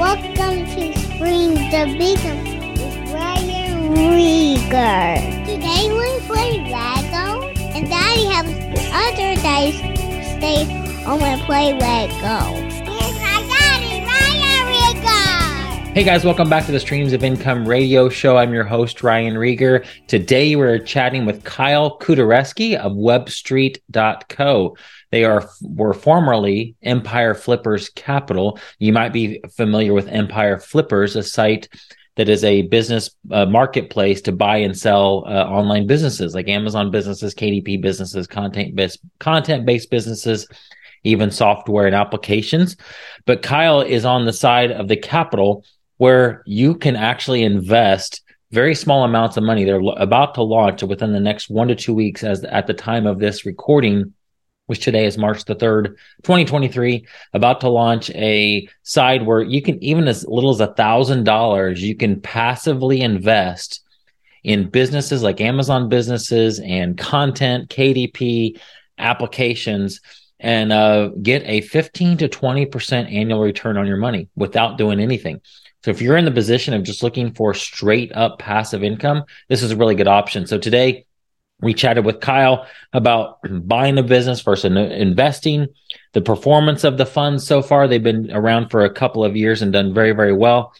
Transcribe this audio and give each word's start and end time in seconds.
Welcome 0.00 0.64
to 0.64 0.98
Spring 0.98 1.52
the 1.68 1.94
Beacon 1.98 2.42
with 2.72 3.12
Ryan 3.12 3.94
Rieger. 3.94 5.44
Today 5.44 5.92
we 5.92 6.26
play 6.26 6.56
Lego, 6.72 7.46
and 7.76 7.86
Daddy 7.86 8.24
has 8.24 8.46
other 8.94 9.34
days 9.42 9.76
stay 10.38 10.64
home 11.04 11.20
and 11.20 11.42
play 11.42 11.74
Lego. 11.74 12.16
My 12.16 13.44
daddy, 13.46 14.02
Ryan. 14.06 14.40
Hey 15.92 16.04
guys, 16.04 16.24
welcome 16.24 16.48
back 16.48 16.64
to 16.66 16.72
the 16.72 16.80
Streams 16.80 17.12
of 17.12 17.22
Income 17.22 17.68
radio 17.68 18.08
show. 18.08 18.38
I'm 18.38 18.54
your 18.54 18.64
host, 18.64 19.02
Ryan 19.02 19.34
Rieger. 19.34 19.84
Today 20.06 20.56
we're 20.56 20.78
chatting 20.78 21.26
with 21.26 21.44
Kyle 21.44 21.98
Kuderewski 21.98 22.74
of 22.76 22.92
webstreet.co. 22.92 24.76
They 25.10 25.24
are 25.24 25.48
were 25.62 25.92
formerly 25.92 26.76
Empire 26.82 27.34
Flippers 27.34 27.88
Capital. 27.90 28.58
You 28.78 28.92
might 28.92 29.12
be 29.12 29.40
familiar 29.56 29.92
with 29.92 30.08
Empire 30.08 30.58
Flippers, 30.58 31.16
a 31.16 31.22
site 31.22 31.68
that 32.16 32.28
is 32.28 32.44
a 32.44 32.62
business 32.62 33.10
uh, 33.30 33.46
marketplace 33.46 34.20
to 34.22 34.32
buy 34.32 34.58
and 34.58 34.76
sell 34.76 35.24
uh, 35.26 35.44
online 35.44 35.86
businesses 35.86 36.34
like 36.34 36.48
Amazon 36.48 36.90
businesses, 36.90 37.34
KDP 37.34 37.80
businesses, 37.80 38.26
content 38.26 38.76
based 38.76 39.00
content 39.18 39.66
based 39.66 39.90
businesses, 39.90 40.46
even 41.02 41.30
software 41.30 41.86
and 41.86 41.94
applications. 41.94 42.76
But 43.26 43.42
Kyle 43.42 43.80
is 43.80 44.04
on 44.04 44.26
the 44.26 44.32
side 44.32 44.70
of 44.70 44.88
the 44.88 44.96
capital 44.96 45.64
where 45.96 46.42
you 46.46 46.74
can 46.74 46.96
actually 46.96 47.42
invest 47.42 48.22
very 48.52 48.74
small 48.74 49.04
amounts 49.04 49.36
of 49.36 49.44
money. 49.44 49.64
They're 49.64 49.82
about 49.96 50.34
to 50.34 50.42
launch 50.42 50.82
within 50.82 51.12
the 51.12 51.20
next 51.20 51.50
one 51.50 51.68
to 51.68 51.74
two 51.74 51.94
weeks, 51.94 52.24
as 52.24 52.42
at 52.44 52.66
the 52.66 52.74
time 52.74 53.06
of 53.06 53.18
this 53.18 53.46
recording 53.46 54.12
which 54.70 54.84
today 54.84 55.04
is 55.04 55.18
March 55.18 55.46
the 55.46 55.56
3rd, 55.56 55.96
2023, 56.22 57.04
about 57.32 57.60
to 57.60 57.68
launch 57.68 58.08
a 58.10 58.68
side 58.84 59.26
where 59.26 59.42
you 59.42 59.60
can, 59.60 59.82
even 59.82 60.06
as 60.06 60.24
little 60.28 60.50
as 60.50 60.60
a 60.60 60.72
thousand 60.74 61.24
dollars, 61.24 61.82
you 61.82 61.96
can 61.96 62.20
passively 62.20 63.00
invest 63.00 63.82
in 64.44 64.70
businesses 64.70 65.24
like 65.24 65.40
Amazon 65.40 65.88
businesses 65.88 66.60
and 66.60 66.96
content, 66.96 67.68
KDP 67.68 68.60
applications, 68.96 70.00
and 70.38 70.72
uh, 70.72 71.08
get 71.20 71.42
a 71.46 71.62
15 71.62 72.18
to 72.18 72.28
20% 72.28 73.12
annual 73.12 73.40
return 73.40 73.76
on 73.76 73.88
your 73.88 73.96
money 73.96 74.28
without 74.36 74.78
doing 74.78 75.00
anything. 75.00 75.40
So 75.82 75.90
if 75.90 76.00
you're 76.00 76.16
in 76.16 76.26
the 76.26 76.30
position 76.30 76.74
of 76.74 76.84
just 76.84 77.02
looking 77.02 77.34
for 77.34 77.54
straight 77.54 78.12
up 78.14 78.38
passive 78.38 78.84
income, 78.84 79.24
this 79.48 79.64
is 79.64 79.72
a 79.72 79.76
really 79.76 79.96
good 79.96 80.06
option. 80.06 80.46
So 80.46 80.58
today, 80.58 81.06
we 81.62 81.74
chatted 81.74 82.04
with 82.04 82.20
Kyle 82.20 82.66
about 82.92 83.38
buying 83.66 83.98
a 83.98 84.02
business 84.02 84.40
versus 84.40 84.64
investing, 84.64 85.68
the 86.12 86.20
performance 86.20 86.84
of 86.84 86.98
the 86.98 87.06
funds 87.06 87.46
so 87.46 87.62
far. 87.62 87.86
They've 87.86 88.02
been 88.02 88.30
around 88.32 88.70
for 88.70 88.84
a 88.84 88.92
couple 88.92 89.24
of 89.24 89.36
years 89.36 89.62
and 89.62 89.72
done 89.72 89.94
very, 89.94 90.12
very 90.12 90.32
well. 90.32 90.72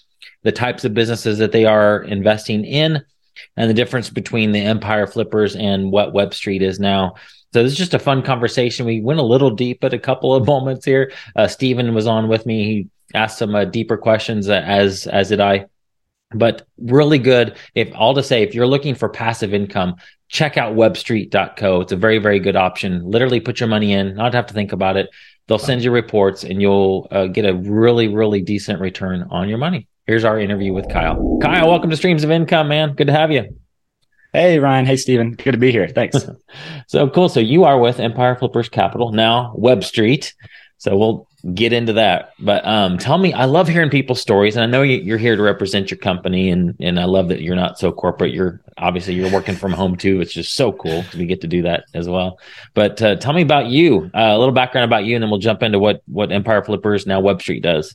The 0.43 0.53
types 0.53 0.85
of 0.85 0.95
businesses 0.95 1.39
that 1.39 1.53
they 1.53 1.67
are 1.67 2.03
investing 2.03 2.65
in, 2.65 3.03
and 3.57 3.71
the 3.71 3.75
difference 3.75 4.11
between 4.11 4.53
the 4.53 4.61
Empire 4.61 5.07
Flippers 5.07 5.57
and 5.57 5.91
what 5.91 6.13
Web 6.13 6.35
Street 6.35 6.63
is 6.63 6.81
now. 6.81 7.15
So 7.53 7.63
this 7.63 7.73
is 7.73 7.79
just 7.79 7.95
a 7.95 7.99
fun 7.99 8.23
conversation. 8.23 8.87
We 8.87 9.01
went 9.01 9.21
a 9.21 9.25
little 9.25 9.51
deep 9.51 9.83
at 9.85 9.95
a 9.95 9.99
couple 9.99 10.35
of 10.35 10.47
moments 10.47 10.85
here. 10.85 11.13
Uh, 11.37 11.47
Stephen 11.47 11.95
was 11.95 12.07
on 12.07 12.29
with 12.29 12.47
me. 12.47 12.65
He 12.65 12.89
asked 13.15 13.39
some 13.39 13.55
uh, 13.55 13.65
deeper 13.65 13.97
questions, 13.97 14.49
uh, 14.49 14.63
as 14.65 15.07
as 15.07 15.29
did 15.29 15.41
I 15.41 15.67
but 16.33 16.67
really 16.79 17.19
good. 17.19 17.57
If 17.75 17.91
all 17.95 18.15
to 18.15 18.23
say, 18.23 18.43
if 18.43 18.55
you're 18.55 18.67
looking 18.67 18.95
for 18.95 19.09
passive 19.09 19.53
income, 19.55 19.97
check 20.31 20.57
out 20.57 20.75
webstreet.co. 20.75 21.81
It's 21.81 21.93
a 21.93 21.97
very, 21.97 22.19
very 22.19 22.39
good 22.39 22.57
option. 22.57 23.03
Literally 23.05 23.41
put 23.41 23.59
your 23.59 23.69
money 23.69 23.93
in, 23.93 24.15
not 24.15 24.33
have 24.33 24.47
to 24.47 24.55
think 24.55 24.73
about 24.73 24.97
it. 24.97 25.11
They'll 25.49 25.59
send 25.59 25.83
you 25.83 25.91
reports 25.91 26.45
and 26.45 26.63
you'll 26.63 27.09
uh, 27.11 27.27
get 27.27 27.45
a 27.45 27.55
really, 27.55 28.07
really 28.07 28.41
decent 28.41 28.81
return 28.81 29.27
on 29.31 29.49
your 29.49 29.59
money. 29.59 29.89
Here's 30.07 30.25
our 30.25 30.39
interview 30.39 30.73
with 30.73 30.89
Kyle. 30.89 31.39
Kyle, 31.43 31.69
welcome 31.69 31.91
to 31.91 31.97
Streams 31.97 32.23
of 32.23 32.31
Income, 32.31 32.69
man. 32.69 32.95
Good 32.95 33.09
to 33.09 33.13
have 33.13 33.33
you. 33.33 33.57
Hey, 34.33 34.61
Ryan. 34.61 34.87
Hey, 34.87 34.97
Stephen. 34.97 35.33
Good 35.33 35.53
to 35.53 35.59
be 35.59 35.73
here. 35.73 35.89
Thanks. 35.89 36.25
so 36.87 37.11
cool. 37.11 37.29
So 37.29 37.41
you 37.41 37.65
are 37.65 37.79
with 37.81 37.99
Empire 37.99 38.37
Flippers 38.37 38.69
Capital, 38.69 39.11
now 39.11 39.53
Web 39.57 39.83
Street. 39.83 40.35
So 40.79 40.97
we'll 40.97 41.29
get 41.55 41.73
into 41.73 41.95
that. 41.95 42.33
But 42.39 42.67
um, 42.67 42.99
tell 42.99 43.19
me, 43.19 43.33
I 43.33 43.45
love 43.45 43.69
hearing 43.69 43.91
people's 43.91 44.21
stories, 44.21 44.57
and 44.57 44.63
I 44.63 44.67
know 44.67 44.83
you, 44.83 45.15
are 45.15 45.19
here 45.19 45.37
to 45.37 45.43
represent 45.43 45.91
your 45.91 45.99
company, 45.99 46.51
and 46.51 46.75
and 46.81 46.99
I 46.99 47.05
love 47.05 47.29
that 47.29 47.43
you're 47.43 47.57
not 47.57 47.79
so 47.79 47.93
corporate. 47.93 48.33
You're 48.33 48.61
obviously 48.79 49.15
you're 49.15 49.33
working 49.33 49.57
from 49.57 49.73
home 49.73 49.97
too. 49.97 50.21
It's 50.21 50.33
just 50.33 50.55
so 50.55 50.73
cool 50.73 51.05
we 51.17 51.27
get 51.27 51.41
to 51.43 51.49
do 51.49 51.63
that 51.63 51.85
as 51.95 52.09
well. 52.09 52.39
But 52.75 53.01
uh, 53.03 53.17
tell 53.17 53.33
me 53.33 53.43
about 53.43 53.67
you, 53.67 54.11
uh, 54.15 54.33
a 54.33 54.39
little 54.39 54.55
background 54.55 54.85
about 54.85 55.05
you, 55.05 55.17
and 55.17 55.23
then 55.23 55.31
we'll 55.31 55.41
jump 55.41 55.63
into 55.63 55.79
what 55.79 56.03
what 56.07 56.33
Empire 56.33 56.63
Flippers 56.63 57.07
now 57.07 57.21
Web 57.21 57.41
Street 57.41 57.63
does. 57.63 57.95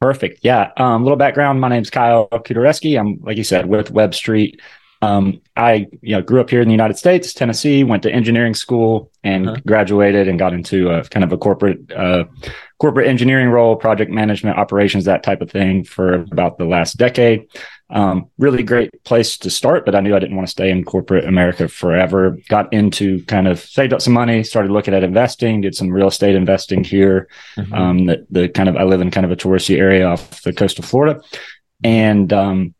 Perfect. 0.00 0.40
Yeah. 0.42 0.70
A 0.76 0.82
um, 0.82 1.02
little 1.02 1.16
background. 1.16 1.60
My 1.60 1.68
name's 1.68 1.88
Kyle 1.88 2.28
Kuderewski. 2.28 2.98
I'm, 2.98 3.20
like 3.22 3.38
you 3.38 3.44
said, 3.44 3.66
with 3.66 3.90
Web 3.90 4.14
Street. 4.14 4.60
Um, 5.04 5.40
I 5.56 5.86
you 6.02 6.16
know 6.16 6.22
grew 6.22 6.40
up 6.40 6.50
here 6.50 6.62
in 6.62 6.68
the 6.68 6.72
United 6.74 6.96
States, 6.96 7.32
Tennessee. 7.32 7.84
Went 7.84 8.02
to 8.04 8.10
engineering 8.10 8.54
school 8.54 9.10
and 9.22 9.48
uh-huh. 9.48 9.60
graduated 9.66 10.28
and 10.28 10.38
got 10.38 10.52
into 10.52 10.90
a 10.90 11.04
kind 11.04 11.24
of 11.24 11.32
a 11.32 11.38
corporate 11.38 11.92
uh, 11.92 12.24
corporate 12.78 13.06
engineering 13.06 13.48
role, 13.48 13.76
project 13.76 14.10
management, 14.10 14.58
operations, 14.58 15.04
that 15.04 15.22
type 15.22 15.40
of 15.40 15.50
thing 15.50 15.84
for 15.84 16.14
about 16.14 16.58
the 16.58 16.64
last 16.64 16.96
decade. 16.96 17.46
Um, 17.90 18.30
really 18.38 18.62
great 18.62 18.90
place 19.04 19.36
to 19.38 19.50
start, 19.50 19.84
but 19.84 19.94
I 19.94 20.00
knew 20.00 20.16
I 20.16 20.18
didn't 20.18 20.36
want 20.36 20.48
to 20.48 20.50
stay 20.50 20.70
in 20.70 20.84
corporate 20.84 21.26
America 21.26 21.68
forever. 21.68 22.36
Got 22.48 22.72
into 22.72 23.22
kind 23.26 23.46
of 23.46 23.60
saved 23.60 23.92
up 23.92 24.00
some 24.00 24.14
money, 24.14 24.42
started 24.42 24.72
looking 24.72 24.94
at 24.94 25.04
investing, 25.04 25.60
did 25.60 25.76
some 25.76 25.90
real 25.90 26.08
estate 26.08 26.34
investing 26.34 26.82
here. 26.82 27.28
Mm-hmm. 27.56 27.74
Um, 27.74 28.06
the, 28.06 28.26
the 28.30 28.48
kind 28.48 28.68
of 28.68 28.76
I 28.76 28.84
live 28.84 29.00
in 29.00 29.10
kind 29.10 29.26
of 29.26 29.32
a 29.32 29.36
touristy 29.36 29.78
area 29.78 30.06
off 30.06 30.42
the 30.42 30.52
coast 30.52 30.78
of 30.78 30.86
Florida, 30.86 31.20
and 31.84 32.32
um, 32.32 32.73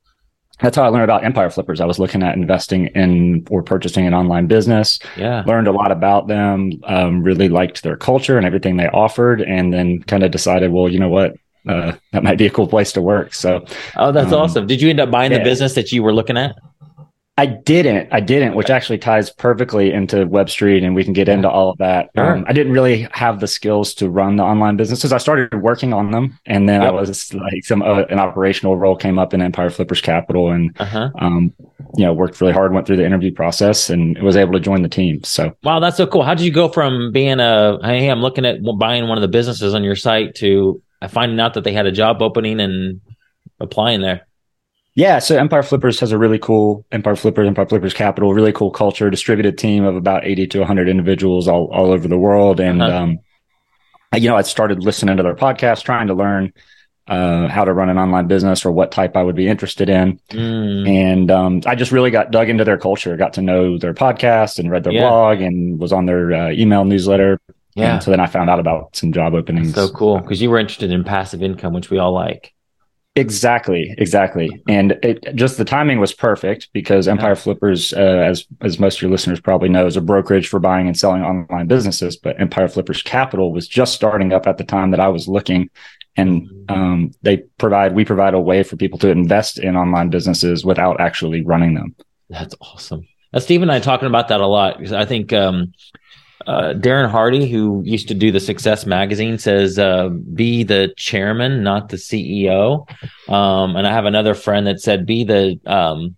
that's 0.60 0.76
how 0.76 0.84
I 0.84 0.88
learned 0.88 1.04
about 1.04 1.24
Empire 1.24 1.50
Flippers. 1.50 1.80
I 1.80 1.84
was 1.84 1.98
looking 1.98 2.22
at 2.22 2.36
investing 2.36 2.86
in 2.88 3.46
or 3.50 3.62
purchasing 3.62 4.06
an 4.06 4.14
online 4.14 4.46
business. 4.46 4.98
Yeah. 5.16 5.42
Learned 5.46 5.66
a 5.66 5.72
lot 5.72 5.90
about 5.90 6.28
them, 6.28 6.72
um, 6.84 7.22
really 7.22 7.48
liked 7.48 7.82
their 7.82 7.96
culture 7.96 8.36
and 8.36 8.46
everything 8.46 8.76
they 8.76 8.88
offered, 8.88 9.42
and 9.42 9.72
then 9.72 10.02
kind 10.04 10.22
of 10.22 10.30
decided, 10.30 10.70
well, 10.70 10.88
you 10.88 10.98
know 10.98 11.08
what? 11.08 11.34
Uh, 11.66 11.92
that 12.12 12.22
might 12.22 12.36
be 12.36 12.46
a 12.46 12.50
cool 12.50 12.68
place 12.68 12.92
to 12.92 13.00
work. 13.00 13.32
So, 13.32 13.64
oh, 13.96 14.12
that's 14.12 14.32
um, 14.32 14.40
awesome. 14.40 14.66
Did 14.66 14.82
you 14.82 14.90
end 14.90 15.00
up 15.00 15.10
buying 15.10 15.32
yeah. 15.32 15.38
the 15.38 15.44
business 15.44 15.74
that 15.74 15.92
you 15.92 16.02
were 16.02 16.12
looking 16.12 16.36
at? 16.36 16.56
I 17.36 17.46
didn't. 17.46 18.12
I 18.12 18.20
didn't, 18.20 18.54
which 18.54 18.70
actually 18.70 18.98
ties 18.98 19.28
perfectly 19.28 19.92
into 19.92 20.24
Web 20.24 20.48
Street, 20.48 20.84
and 20.84 20.94
we 20.94 21.02
can 21.02 21.12
get 21.12 21.28
into 21.28 21.50
all 21.50 21.70
of 21.70 21.78
that. 21.78 22.10
Sure. 22.14 22.36
Um, 22.36 22.44
I 22.46 22.52
didn't 22.52 22.72
really 22.72 23.08
have 23.10 23.40
the 23.40 23.48
skills 23.48 23.92
to 23.94 24.08
run 24.08 24.36
the 24.36 24.44
online 24.44 24.76
businesses. 24.76 25.12
I 25.12 25.18
started 25.18 25.60
working 25.60 25.92
on 25.92 26.12
them, 26.12 26.38
and 26.46 26.68
then 26.68 26.82
yep. 26.82 26.92
I 26.92 26.94
was 26.94 27.34
like, 27.34 27.64
some 27.64 27.82
uh, 27.82 28.04
an 28.04 28.20
operational 28.20 28.76
role 28.76 28.94
came 28.94 29.18
up 29.18 29.34
in 29.34 29.42
Empire 29.42 29.68
Flippers 29.70 30.00
Capital, 30.00 30.52
and 30.52 30.76
uh-huh. 30.78 31.10
um, 31.18 31.52
you 31.96 32.04
know, 32.04 32.12
worked 32.12 32.40
really 32.40 32.52
hard, 32.52 32.72
went 32.72 32.86
through 32.86 32.98
the 32.98 33.06
interview 33.06 33.32
process, 33.32 33.90
and 33.90 34.16
was 34.22 34.36
able 34.36 34.52
to 34.52 34.60
join 34.60 34.82
the 34.82 34.88
team. 34.88 35.24
So, 35.24 35.56
wow, 35.64 35.80
that's 35.80 35.96
so 35.96 36.06
cool. 36.06 36.22
How 36.22 36.34
did 36.34 36.44
you 36.44 36.52
go 36.52 36.68
from 36.68 37.10
being 37.10 37.40
a 37.40 37.80
hey, 37.82 38.10
I'm 38.10 38.20
looking 38.20 38.46
at 38.46 38.58
buying 38.78 39.08
one 39.08 39.18
of 39.18 39.22
the 39.22 39.28
businesses 39.28 39.74
on 39.74 39.82
your 39.82 39.96
site 39.96 40.36
to 40.36 40.80
finding 41.08 41.40
out 41.40 41.54
that 41.54 41.64
they 41.64 41.72
had 41.72 41.86
a 41.86 41.92
job 41.92 42.22
opening 42.22 42.60
and 42.60 43.00
applying 43.58 44.02
there? 44.02 44.28
Yeah, 44.96 45.18
so 45.18 45.36
Empire 45.36 45.64
Flippers 45.64 45.98
has 46.00 46.12
a 46.12 46.18
really 46.18 46.38
cool 46.38 46.86
Empire 46.92 47.16
Flippers, 47.16 47.48
Empire 47.48 47.66
Flippers 47.66 47.94
Capital, 47.94 48.32
really 48.32 48.52
cool 48.52 48.70
culture, 48.70 49.10
distributed 49.10 49.58
team 49.58 49.84
of 49.84 49.96
about 49.96 50.24
80 50.24 50.46
to 50.48 50.58
100 50.60 50.88
individuals 50.88 51.48
all, 51.48 51.68
all 51.72 51.90
over 51.90 52.06
the 52.06 52.18
world. 52.18 52.60
And, 52.60 52.80
uh-huh. 52.80 52.96
um, 52.96 53.18
you 54.14 54.28
know, 54.28 54.36
I 54.36 54.42
started 54.42 54.84
listening 54.84 55.16
to 55.16 55.24
their 55.24 55.34
podcast, 55.34 55.82
trying 55.82 56.06
to 56.06 56.14
learn 56.14 56.52
uh, 57.08 57.48
how 57.48 57.64
to 57.64 57.72
run 57.72 57.88
an 57.88 57.98
online 57.98 58.28
business 58.28 58.64
or 58.64 58.70
what 58.70 58.92
type 58.92 59.16
I 59.16 59.22
would 59.22 59.34
be 59.34 59.48
interested 59.48 59.88
in. 59.88 60.20
Mm. 60.30 60.88
And 60.88 61.30
um, 61.30 61.60
I 61.66 61.74
just 61.74 61.90
really 61.90 62.12
got 62.12 62.30
dug 62.30 62.48
into 62.48 62.64
their 62.64 62.78
culture, 62.78 63.16
got 63.16 63.34
to 63.34 63.42
know 63.42 63.78
their 63.78 63.94
podcast 63.94 64.60
and 64.60 64.70
read 64.70 64.84
their 64.84 64.92
yeah. 64.92 65.08
blog 65.08 65.40
and 65.40 65.78
was 65.78 65.92
on 65.92 66.06
their 66.06 66.32
uh, 66.32 66.50
email 66.52 66.84
newsletter. 66.84 67.40
Yeah. 67.74 67.94
And 67.94 68.02
so 68.02 68.12
then 68.12 68.20
I 68.20 68.26
found 68.26 68.48
out 68.48 68.60
about 68.60 68.94
some 68.94 69.12
job 69.12 69.34
openings. 69.34 69.72
That's 69.72 69.88
so 69.88 69.92
cool 69.92 70.20
because 70.20 70.40
you 70.40 70.50
were 70.50 70.58
interested 70.58 70.92
in 70.92 71.02
passive 71.02 71.42
income, 71.42 71.72
which 71.72 71.90
we 71.90 71.98
all 71.98 72.12
like. 72.12 72.54
Exactly, 73.16 73.94
exactly, 73.96 74.60
and 74.68 74.98
it 75.04 75.36
just 75.36 75.56
the 75.56 75.64
timing 75.64 76.00
was 76.00 76.12
perfect 76.12 76.68
because 76.72 77.06
Empire 77.06 77.36
Flippers, 77.36 77.92
uh, 77.92 78.00
as 78.00 78.44
as 78.60 78.80
most 78.80 78.96
of 78.96 79.02
your 79.02 79.10
listeners 79.12 79.40
probably 79.40 79.68
know, 79.68 79.86
is 79.86 79.96
a 79.96 80.00
brokerage 80.00 80.48
for 80.48 80.58
buying 80.58 80.88
and 80.88 80.98
selling 80.98 81.22
online 81.22 81.68
businesses. 81.68 82.16
But 82.16 82.40
Empire 82.40 82.66
Flippers 82.66 83.02
Capital 83.02 83.52
was 83.52 83.68
just 83.68 83.94
starting 83.94 84.32
up 84.32 84.48
at 84.48 84.58
the 84.58 84.64
time 84.64 84.90
that 84.90 84.98
I 84.98 85.06
was 85.06 85.28
looking, 85.28 85.70
and 86.16 86.48
um, 86.68 87.12
they 87.22 87.36
provide 87.58 87.94
we 87.94 88.04
provide 88.04 88.34
a 88.34 88.40
way 88.40 88.64
for 88.64 88.74
people 88.74 88.98
to 88.98 89.10
invest 89.10 89.60
in 89.60 89.76
online 89.76 90.10
businesses 90.10 90.64
without 90.64 91.00
actually 91.00 91.44
running 91.44 91.74
them. 91.74 91.94
That's 92.30 92.56
awesome. 92.60 93.06
Now, 93.32 93.38
Steve 93.38 93.62
and 93.62 93.70
I 93.70 93.78
talking 93.78 94.08
about 94.08 94.26
that 94.28 94.40
a 94.40 94.46
lot 94.48 94.78
because 94.78 94.92
I 94.92 95.04
think 95.04 95.32
um, 95.32 95.72
uh, 96.46 96.74
Darren 96.74 97.08
Hardy, 97.08 97.48
who 97.48 97.82
used 97.84 98.08
to 98.08 98.14
do 98.14 98.30
the 98.30 98.40
Success 98.40 98.86
Magazine, 98.86 99.38
says, 99.38 99.78
uh, 99.78 100.08
"Be 100.08 100.62
the 100.62 100.92
chairman, 100.96 101.62
not 101.62 101.88
the 101.88 101.96
CEO." 101.96 102.86
Um, 103.28 103.76
and 103.76 103.86
I 103.86 103.92
have 103.92 104.04
another 104.04 104.34
friend 104.34 104.66
that 104.66 104.80
said, 104.80 105.06
"Be 105.06 105.24
the 105.24 105.58
um, 105.66 106.16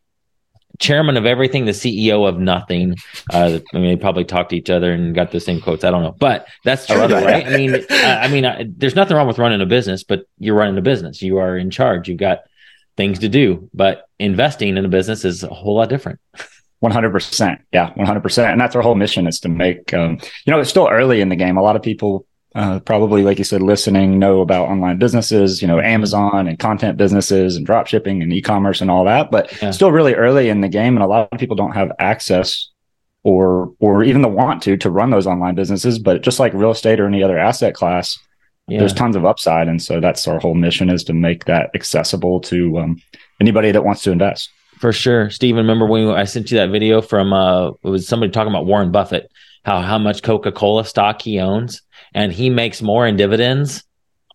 chairman 0.78 1.16
of 1.16 1.26
everything, 1.26 1.64
the 1.64 1.72
CEO 1.72 2.28
of 2.28 2.38
nothing. 2.38 2.96
Uh, 3.32 3.58
I 3.74 3.78
mean, 3.78 3.90
they 3.90 3.96
probably 3.96 4.24
talked 4.24 4.50
to 4.50 4.56
each 4.56 4.70
other 4.70 4.92
and 4.92 5.14
got 5.14 5.30
the 5.30 5.40
same 5.40 5.60
quotes. 5.60 5.84
I 5.84 5.90
don't 5.90 6.02
know, 6.02 6.16
but 6.18 6.46
that's 6.64 6.86
true, 6.86 7.06
though, 7.06 7.24
right? 7.24 7.46
I 7.46 7.56
mean, 7.56 7.74
uh, 7.74 8.20
I 8.22 8.28
mean, 8.28 8.44
uh, 8.44 8.64
there's 8.66 8.94
nothing 8.94 9.16
wrong 9.16 9.26
with 9.26 9.38
running 9.38 9.60
a 9.60 9.66
business, 9.66 10.04
but 10.04 10.26
you're 10.38 10.54
running 10.54 10.78
a 10.78 10.82
business. 10.82 11.22
You 11.22 11.38
are 11.38 11.56
in 11.56 11.70
charge. 11.70 12.08
You've 12.08 12.18
got 12.18 12.40
things 12.96 13.18
to 13.20 13.28
do, 13.28 13.68
but 13.74 14.08
investing 14.18 14.76
in 14.76 14.84
a 14.84 14.88
business 14.88 15.24
is 15.24 15.42
a 15.42 15.48
whole 15.48 15.76
lot 15.76 15.88
different. 15.88 16.20
100%. 16.82 17.58
Yeah, 17.72 17.90
100%. 17.94 18.52
And 18.52 18.60
that's 18.60 18.76
our 18.76 18.82
whole 18.82 18.94
mission 18.94 19.26
is 19.26 19.40
to 19.40 19.48
make, 19.48 19.92
um, 19.94 20.18
you 20.44 20.50
know, 20.50 20.60
it's 20.60 20.70
still 20.70 20.88
early 20.88 21.20
in 21.20 21.28
the 21.28 21.36
game. 21.36 21.56
A 21.56 21.62
lot 21.62 21.76
of 21.76 21.82
people 21.82 22.26
uh, 22.54 22.80
probably, 22.80 23.22
like 23.22 23.38
you 23.38 23.44
said, 23.44 23.60
listening 23.60 24.18
know 24.18 24.40
about 24.40 24.68
online 24.68 24.98
businesses, 24.98 25.60
you 25.60 25.68
know, 25.68 25.78
Amazon 25.78 26.48
and 26.48 26.58
content 26.58 26.96
businesses 26.96 27.56
and 27.56 27.66
drop 27.66 27.86
shipping 27.86 28.22
and 28.22 28.32
e-commerce 28.32 28.80
and 28.80 28.90
all 28.90 29.04
that, 29.04 29.30
but 29.30 29.50
yeah. 29.60 29.70
still 29.70 29.92
really 29.92 30.14
early 30.14 30.48
in 30.48 30.62
the 30.62 30.68
game. 30.68 30.96
And 30.96 31.02
a 31.02 31.06
lot 31.06 31.28
of 31.30 31.38
people 31.38 31.56
don't 31.56 31.72
have 31.72 31.92
access 31.98 32.70
or, 33.22 33.74
or 33.78 34.04
even 34.04 34.22
the 34.22 34.28
want 34.28 34.62
to, 34.62 34.76
to 34.78 34.90
run 34.90 35.10
those 35.10 35.26
online 35.26 35.54
businesses. 35.54 35.98
But 35.98 36.22
just 36.22 36.40
like 36.40 36.54
real 36.54 36.70
estate 36.70 36.98
or 36.98 37.06
any 37.06 37.22
other 37.22 37.38
asset 37.38 37.74
class, 37.74 38.18
yeah. 38.68 38.78
there's 38.78 38.94
tons 38.94 39.16
of 39.16 39.26
upside. 39.26 39.68
And 39.68 39.82
so 39.82 40.00
that's 40.00 40.26
our 40.26 40.38
whole 40.38 40.54
mission 40.54 40.88
is 40.88 41.04
to 41.04 41.12
make 41.12 41.44
that 41.44 41.70
accessible 41.74 42.40
to 42.42 42.78
um, 42.78 43.02
anybody 43.38 43.70
that 43.70 43.84
wants 43.84 44.02
to 44.04 44.12
invest. 44.12 44.48
For 44.78 44.92
sure. 44.92 45.30
Steven, 45.30 45.58
remember 45.58 45.86
when 45.86 46.08
I 46.08 46.24
sent 46.24 46.50
you 46.50 46.58
that 46.58 46.70
video 46.70 47.00
from, 47.00 47.32
uh, 47.32 47.68
it 47.70 47.88
was 47.88 48.06
somebody 48.06 48.30
talking 48.30 48.52
about 48.52 48.66
Warren 48.66 48.92
Buffett, 48.92 49.30
how, 49.64 49.80
how 49.80 49.98
much 49.98 50.22
Coca-Cola 50.22 50.84
stock 50.84 51.22
he 51.22 51.40
owns 51.40 51.82
and 52.14 52.32
he 52.32 52.50
makes 52.50 52.82
more 52.82 53.06
in 53.06 53.16
dividends 53.16 53.84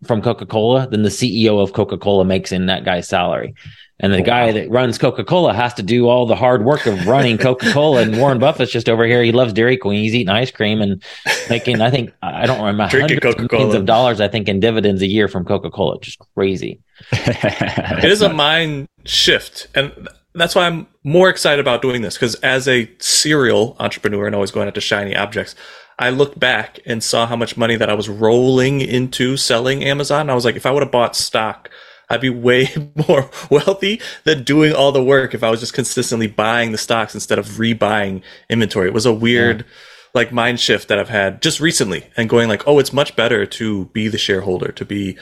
from 0.06 0.22
Coca 0.22 0.46
Cola 0.46 0.88
than 0.88 1.04
the 1.04 1.10
CEO 1.10 1.62
of 1.62 1.74
Coca 1.74 1.98
Cola 1.98 2.26
makes 2.26 2.52
in 2.52 2.66
that 2.68 2.84
guy's 2.84 3.08
salary. 3.08 3.54
And 4.00 4.12
the 4.12 4.24
guy 4.24 4.52
that 4.52 4.72
runs 4.72 4.98
Coca 4.98 5.24
Cola 5.24 5.54
has 5.54 5.76
to 5.76 5.84
do 5.84 6.08
all 6.08 6.26
the 6.26 6.36
hard 6.36 6.66
work 6.66 6.88
of 6.88 7.06
running 7.06 7.38
Coca 7.38 7.72
Cola. 7.72 8.02
and 8.02 8.18
Warren 8.18 8.40
Buffett's 8.40 8.72
just 8.72 8.90
over 8.90 9.06
here. 9.06 9.22
He 9.22 9.32
loves 9.32 9.54
Dairy 9.54 9.78
Queen. 9.78 10.02
He's 10.02 10.16
eating 10.16 10.30
ice 10.30 10.50
cream 10.50 10.82
and 10.82 11.04
making, 11.52 11.82
I 11.82 11.92
think, 11.92 12.12
I 12.24 12.48
don't 12.48 12.66
remember, 12.66 12.98
hundreds 12.98 13.24
of 13.24 13.52
millions 13.52 13.76
of 13.76 13.86
dollars, 13.86 14.20
I 14.20 14.28
think, 14.28 14.50
in 14.50 14.60
dividends 14.60 15.04
a 15.04 15.08
year 15.08 15.28
from 15.28 15.46
Coca 15.46 15.70
Cola. 15.70 16.00
Just 16.00 16.18
crazy. 16.36 16.80
it 17.12 18.04
is 18.04 18.24
a 18.24 18.34
mind 18.34 18.88
shift. 19.06 19.68
And 19.76 20.10
that's 20.33 20.56
why 20.56 20.66
I'm 20.66 20.88
more 21.04 21.30
excited 21.30 21.60
about 21.60 21.81
doing 21.81 22.01
this 22.01 22.16
because 22.16 22.36
as 22.36 22.68
a 22.68 22.89
serial 23.00 23.75
entrepreneur 23.80 24.25
and 24.25 24.36
always 24.36 24.51
going 24.51 24.68
after 24.68 24.81
shiny 24.81 25.16
objects, 25.16 25.56
I 26.00 26.10
looked 26.10 26.39
back 26.39 26.80
and 26.86 27.04
saw 27.04 27.28
how 27.28 27.36
much 27.36 27.57
money 27.57 27.75
that 27.75 27.89
I 27.89 27.94
was 27.94 28.10
rolling 28.10 28.81
into 28.81 29.38
selling 29.38 29.83
Amazon. 29.83 30.30
I 30.30 30.36
was 30.36 30.45
like, 30.45 30.56
if 30.56 30.66
I 30.66 30.72
would 30.72 30.83
have 30.83 30.92
bought 30.92 31.16
stock, 31.16 31.69
I'd 32.10 32.22
be 32.22 32.30
way 32.30 32.69
more 33.07 33.30
wealthy 33.50 34.01
than 34.24 34.44
doing 34.44 34.74
all 34.74 34.92
the 34.92 35.04
work 35.04 35.33
if 35.33 35.44
I 35.44 35.50
was 35.50 35.60
just 35.60 35.74
consistently 35.74 36.28
buying 36.28 36.72
the 36.72 36.78
stocks 36.78 37.13
instead 37.13 37.39
of 37.39 37.48
rebuying 37.48 38.22
inventory. 38.50 38.88
It 38.88 38.94
was 38.94 39.06
a 39.06 39.13
weird 39.13 39.60
yeah. 39.60 39.66
like 40.13 40.31
mind 40.31 40.60
shift 40.60 40.88
that 40.88 41.00
I've 41.00 41.10
had 41.10 41.42
just 41.42 41.60
recently 41.60 42.07
and 42.18 42.30
going 42.30 42.50
like, 42.50 42.68
oh, 42.68 42.80
it's 42.80 42.94
much 42.94 43.16
better 43.16 43.45
to 43.45 43.86
be 43.86 44.07
the 44.07 44.18
shareholder, 44.18 44.72
to 44.72 44.86
be 44.86 45.18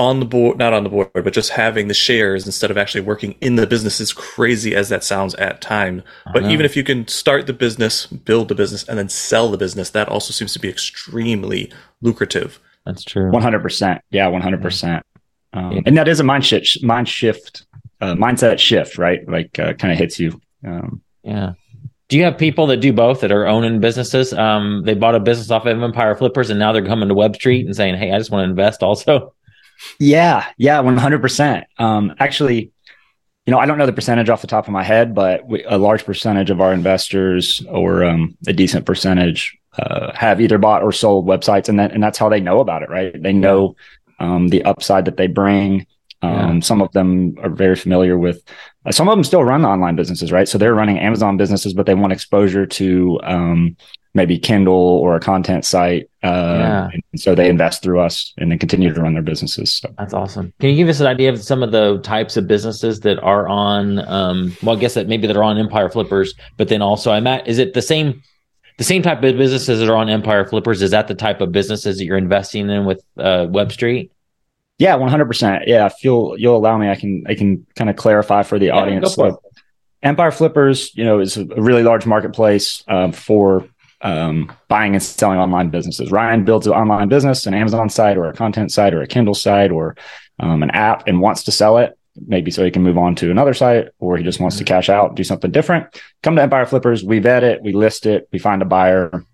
on 0.00 0.18
the 0.18 0.24
board, 0.24 0.56
not 0.56 0.72
on 0.72 0.82
the 0.82 0.88
board, 0.88 1.10
but 1.12 1.32
just 1.34 1.50
having 1.50 1.88
the 1.88 1.94
shares 1.94 2.46
instead 2.46 2.70
of 2.70 2.78
actually 2.78 3.02
working 3.02 3.36
in 3.42 3.56
the 3.56 3.66
business, 3.66 4.00
is 4.00 4.14
crazy 4.14 4.74
as 4.74 4.88
that 4.88 5.04
sounds 5.04 5.34
at 5.34 5.60
time. 5.60 6.02
But 6.32 6.44
even 6.50 6.64
if 6.64 6.74
you 6.74 6.82
can 6.82 7.06
start 7.06 7.46
the 7.46 7.52
business, 7.52 8.06
build 8.06 8.48
the 8.48 8.54
business, 8.54 8.82
and 8.88 8.98
then 8.98 9.10
sell 9.10 9.50
the 9.50 9.58
business, 9.58 9.90
that 9.90 10.08
also 10.08 10.32
seems 10.32 10.54
to 10.54 10.58
be 10.58 10.70
extremely 10.70 11.70
lucrative. 12.00 12.58
That's 12.86 13.04
true. 13.04 13.30
One 13.30 13.42
hundred 13.42 13.60
percent. 13.60 14.00
Yeah, 14.10 14.26
one 14.28 14.40
hundred 14.40 14.62
percent. 14.62 15.04
Um, 15.52 15.82
and 15.84 15.98
that 15.98 16.08
is 16.08 16.18
a 16.18 16.24
mind 16.24 16.46
shift, 16.46 16.82
mind 16.82 17.06
shift, 17.06 17.66
uh, 18.00 18.14
mindset 18.14 18.58
shift, 18.58 18.96
right? 18.96 19.20
Like, 19.28 19.58
uh, 19.58 19.74
kind 19.74 19.92
of 19.92 19.98
hits 19.98 20.18
you. 20.18 20.40
Um, 20.66 21.02
yeah. 21.22 21.52
Do 22.08 22.16
you 22.16 22.24
have 22.24 22.38
people 22.38 22.66
that 22.68 22.78
do 22.78 22.92
both 22.92 23.20
that 23.20 23.30
are 23.30 23.46
owning 23.46 23.80
businesses? 23.80 24.32
Um, 24.32 24.82
they 24.84 24.94
bought 24.94 25.14
a 25.14 25.20
business 25.20 25.50
off 25.50 25.66
of 25.66 25.82
Empire 25.82 26.16
Flippers, 26.16 26.48
and 26.50 26.58
now 26.58 26.72
they're 26.72 26.86
coming 26.86 27.08
to 27.08 27.14
Web 27.14 27.36
Street 27.36 27.66
and 27.66 27.76
saying, 27.76 27.96
"Hey, 27.96 28.12
I 28.12 28.18
just 28.18 28.30
want 28.30 28.46
to 28.46 28.50
invest 28.50 28.82
also." 28.82 29.34
Yeah, 29.98 30.46
yeah, 30.56 30.80
one 30.80 30.96
hundred 30.96 31.22
percent. 31.22 31.66
Um, 31.78 32.14
actually, 32.18 32.72
you 33.46 33.50
know, 33.50 33.58
I 33.58 33.66
don't 33.66 33.78
know 33.78 33.86
the 33.86 33.92
percentage 33.92 34.28
off 34.28 34.40
the 34.40 34.46
top 34.46 34.66
of 34.66 34.72
my 34.72 34.82
head, 34.82 35.14
but 35.14 35.46
we, 35.46 35.64
a 35.64 35.78
large 35.78 36.04
percentage 36.04 36.50
of 36.50 36.60
our 36.60 36.72
investors, 36.72 37.64
or 37.68 38.04
um, 38.04 38.36
a 38.46 38.52
decent 38.52 38.86
percentage, 38.86 39.56
uh, 39.78 40.12
have 40.14 40.40
either 40.40 40.58
bought 40.58 40.82
or 40.82 40.92
sold 40.92 41.26
websites, 41.26 41.68
and 41.68 41.78
that 41.78 41.92
and 41.92 42.02
that's 42.02 42.18
how 42.18 42.28
they 42.28 42.40
know 42.40 42.60
about 42.60 42.82
it, 42.82 42.90
right? 42.90 43.20
They 43.20 43.32
know 43.32 43.76
um, 44.18 44.48
the 44.48 44.62
upside 44.64 45.06
that 45.06 45.16
they 45.16 45.26
bring. 45.26 45.86
Um, 46.22 46.56
yeah. 46.56 46.60
Some 46.60 46.82
of 46.82 46.92
them 46.92 47.36
are 47.42 47.48
very 47.48 47.76
familiar 47.76 48.18
with. 48.18 48.42
Uh, 48.84 48.92
some 48.92 49.08
of 49.08 49.16
them 49.16 49.24
still 49.24 49.42
run 49.42 49.64
online 49.64 49.96
businesses, 49.96 50.32
right? 50.32 50.48
So 50.48 50.58
they're 50.58 50.74
running 50.74 50.98
Amazon 50.98 51.36
businesses, 51.36 51.72
but 51.72 51.86
they 51.86 51.94
want 51.94 52.12
exposure 52.12 52.66
to 52.66 53.20
um, 53.22 53.76
maybe 54.14 54.38
Kindle 54.38 54.74
or 54.74 55.14
a 55.14 55.20
content 55.20 55.64
site. 55.64 56.10
Uh, 56.22 56.56
yeah. 56.58 56.88
And 57.12 57.20
so 57.20 57.34
they 57.34 57.48
invest 57.48 57.82
through 57.82 58.00
us 58.00 58.34
and 58.38 58.50
then 58.50 58.58
continue 58.58 58.92
to 58.92 59.00
run 59.00 59.14
their 59.14 59.22
businesses. 59.22 59.72
So. 59.74 59.94
That's 59.98 60.12
awesome. 60.12 60.52
Can 60.60 60.70
you 60.70 60.76
give 60.76 60.88
us 60.88 61.00
an 61.00 61.06
idea 61.06 61.30
of 61.30 61.40
some 61.42 61.62
of 61.62 61.72
the 61.72 61.98
types 62.00 62.36
of 62.36 62.46
businesses 62.46 63.00
that 63.00 63.18
are 63.20 63.48
on? 63.48 64.00
Um, 64.08 64.56
well, 64.62 64.76
I 64.76 64.80
guess 64.80 64.94
that 64.94 65.06
maybe 65.06 65.26
that 65.26 65.36
are 65.36 65.44
on 65.44 65.58
Empire 65.58 65.88
Flippers, 65.88 66.34
but 66.56 66.68
then 66.68 66.82
also 66.82 67.12
I'm 67.12 67.26
at. 67.26 67.46
Is 67.46 67.58
it 67.58 67.74
the 67.74 67.82
same? 67.82 68.22
The 68.78 68.84
same 68.84 69.02
type 69.02 69.22
of 69.22 69.36
businesses 69.36 69.78
that 69.80 69.90
are 69.90 69.96
on 69.96 70.08
Empire 70.08 70.46
Flippers 70.46 70.80
is 70.80 70.92
that 70.92 71.06
the 71.06 71.14
type 71.14 71.42
of 71.42 71.52
businesses 71.52 71.98
that 71.98 72.04
you're 72.06 72.16
investing 72.16 72.70
in 72.70 72.86
with 72.86 73.04
uh, 73.18 73.46
Web 73.50 73.72
Street? 73.72 74.10
Yeah, 74.78 74.94
one 74.94 75.10
hundred 75.10 75.26
percent. 75.26 75.64
Yeah, 75.66 75.84
if 75.84 75.92
you'll 76.02 76.38
you'll 76.38 76.56
allow 76.56 76.78
me, 76.78 76.88
I 76.88 76.94
can 76.94 77.22
I 77.28 77.34
can 77.34 77.66
kind 77.76 77.90
of 77.90 77.96
clarify 77.96 78.42
for 78.42 78.58
the 78.58 78.66
yeah, 78.66 78.76
audience. 78.76 79.14
For 79.14 79.38
Empire 80.02 80.30
Flippers, 80.30 80.96
you 80.96 81.04
know, 81.04 81.20
is 81.20 81.36
a 81.36 81.44
really 81.44 81.82
large 81.82 82.06
marketplace 82.06 82.82
uh, 82.88 83.12
for 83.12 83.68
um, 84.02 84.52
buying 84.68 84.94
and 84.94 85.02
selling 85.02 85.38
online 85.38 85.70
businesses. 85.70 86.10
Ryan 86.10 86.44
builds 86.44 86.66
an 86.66 86.72
online 86.72 87.08
business, 87.08 87.46
an 87.46 87.54
Amazon 87.54 87.88
site 87.88 88.16
or 88.16 88.28
a 88.28 88.32
content 88.34 88.72
site 88.72 88.94
or 88.94 89.02
a 89.02 89.06
Kindle 89.06 89.34
site 89.34 89.70
or 89.70 89.96
um, 90.38 90.62
an 90.62 90.70
app 90.70 91.06
and 91.06 91.20
wants 91.20 91.44
to 91.44 91.52
sell 91.52 91.78
it, 91.78 91.98
maybe 92.26 92.50
so 92.50 92.64
he 92.64 92.70
can 92.70 92.82
move 92.82 92.98
on 92.98 93.14
to 93.16 93.30
another 93.30 93.54
site 93.54 93.88
or 93.98 94.16
he 94.16 94.24
just 94.24 94.40
wants 94.40 94.56
to 94.58 94.64
cash 94.64 94.88
out, 94.88 95.14
do 95.14 95.24
something 95.24 95.50
different. 95.50 96.00
Come 96.22 96.36
to 96.36 96.42
Empire 96.42 96.66
Flippers, 96.66 97.04
we 97.04 97.18
vet 97.18 97.44
it, 97.44 97.62
we 97.62 97.72
list 97.72 98.06
it, 98.06 98.28
we 98.32 98.38
find 98.38 98.62
a 98.62 98.66
buyer. 98.66 99.24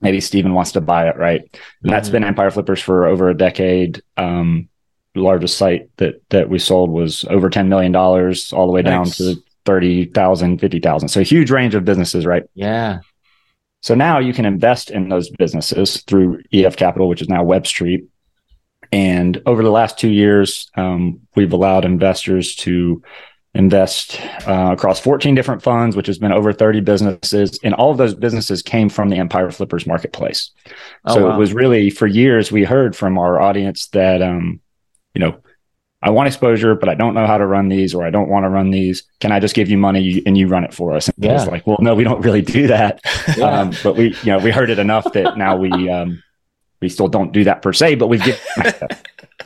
Maybe 0.00 0.20
Steven 0.20 0.54
wants 0.54 0.72
to 0.72 0.80
buy 0.80 1.08
it, 1.08 1.16
right? 1.16 1.42
And 1.82 1.92
that's 1.92 2.08
mm-hmm. 2.08 2.12
been 2.12 2.24
Empire 2.24 2.50
Flippers 2.50 2.80
for 2.80 3.06
over 3.06 3.28
a 3.28 3.36
decade. 3.36 4.02
Um, 4.16 4.68
largest 5.14 5.58
site 5.58 5.90
that 5.96 6.22
that 6.30 6.48
we 6.48 6.58
sold 6.58 6.90
was 6.90 7.24
over 7.24 7.50
$10 7.50 7.66
million 7.66 7.94
all 7.94 8.66
the 8.66 8.72
way 8.72 8.82
down 8.82 9.06
to 9.06 9.34
30,000, 9.66 10.58
50,000. 10.58 11.08
So 11.08 11.20
a 11.20 11.24
huge 11.24 11.50
range 11.50 11.74
of 11.74 11.84
businesses, 11.84 12.24
right? 12.24 12.44
Yeah. 12.54 13.00
So 13.80 13.94
now 13.94 14.18
you 14.18 14.32
can 14.32 14.44
invest 14.44 14.90
in 14.90 15.08
those 15.08 15.30
businesses 15.30 16.02
through 16.02 16.42
EF 16.52 16.76
Capital, 16.76 17.08
which 17.08 17.22
is 17.22 17.28
now 17.28 17.42
Web 17.42 17.66
Street. 17.66 18.04
And 18.92 19.40
over 19.46 19.62
the 19.62 19.70
last 19.70 19.98
two 19.98 20.10
years, 20.10 20.70
um, 20.76 21.20
we've 21.34 21.52
allowed 21.52 21.84
investors 21.84 22.56
to 22.56 23.02
invest 23.54 24.20
uh, 24.46 24.70
across 24.72 25.00
14 25.00 25.34
different 25.34 25.62
funds, 25.62 25.96
which 25.96 26.06
has 26.06 26.18
been 26.18 26.32
over 26.32 26.52
30 26.52 26.80
businesses. 26.80 27.58
And 27.64 27.74
all 27.74 27.90
of 27.90 27.98
those 27.98 28.14
businesses 28.14 28.62
came 28.62 28.88
from 28.88 29.08
the 29.08 29.16
Empire 29.16 29.50
Flippers 29.50 29.86
marketplace. 29.86 30.50
Oh, 31.04 31.14
so 31.14 31.26
wow. 31.26 31.34
it 31.34 31.38
was 31.38 31.52
really 31.52 31.90
for 31.90 32.06
years 32.06 32.52
we 32.52 32.64
heard 32.64 32.94
from 32.94 33.18
our 33.18 33.40
audience 33.40 33.88
that, 33.88 34.22
um, 34.22 34.60
you 35.14 35.20
know, 35.20 35.40
I 36.02 36.10
want 36.10 36.28
exposure, 36.28 36.74
but 36.74 36.88
I 36.88 36.94
don't 36.94 37.14
know 37.14 37.26
how 37.26 37.36
to 37.36 37.46
run 37.46 37.68
these 37.68 37.94
or 37.94 38.04
I 38.04 38.10
don't 38.10 38.28
want 38.28 38.44
to 38.44 38.48
run 38.48 38.70
these. 38.70 39.02
Can 39.20 39.32
I 39.32 39.40
just 39.40 39.54
give 39.54 39.68
you 39.68 39.76
money 39.76 40.22
and 40.24 40.36
you 40.36 40.48
run 40.48 40.64
it 40.64 40.72
for 40.72 40.94
us? 40.94 41.08
And 41.08 41.16
yeah. 41.18 41.34
it's 41.42 41.50
like, 41.50 41.66
well, 41.66 41.76
no, 41.80 41.94
we 41.94 42.04
don't 42.04 42.22
really 42.22 42.42
do 42.42 42.68
that. 42.68 43.00
Yeah. 43.36 43.60
Um, 43.60 43.72
but 43.82 43.96
we, 43.96 44.16
you 44.22 44.32
know, 44.32 44.38
we 44.38 44.50
heard 44.50 44.70
it 44.70 44.78
enough 44.78 45.12
that 45.12 45.36
now 45.36 45.56
we, 45.56 45.90
um, 45.90 46.22
we 46.80 46.88
still 46.88 47.08
don't 47.08 47.32
do 47.32 47.44
that 47.44 47.62
per 47.62 47.72
se, 47.72 47.96
but 47.96 48.08
we've 48.08 48.22
given 48.22 48.40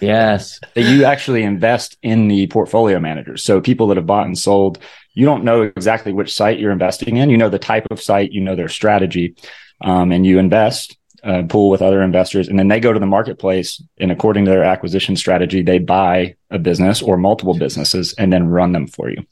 yes 0.00 0.60
that 0.74 0.82
you 0.82 1.04
actually 1.04 1.42
invest 1.42 1.96
in 2.02 2.28
the 2.28 2.46
portfolio 2.46 3.00
managers. 3.00 3.42
So 3.42 3.60
people 3.60 3.88
that 3.88 3.96
have 3.96 4.06
bought 4.06 4.26
and 4.26 4.38
sold, 4.38 4.78
you 5.12 5.26
don't 5.26 5.44
know 5.44 5.62
exactly 5.62 6.12
which 6.12 6.32
site 6.32 6.58
you're 6.58 6.72
investing 6.72 7.16
in. 7.16 7.30
You 7.30 7.36
know 7.36 7.48
the 7.48 7.58
type 7.58 7.86
of 7.90 8.00
site, 8.00 8.32
you 8.32 8.40
know 8.40 8.54
their 8.54 8.68
strategy, 8.68 9.36
um, 9.80 10.12
and 10.12 10.24
you 10.24 10.38
invest 10.38 10.96
uh, 11.24 11.42
pool 11.48 11.70
with 11.70 11.82
other 11.82 12.02
investors, 12.02 12.48
and 12.48 12.58
then 12.58 12.68
they 12.68 12.80
go 12.80 12.92
to 12.92 13.00
the 13.00 13.06
marketplace 13.06 13.82
and 13.98 14.12
according 14.12 14.44
to 14.44 14.50
their 14.50 14.64
acquisition 14.64 15.16
strategy, 15.16 15.62
they 15.62 15.78
buy 15.78 16.36
a 16.50 16.58
business 16.58 17.02
or 17.02 17.16
multiple 17.16 17.54
businesses 17.54 18.14
and 18.14 18.32
then 18.32 18.46
run 18.46 18.72
them 18.72 18.86
for 18.86 19.10
you. 19.10 19.24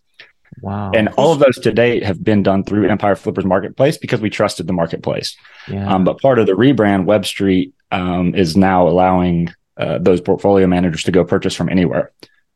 Wow. 0.60 0.92
And 0.94 1.08
all 1.16 1.32
of 1.32 1.38
those 1.38 1.58
to 1.60 1.72
date 1.72 2.02
have 2.04 2.22
been 2.22 2.42
done 2.42 2.64
through 2.64 2.88
Empire 2.88 3.16
Flippers 3.16 3.44
Marketplace 3.44 3.96
because 3.96 4.20
we 4.20 4.30
trusted 4.30 4.66
the 4.66 4.72
marketplace. 4.72 5.36
Yeah. 5.68 5.92
Um, 5.92 6.04
but 6.04 6.20
part 6.20 6.38
of 6.38 6.46
the 6.46 6.52
rebrand, 6.52 7.04
Web 7.04 7.24
Street 7.24 7.72
um, 7.90 8.34
is 8.34 8.56
now 8.56 8.86
allowing 8.86 9.48
uh, 9.76 9.98
those 9.98 10.20
portfolio 10.20 10.66
managers 10.66 11.04
to 11.04 11.12
go 11.12 11.24
purchase 11.24 11.54
from 11.54 11.68
anywhere. 11.68 12.12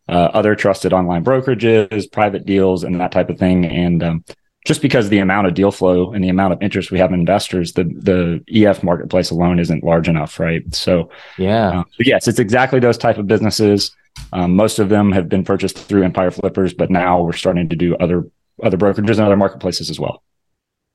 Uh, 0.09 0.31
other 0.33 0.55
trusted 0.55 0.93
online 0.93 1.25
brokerages, 1.25 2.11
private 2.12 2.47
deals, 2.47 2.85
and 2.85 3.00
that 3.00 3.12
type 3.12 3.28
of 3.28 3.38
thing. 3.38 3.64
And 3.64 4.02
um, 4.02 4.25
just 4.66 4.82
because 4.82 5.08
the 5.08 5.18
amount 5.18 5.46
of 5.46 5.54
deal 5.54 5.70
flow 5.70 6.12
and 6.12 6.25
the 6.25 6.28
amount 6.28 6.52
of 6.52 6.61
interest 6.61 6.90
we 6.90 6.99
have 6.99 7.12
in 7.12 7.20
investors, 7.20 7.75
the 7.75 7.85
the 7.85 8.44
EF 8.52 8.82
marketplace 8.82 9.30
alone 9.30 9.61
isn't 9.61 9.85
large 9.85 10.08
enough, 10.08 10.40
right? 10.40 10.62
So 10.75 11.08
yeah, 11.38 11.80
uh, 11.80 11.85
yes, 12.00 12.26
it's 12.26 12.40
exactly 12.40 12.80
those 12.80 12.99
type 12.99 13.16
of 13.16 13.28
businesses. 13.28 13.94
Um, 14.32 14.56
most 14.56 14.80
of 14.80 14.88
them 14.88 15.12
have 15.12 15.28
been 15.28 15.44
purchased 15.44 15.78
through 15.78 16.02
Empire 16.02 16.32
Flippers, 16.32 16.75
but 16.75 16.90
now 16.90 17.23
we're 17.23 17.32
starting 17.32 17.68
to 17.68 17.76
do 17.76 17.94
other 17.96 18.25
other 18.62 18.76
brokerages 18.76 19.11
and 19.11 19.20
other 19.20 19.37
marketplaces 19.37 19.88
as 19.88 20.00
well. 20.00 20.25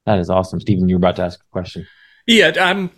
That 0.05 0.19
is 0.19 0.29
awesome, 0.29 0.59
Stephen. 0.59 0.89
You 0.89 0.95
were 0.95 0.99
about 0.99 1.15
to 1.15 1.23
ask 1.23 1.39
a 1.39 1.51
question. 1.51 1.87
Yeah, 2.27 2.51
I'm 2.59 2.91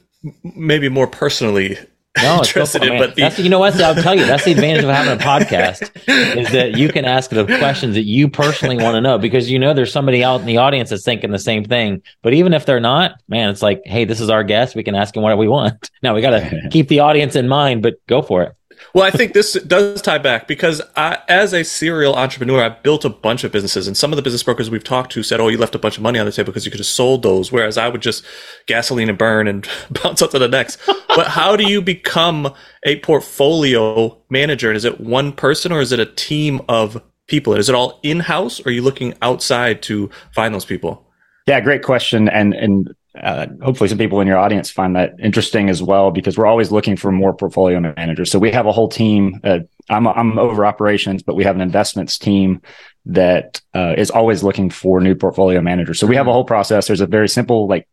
maybe 0.43 0.89
more 0.89 1.07
personally 1.07 1.77
no, 2.21 2.37
interested 2.37 2.83
in, 2.83 2.97
but 2.99 3.15
the- 3.15 3.41
you 3.41 3.49
know 3.49 3.59
what? 3.59 3.79
I'll 3.81 3.95
tell 3.95 4.15
you, 4.15 4.25
that's 4.25 4.45
the 4.45 4.51
advantage 4.51 4.83
of 4.83 4.89
having 4.89 5.13
a 5.13 5.17
podcast 5.23 5.89
is 6.37 6.51
that 6.51 6.77
you 6.77 6.89
can 6.89 7.05
ask 7.05 7.31
the 7.31 7.45
questions 7.45 7.95
that 7.95 8.03
you 8.03 8.29
personally 8.29 8.77
want 8.77 8.95
to 8.95 9.01
know 9.01 9.17
because 9.17 9.49
you 9.49 9.57
know 9.57 9.73
there's 9.73 9.91
somebody 9.91 10.23
out 10.23 10.39
in 10.39 10.45
the 10.45 10.57
audience 10.57 10.91
that's 10.91 11.03
thinking 11.03 11.31
the 11.31 11.39
same 11.39 11.63
thing. 11.63 12.01
But 12.21 12.33
even 12.33 12.53
if 12.53 12.65
they're 12.65 12.79
not, 12.79 13.15
man, 13.27 13.49
it's 13.49 13.61
like, 13.61 13.81
hey, 13.85 14.05
this 14.05 14.19
is 14.21 14.29
our 14.29 14.43
guest. 14.43 14.75
We 14.75 14.83
can 14.83 14.93
ask 14.95 15.15
him 15.15 15.23
what 15.23 15.37
we 15.37 15.47
want. 15.47 15.89
Now 16.03 16.13
we 16.13 16.21
got 16.21 16.31
to 16.31 16.67
keep 16.71 16.89
the 16.89 16.99
audience 16.99 17.35
in 17.35 17.47
mind, 17.47 17.81
but 17.81 17.95
go 18.07 18.21
for 18.21 18.43
it. 18.43 18.55
Well, 18.93 19.03
I 19.03 19.09
think 19.09 19.33
this 19.33 19.53
does 19.53 20.03
tie 20.03 20.19
back 20.19 20.47
because 20.47 20.79
I, 20.95 21.17
as 21.27 21.51
a 21.51 21.63
serial 21.63 22.15
entrepreneur, 22.15 22.61
I 22.63 22.69
built 22.69 23.03
a 23.03 23.09
bunch 23.09 23.43
of 23.43 23.51
businesses, 23.51 23.87
and 23.87 23.97
some 23.97 24.11
of 24.11 24.17
the 24.17 24.21
business 24.21 24.43
brokers 24.43 24.69
we've 24.69 24.83
talked 24.83 25.11
to 25.13 25.23
said, 25.23 25.39
"Oh, 25.39 25.47
you 25.47 25.57
left 25.57 25.73
a 25.73 25.79
bunch 25.79 25.97
of 25.97 26.03
money 26.03 26.19
on 26.19 26.27
the 26.27 26.31
table 26.31 26.51
because 26.51 26.63
you 26.63 26.69
could 26.69 26.79
have 26.79 26.85
sold 26.85 27.23
those," 27.23 27.51
whereas 27.51 27.75
I 27.75 27.87
would 27.89 28.01
just 28.01 28.23
gasoline 28.67 29.09
and 29.09 29.17
burn 29.17 29.47
and 29.47 29.67
bounce 30.03 30.21
up 30.21 30.29
to 30.31 30.39
the 30.39 30.47
next. 30.47 30.77
but 31.07 31.27
how 31.27 31.55
do 31.55 31.67
you 31.67 31.81
become 31.81 32.53
a 32.85 32.99
portfolio 32.99 34.15
manager? 34.29 34.69
And 34.69 34.77
is 34.77 34.85
it 34.85 35.01
one 35.01 35.31
person 35.31 35.71
or 35.71 35.81
is 35.81 35.91
it 35.91 35.99
a 35.99 36.05
team 36.05 36.61
of 36.69 37.01
people? 37.27 37.55
Is 37.55 37.69
it 37.69 37.75
all 37.75 37.99
in 38.03 38.19
house, 38.19 38.59
or 38.59 38.69
are 38.69 38.71
you 38.71 38.83
looking 38.83 39.15
outside 39.23 39.81
to 39.83 40.11
find 40.35 40.53
those 40.53 40.65
people? 40.65 41.07
Yeah, 41.47 41.59
great 41.61 41.81
question, 41.81 42.29
and 42.29 42.53
and 42.53 42.93
uh, 43.21 43.45
hopefully 43.61 43.87
some 43.87 43.97
people 43.97 44.21
in 44.21 44.27
your 44.27 44.37
audience 44.37 44.71
find 44.71 44.95
that 44.95 45.13
interesting 45.19 45.69
as 45.69 45.83
well 45.83 46.09
because 46.09 46.37
we're 46.37 46.47
always 46.47 46.71
looking 46.71 46.95
for 46.95 47.11
more 47.11 47.33
portfolio 47.33 47.79
managers. 47.79 48.31
So 48.31 48.39
we 48.39 48.51
have 48.51 48.65
a 48.65 48.71
whole 48.71 48.89
team. 48.89 49.39
Uh, 49.43 49.59
I'm 49.89 50.07
I'm 50.07 50.39
over 50.39 50.65
operations, 50.65 51.21
but 51.21 51.35
we 51.35 51.43
have 51.43 51.55
an 51.55 51.61
investments 51.61 52.17
team 52.17 52.61
that 53.05 53.61
uh, 53.75 53.93
is 53.97 54.09
always 54.09 54.43
looking 54.43 54.69
for 54.69 54.99
new 54.99 55.13
portfolio 55.13 55.61
managers. 55.61 55.99
So 55.99 56.07
we 56.07 56.15
have 56.15 56.27
a 56.27 56.33
whole 56.33 56.45
process. 56.45 56.87
There's 56.87 57.01
a 57.01 57.07
very 57.07 57.29
simple 57.29 57.67
like 57.67 57.87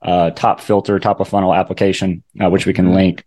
uh, 0.00 0.30
top 0.30 0.60
filter, 0.60 0.98
top 0.98 1.20
of 1.20 1.28
funnel 1.28 1.54
application 1.54 2.22
uh, 2.42 2.48
which 2.48 2.64
we 2.64 2.72
can 2.72 2.86
mm-hmm. 2.86 2.94
link, 2.94 3.24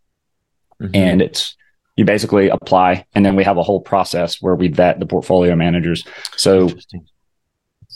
mm-hmm. 0.81 0.95
and 0.95 1.21
it's 1.21 1.55
you 1.97 2.05
basically 2.05 2.49
apply, 2.49 3.05
and 3.13 3.25
then 3.25 3.35
we 3.35 3.43
have 3.43 3.57
a 3.57 3.63
whole 3.63 3.81
process 3.81 4.41
where 4.41 4.55
we 4.55 4.69
vet 4.69 4.99
the 4.99 5.05
portfolio 5.05 5.55
managers. 5.55 6.03
So 6.35 6.69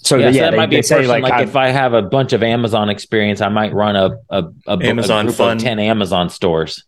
so 0.03 0.17
yeah, 0.17 0.27
yeah 0.27 0.31
so 0.31 0.39
that 0.39 0.51
they, 0.51 0.57
might 0.57 0.69
be 0.69 0.79
a 0.79 0.83
person 0.83 1.07
like, 1.07 1.23
like 1.23 1.43
if 1.43 1.55
I 1.55 1.69
have 1.69 1.93
a 1.93 2.01
bunch 2.01 2.33
of 2.33 2.43
Amazon 2.43 2.89
experience, 2.89 3.41
I 3.41 3.49
might 3.49 3.73
run 3.73 3.95
a 3.95 4.17
a, 4.29 4.43
a, 4.67 4.77
Amazon 4.83 5.27
a 5.27 5.31
fund. 5.31 5.59
ten 5.59 5.79
Amazon 5.79 6.29
stores. 6.29 6.83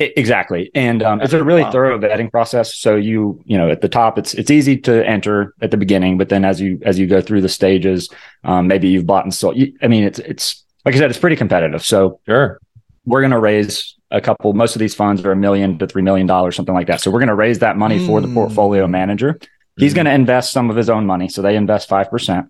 Exactly, 0.00 0.72
and 0.74 1.04
um, 1.04 1.20
it's 1.20 1.32
a 1.32 1.44
really 1.44 1.62
wow. 1.62 1.70
thorough 1.70 1.98
vetting 1.98 2.30
process. 2.30 2.74
So 2.74 2.96
you 2.96 3.40
you 3.44 3.56
know 3.56 3.70
at 3.70 3.80
the 3.80 3.88
top, 3.88 4.18
it's 4.18 4.34
it's 4.34 4.50
easy 4.50 4.76
to 4.78 5.06
enter 5.06 5.54
at 5.62 5.70
the 5.70 5.76
beginning, 5.76 6.18
but 6.18 6.30
then 6.30 6.44
as 6.44 6.60
you 6.60 6.80
as 6.82 6.98
you 6.98 7.06
go 7.06 7.20
through 7.20 7.42
the 7.42 7.48
stages, 7.48 8.08
um, 8.42 8.66
maybe 8.66 8.88
you've 8.88 9.06
bought 9.06 9.24
and 9.24 9.32
sold. 9.32 9.56
I 9.82 9.86
mean, 9.86 10.02
it's 10.02 10.18
it's 10.18 10.64
like 10.84 10.94
I 10.96 10.98
said, 10.98 11.10
it's 11.10 11.18
pretty 11.18 11.36
competitive. 11.36 11.84
So 11.84 12.20
sure, 12.26 12.60
we're 13.04 13.20
going 13.20 13.30
to 13.30 13.38
raise 13.38 13.94
a 14.10 14.20
couple. 14.20 14.52
Most 14.52 14.74
of 14.74 14.80
these 14.80 14.94
funds 14.94 15.24
are 15.24 15.32
a 15.32 15.36
million 15.36 15.78
to 15.78 15.86
three 15.86 16.02
million 16.02 16.26
dollars, 16.26 16.56
something 16.56 16.74
like 16.74 16.88
that. 16.88 17.00
So 17.00 17.10
we're 17.10 17.20
going 17.20 17.28
to 17.28 17.34
raise 17.34 17.60
that 17.60 17.76
money 17.76 17.98
mm. 17.98 18.06
for 18.06 18.20
the 18.20 18.28
portfolio 18.28 18.86
manager. 18.86 19.38
He's 19.76 19.90
mm-hmm. 19.90 19.96
going 19.96 20.06
to 20.06 20.14
invest 20.14 20.52
some 20.52 20.70
of 20.70 20.76
his 20.76 20.88
own 20.88 21.06
money. 21.06 21.28
So 21.28 21.42
they 21.42 21.56
invest 21.56 21.88
5% 21.88 22.48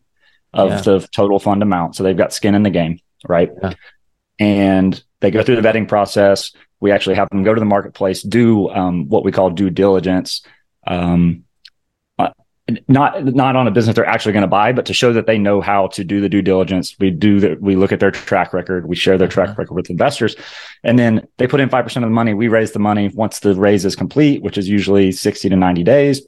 of 0.52 0.70
yeah. 0.70 0.80
the 0.80 1.08
total 1.12 1.38
fund 1.38 1.62
amount. 1.62 1.96
So 1.96 2.02
they've 2.02 2.16
got 2.16 2.32
skin 2.32 2.54
in 2.54 2.62
the 2.62 2.70
game, 2.70 3.00
right? 3.28 3.50
Yeah. 3.62 3.74
And 4.38 5.02
they 5.20 5.30
go 5.30 5.42
through 5.42 5.60
the 5.60 5.66
vetting 5.66 5.88
process. 5.88 6.52
We 6.80 6.92
actually 6.92 7.16
have 7.16 7.28
them 7.30 7.44
go 7.44 7.54
to 7.54 7.60
the 7.60 7.66
marketplace, 7.66 8.22
do 8.22 8.68
um, 8.70 9.08
what 9.08 9.24
we 9.24 9.32
call 9.32 9.50
due 9.50 9.70
diligence. 9.70 10.42
Um, 10.86 11.44
uh, 12.18 12.30
not 12.88 13.24
not 13.24 13.56
on 13.56 13.66
a 13.66 13.70
business 13.70 13.96
they're 13.96 14.04
actually 14.04 14.32
going 14.32 14.42
to 14.42 14.48
buy, 14.48 14.72
but 14.72 14.86
to 14.86 14.92
show 14.92 15.12
that 15.14 15.26
they 15.26 15.38
know 15.38 15.62
how 15.62 15.86
to 15.88 16.04
do 16.04 16.20
the 16.20 16.28
due 16.28 16.42
diligence. 16.42 16.94
We 16.98 17.10
do 17.10 17.40
that. 17.40 17.62
We 17.62 17.76
look 17.76 17.92
at 17.92 18.00
their 18.00 18.10
track 18.10 18.52
record. 18.52 18.86
We 18.86 18.96
share 18.96 19.16
their 19.16 19.28
track 19.28 19.50
uh-huh. 19.50 19.60
record 19.60 19.74
with 19.74 19.88
investors, 19.88 20.36
and 20.82 20.98
then 20.98 21.26
they 21.38 21.46
put 21.46 21.60
in 21.60 21.70
five 21.70 21.84
percent 21.84 22.04
of 22.04 22.10
the 22.10 22.14
money. 22.14 22.34
We 22.34 22.48
raise 22.48 22.72
the 22.72 22.80
money 22.80 23.08
once 23.08 23.38
the 23.38 23.54
raise 23.54 23.86
is 23.86 23.96
complete, 23.96 24.42
which 24.42 24.58
is 24.58 24.68
usually 24.68 25.10
sixty 25.10 25.48
to 25.48 25.56
ninety 25.56 25.84
days 25.84 26.20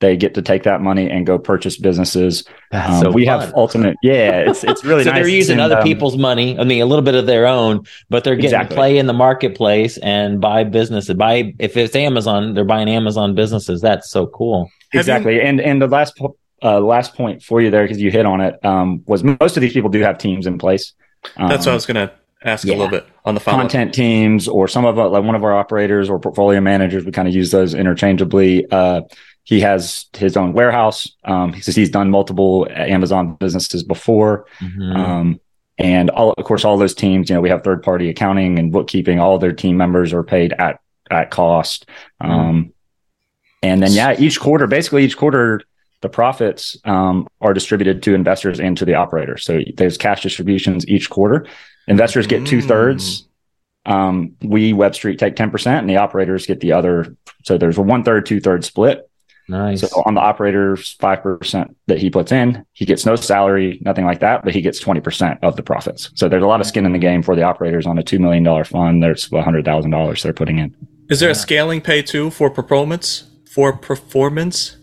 they 0.00 0.16
get 0.16 0.34
to 0.34 0.42
take 0.42 0.64
that 0.64 0.80
money 0.80 1.08
and 1.08 1.26
go 1.26 1.38
purchase 1.38 1.76
businesses. 1.76 2.44
Um, 2.72 3.02
so 3.02 3.10
we 3.10 3.26
fun. 3.26 3.40
have 3.40 3.54
ultimate, 3.54 3.96
yeah, 4.02 4.50
it's 4.50 4.64
it's 4.64 4.84
really 4.84 5.04
so 5.04 5.10
nice. 5.10 5.20
they're 5.20 5.28
using 5.28 5.54
and, 5.54 5.60
other 5.60 5.78
um, 5.78 5.84
people's 5.84 6.16
money. 6.16 6.58
I 6.58 6.64
mean, 6.64 6.82
a 6.82 6.86
little 6.86 7.04
bit 7.04 7.14
of 7.14 7.26
their 7.26 7.46
own, 7.46 7.84
but 8.08 8.24
they're 8.24 8.34
getting 8.34 8.60
exactly. 8.60 8.76
play 8.76 8.98
in 8.98 9.06
the 9.06 9.12
marketplace 9.12 9.98
and 9.98 10.40
buy 10.40 10.64
businesses. 10.64 11.14
Buy 11.14 11.54
if 11.58 11.76
it's 11.76 11.94
Amazon, 11.94 12.54
they're 12.54 12.64
buying 12.64 12.88
Amazon 12.88 13.34
businesses. 13.34 13.80
That's 13.80 14.10
so 14.10 14.26
cool. 14.26 14.70
Exactly, 14.92 15.36
you- 15.36 15.42
and 15.42 15.60
and 15.60 15.80
the 15.80 15.86
last 15.86 16.20
uh, 16.62 16.80
last 16.80 17.14
point 17.14 17.42
for 17.42 17.60
you 17.60 17.70
there 17.70 17.84
because 17.84 18.00
you 18.00 18.10
hit 18.10 18.26
on 18.26 18.40
it 18.40 18.62
um, 18.64 19.02
was 19.06 19.22
most 19.22 19.56
of 19.56 19.60
these 19.60 19.72
people 19.72 19.90
do 19.90 20.00
have 20.00 20.18
teams 20.18 20.46
in 20.46 20.58
place. 20.58 20.94
That's 21.36 21.66
what 21.66 21.68
I 21.68 21.70
um, 21.70 21.74
was 21.74 21.86
going 21.86 22.08
to 22.08 22.14
ask 22.42 22.66
yeah. 22.66 22.74
a 22.74 22.76
little 22.76 22.90
bit 22.90 23.06
on 23.24 23.34
the 23.34 23.40
follow-up. 23.40 23.64
content 23.64 23.94
teams 23.94 24.48
or 24.48 24.66
some 24.66 24.84
of 24.84 24.96
like 24.96 25.24
one 25.24 25.34
of 25.34 25.44
our 25.44 25.54
operators 25.54 26.08
or 26.08 26.18
portfolio 26.18 26.60
managers. 26.60 27.04
We 27.04 27.12
kind 27.12 27.28
of 27.28 27.34
use 27.34 27.50
those 27.50 27.74
interchangeably. 27.74 28.70
Uh, 28.70 29.02
he 29.44 29.60
has 29.60 30.06
his 30.16 30.36
own 30.36 30.52
warehouse. 30.52 31.10
Um, 31.24 31.52
he 31.52 31.60
says 31.60 31.76
he's 31.76 31.90
done 31.90 32.10
multiple 32.10 32.66
Amazon 32.70 33.34
businesses 33.34 33.82
before. 33.82 34.46
Mm-hmm. 34.60 34.96
Um, 34.96 35.40
and 35.78 36.10
all, 36.10 36.32
of 36.32 36.44
course, 36.44 36.64
all 36.64 36.76
those 36.76 36.94
teams, 36.94 37.30
you 37.30 37.34
know, 37.34 37.40
we 37.40 37.48
have 37.48 37.64
third 37.64 37.82
party 37.82 38.10
accounting 38.10 38.58
and 38.58 38.70
bookkeeping. 38.70 39.18
All 39.18 39.38
their 39.38 39.52
team 39.52 39.76
members 39.76 40.12
are 40.12 40.22
paid 40.22 40.52
at, 40.52 40.80
at 41.10 41.30
cost. 41.30 41.86
Mm-hmm. 42.22 42.32
Um, 42.32 42.72
and 43.62 43.82
then, 43.82 43.92
yeah, 43.92 44.14
each 44.18 44.40
quarter, 44.40 44.66
basically 44.66 45.04
each 45.04 45.16
quarter, 45.16 45.62
the 46.00 46.08
profits 46.08 46.76
um, 46.84 47.26
are 47.40 47.52
distributed 47.52 48.02
to 48.04 48.14
investors 48.14 48.58
and 48.60 48.76
to 48.78 48.84
the 48.84 48.94
operator. 48.94 49.36
So 49.36 49.60
there's 49.74 49.98
cash 49.98 50.22
distributions 50.22 50.86
each 50.88 51.10
quarter. 51.10 51.46
Investors 51.88 52.26
get 52.26 52.46
two 52.46 52.62
thirds. 52.62 53.22
Mm. 53.86 53.92
Um, 53.92 54.36
we 54.42 54.72
Web 54.72 54.94
Street 54.94 55.18
take 55.18 55.36
10% 55.36 55.66
and 55.66 55.88
the 55.88 55.96
operators 55.96 56.46
get 56.46 56.60
the 56.60 56.72
other. 56.72 57.16
So 57.44 57.58
there's 57.58 57.78
a 57.78 57.82
one 57.82 58.04
third, 58.04 58.26
two 58.26 58.40
third 58.40 58.64
split. 58.64 59.09
Nice. 59.50 59.80
So 59.80 59.88
on 60.06 60.14
the 60.14 60.20
operator's 60.20 60.96
5% 60.98 61.74
that 61.88 61.98
he 61.98 62.08
puts 62.08 62.30
in, 62.30 62.64
he 62.72 62.86
gets 62.86 63.04
no 63.04 63.16
salary, 63.16 63.80
nothing 63.82 64.04
like 64.04 64.20
that, 64.20 64.44
but 64.44 64.54
he 64.54 64.60
gets 64.60 64.82
20% 64.82 65.40
of 65.42 65.56
the 65.56 65.62
profits. 65.62 66.10
So 66.14 66.28
there's 66.28 66.44
a 66.44 66.46
lot 66.46 66.60
of 66.60 66.68
skin 66.68 66.86
in 66.86 66.92
the 66.92 66.98
game 66.98 67.20
for 67.20 67.34
the 67.34 67.42
operators 67.42 67.84
on 67.84 67.98
a 67.98 68.02
$2 68.02 68.20
million 68.20 68.64
fund. 68.64 69.02
There's 69.02 69.28
$100,000 69.28 70.22
they're 70.22 70.32
putting 70.32 70.58
in. 70.58 70.74
Is 71.08 71.18
there 71.18 71.30
yeah. 71.30 71.32
a 71.32 71.34
scaling 71.34 71.80
pay 71.80 72.00
too 72.00 72.30
for 72.30 72.48
performance? 72.48 73.24
For 73.52 73.76
performance? 73.76 74.76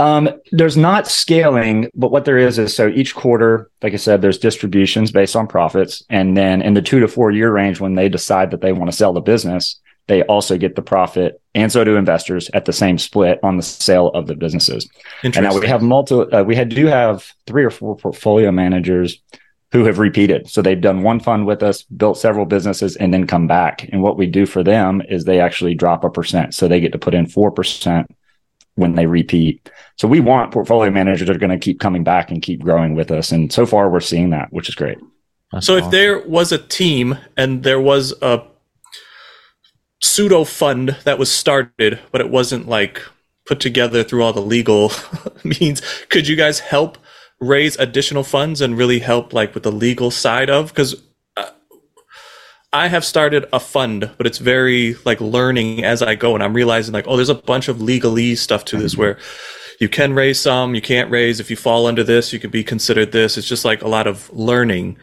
Um, 0.00 0.28
there's 0.52 0.76
not 0.76 1.08
scaling, 1.08 1.90
but 1.94 2.12
what 2.12 2.26
there 2.26 2.36
is 2.36 2.58
is 2.58 2.76
so 2.76 2.88
each 2.88 3.14
quarter, 3.14 3.70
like 3.82 3.94
I 3.94 3.96
said, 3.96 4.20
there's 4.20 4.38
distributions 4.38 5.10
based 5.10 5.34
on 5.34 5.46
profits. 5.46 6.04
And 6.10 6.36
then 6.36 6.60
in 6.60 6.74
the 6.74 6.82
two 6.82 7.00
to 7.00 7.08
four 7.08 7.30
year 7.30 7.50
range, 7.50 7.80
when 7.80 7.94
they 7.94 8.10
decide 8.10 8.50
that 8.50 8.60
they 8.60 8.72
want 8.72 8.90
to 8.90 8.96
sell 8.96 9.14
the 9.14 9.22
business, 9.22 9.80
they 10.08 10.22
also 10.24 10.58
get 10.58 10.74
the 10.74 10.82
profit, 10.82 11.40
and 11.54 11.70
so 11.70 11.84
do 11.84 11.96
investors 11.96 12.50
at 12.54 12.64
the 12.64 12.72
same 12.72 12.98
split 12.98 13.38
on 13.42 13.56
the 13.56 13.62
sale 13.62 14.08
of 14.08 14.26
the 14.26 14.34
businesses. 14.34 14.88
And 15.22 15.34
now 15.36 15.56
we 15.56 15.66
have 15.66 15.82
multiple. 15.82 16.34
Uh, 16.34 16.42
we 16.42 16.56
had, 16.56 16.70
do 16.70 16.86
have 16.86 17.26
three 17.46 17.62
or 17.62 17.70
four 17.70 17.94
portfolio 17.94 18.50
managers 18.50 19.22
who 19.70 19.84
have 19.84 19.98
repeated. 19.98 20.48
So 20.48 20.62
they've 20.62 20.80
done 20.80 21.02
one 21.02 21.20
fund 21.20 21.46
with 21.46 21.62
us, 21.62 21.82
built 21.82 22.16
several 22.16 22.46
businesses, 22.46 22.96
and 22.96 23.12
then 23.12 23.26
come 23.26 23.46
back. 23.46 23.86
And 23.92 24.02
what 24.02 24.16
we 24.16 24.26
do 24.26 24.46
for 24.46 24.62
them 24.62 25.02
is 25.10 25.24
they 25.24 25.40
actually 25.40 25.74
drop 25.74 26.04
a 26.04 26.10
percent, 26.10 26.54
so 26.54 26.66
they 26.66 26.80
get 26.80 26.92
to 26.92 26.98
put 26.98 27.14
in 27.14 27.26
four 27.26 27.50
percent 27.50 28.10
when 28.76 28.94
they 28.94 29.06
repeat. 29.06 29.70
So 29.96 30.08
we 30.08 30.20
want 30.20 30.52
portfolio 30.52 30.90
managers 30.90 31.26
that 31.26 31.36
are 31.36 31.40
going 31.40 31.50
to 31.50 31.58
keep 31.58 31.80
coming 31.80 32.02
back 32.02 32.30
and 32.30 32.40
keep 32.40 32.62
growing 32.62 32.94
with 32.94 33.10
us. 33.10 33.30
And 33.30 33.52
so 33.52 33.66
far, 33.66 33.90
we're 33.90 34.00
seeing 34.00 34.30
that, 34.30 34.52
which 34.52 34.68
is 34.68 34.74
great. 34.74 34.96
That's 35.52 35.66
so 35.66 35.74
awesome. 35.74 35.86
if 35.86 35.90
there 35.90 36.26
was 36.26 36.52
a 36.52 36.58
team 36.58 37.18
and 37.36 37.62
there 37.62 37.80
was 37.80 38.14
a 38.22 38.42
pseudo 40.00 40.44
fund 40.44 40.96
that 41.04 41.18
was 41.18 41.30
started, 41.30 41.98
but 42.12 42.20
it 42.20 42.30
wasn't 42.30 42.68
like 42.68 43.02
put 43.46 43.60
together 43.60 44.04
through 44.04 44.22
all 44.22 44.32
the 44.32 44.40
legal 44.40 44.92
means. 45.60 45.82
Could 46.08 46.28
you 46.28 46.36
guys 46.36 46.60
help 46.60 46.98
raise 47.40 47.76
additional 47.76 48.24
funds 48.24 48.60
and 48.60 48.76
really 48.76 48.98
help 48.98 49.32
like 49.32 49.54
with 49.54 49.62
the 49.62 49.72
legal 49.72 50.10
side 50.10 50.50
of? 50.50 50.68
Because 50.68 51.02
uh, 51.36 51.50
I 52.72 52.88
have 52.88 53.04
started 53.04 53.46
a 53.52 53.60
fund, 53.60 54.10
but 54.18 54.26
it's 54.26 54.38
very 54.38 54.94
like 55.04 55.20
learning 55.20 55.84
as 55.84 56.02
I 56.02 56.14
go, 56.14 56.34
and 56.34 56.42
I'm 56.42 56.54
realizing 56.54 56.92
like, 56.92 57.06
oh, 57.08 57.16
there's 57.16 57.28
a 57.28 57.34
bunch 57.34 57.68
of 57.68 57.78
legalese 57.78 58.38
stuff 58.38 58.64
to 58.66 58.76
this 58.76 58.92
mm-hmm. 58.92 59.02
where 59.02 59.18
you 59.80 59.88
can 59.88 60.12
raise 60.12 60.40
some, 60.40 60.74
you 60.74 60.82
can't 60.82 61.10
raise. 61.10 61.40
If 61.40 61.50
you 61.50 61.56
fall 61.56 61.86
under 61.86 62.02
this, 62.02 62.32
you 62.32 62.38
could 62.38 62.50
be 62.50 62.64
considered 62.64 63.12
this. 63.12 63.38
It's 63.38 63.48
just 63.48 63.64
like 63.64 63.82
a 63.82 63.88
lot 63.88 64.06
of 64.06 64.30
learning. 64.32 64.98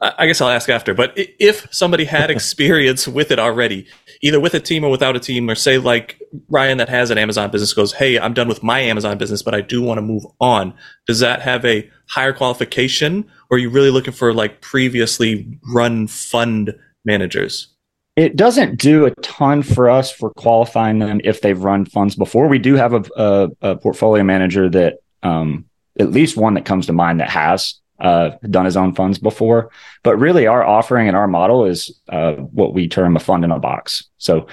I 0.00 0.26
guess 0.26 0.40
I'll 0.40 0.48
ask 0.48 0.68
after. 0.70 0.94
But 0.94 1.12
if 1.16 1.66
somebody 1.70 2.04
had 2.04 2.30
experience 2.30 3.06
with 3.06 3.30
it 3.30 3.38
already, 3.38 3.86
either 4.22 4.40
with 4.40 4.54
a 4.54 4.60
team 4.60 4.84
or 4.84 4.90
without 4.90 5.16
a 5.16 5.20
team, 5.20 5.50
or 5.50 5.54
say 5.54 5.78
like 5.78 6.20
Ryan 6.48 6.78
that 6.78 6.88
has 6.88 7.10
an 7.10 7.18
Amazon 7.18 7.50
business 7.50 7.74
goes, 7.74 7.92
Hey, 7.92 8.18
I'm 8.18 8.32
done 8.32 8.48
with 8.48 8.62
my 8.62 8.80
Amazon 8.80 9.18
business, 9.18 9.42
but 9.42 9.54
I 9.54 9.60
do 9.60 9.82
want 9.82 9.98
to 9.98 10.02
move 10.02 10.24
on. 10.40 10.72
Does 11.06 11.20
that 11.20 11.42
have 11.42 11.64
a 11.64 11.88
higher 12.08 12.32
qualification 12.32 13.26
or 13.50 13.56
are 13.56 13.60
you 13.60 13.68
really 13.68 13.90
looking 13.90 14.12
for 14.12 14.32
like 14.32 14.60
previously 14.60 15.46
run 15.72 16.06
fund 16.06 16.74
managers? 17.04 17.68
It 18.16 18.36
doesn't 18.36 18.76
do 18.76 19.04
a 19.04 19.10
ton 19.16 19.62
for 19.62 19.90
us 19.90 20.10
for 20.10 20.30
qualifying 20.30 21.00
them 21.00 21.20
if 21.22 21.42
they've 21.42 21.62
run 21.62 21.84
funds 21.84 22.16
before. 22.16 22.48
We 22.48 22.58
do 22.58 22.74
have 22.74 22.94
a, 22.94 23.04
a, 23.14 23.48
a 23.60 23.76
portfolio 23.76 24.24
manager 24.24 24.70
that 24.70 25.00
um, 25.22 25.66
at 26.00 26.12
least 26.12 26.34
one 26.34 26.54
that 26.54 26.64
comes 26.64 26.86
to 26.86 26.94
mind 26.94 27.20
that 27.20 27.28
has 27.28 27.74
uh, 27.98 28.30
done 28.50 28.64
his 28.64 28.76
own 28.76 28.94
funds 28.94 29.18
before. 29.18 29.70
But 30.02 30.18
really, 30.18 30.46
our 30.46 30.64
offering 30.64 31.08
and 31.08 31.16
our 31.16 31.28
model 31.28 31.64
is 31.64 31.98
uh, 32.08 32.32
what 32.32 32.74
we 32.74 32.88
term 32.88 33.16
a 33.16 33.20
fund 33.20 33.44
in 33.44 33.50
a 33.50 33.58
box. 33.58 34.04
So 34.18 34.46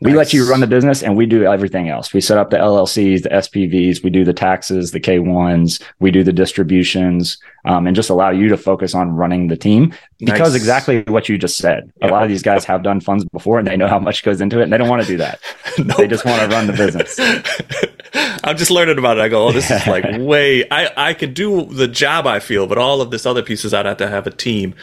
we 0.00 0.10
nice. 0.10 0.16
let 0.16 0.32
you 0.32 0.48
run 0.48 0.60
the 0.60 0.66
business 0.66 1.02
and 1.02 1.16
we 1.16 1.26
do 1.26 1.44
everything 1.44 1.88
else. 1.88 2.12
We 2.12 2.20
set 2.20 2.38
up 2.38 2.50
the 2.50 2.56
LLCs, 2.56 3.24
the 3.24 3.30
SPVs, 3.30 4.04
we 4.04 4.10
do 4.10 4.24
the 4.24 4.32
taxes, 4.32 4.92
the 4.92 5.00
K1s, 5.00 5.82
we 5.98 6.12
do 6.12 6.22
the 6.22 6.32
distributions, 6.32 7.38
um, 7.64 7.86
and 7.86 7.96
just 7.96 8.08
allow 8.08 8.30
you 8.30 8.48
to 8.48 8.56
focus 8.56 8.94
on 8.94 9.10
running 9.10 9.48
the 9.48 9.56
team 9.56 9.92
because 10.20 10.52
nice. 10.52 10.54
exactly 10.54 11.02
what 11.02 11.28
you 11.28 11.36
just 11.36 11.58
said. 11.58 11.92
A 12.00 12.08
lot 12.08 12.22
of 12.22 12.28
these 12.28 12.42
guys 12.42 12.64
have 12.64 12.84
done 12.84 13.00
funds 13.00 13.24
before 13.24 13.58
and 13.58 13.66
they 13.66 13.76
know 13.76 13.88
how 13.88 13.98
much 13.98 14.22
goes 14.22 14.40
into 14.40 14.60
it 14.60 14.64
and 14.64 14.72
they 14.72 14.78
don't 14.78 14.88
want 14.88 15.02
to 15.02 15.08
do 15.08 15.16
that. 15.16 15.40
nope. 15.78 15.96
They 15.96 16.06
just 16.06 16.24
want 16.24 16.42
to 16.42 16.48
run 16.48 16.68
the 16.68 16.74
business. 16.74 17.18
I'm 18.44 18.56
just 18.56 18.70
learning 18.70 18.98
about 18.98 19.18
it. 19.18 19.22
I 19.22 19.28
go, 19.28 19.48
oh, 19.48 19.52
this 19.52 19.68
is 19.68 19.84
like 19.88 20.04
way, 20.18 20.64
I, 20.70 21.08
I 21.08 21.14
could 21.14 21.34
do 21.34 21.64
the 21.64 21.88
job 21.88 22.24
I 22.24 22.38
feel, 22.38 22.68
but 22.68 22.78
all 22.78 23.00
of 23.00 23.10
this 23.10 23.26
other 23.26 23.42
pieces, 23.42 23.74
I'd 23.74 23.86
have 23.86 23.96
to 23.96 24.08
have 24.08 24.28
a 24.28 24.30
team. 24.30 24.74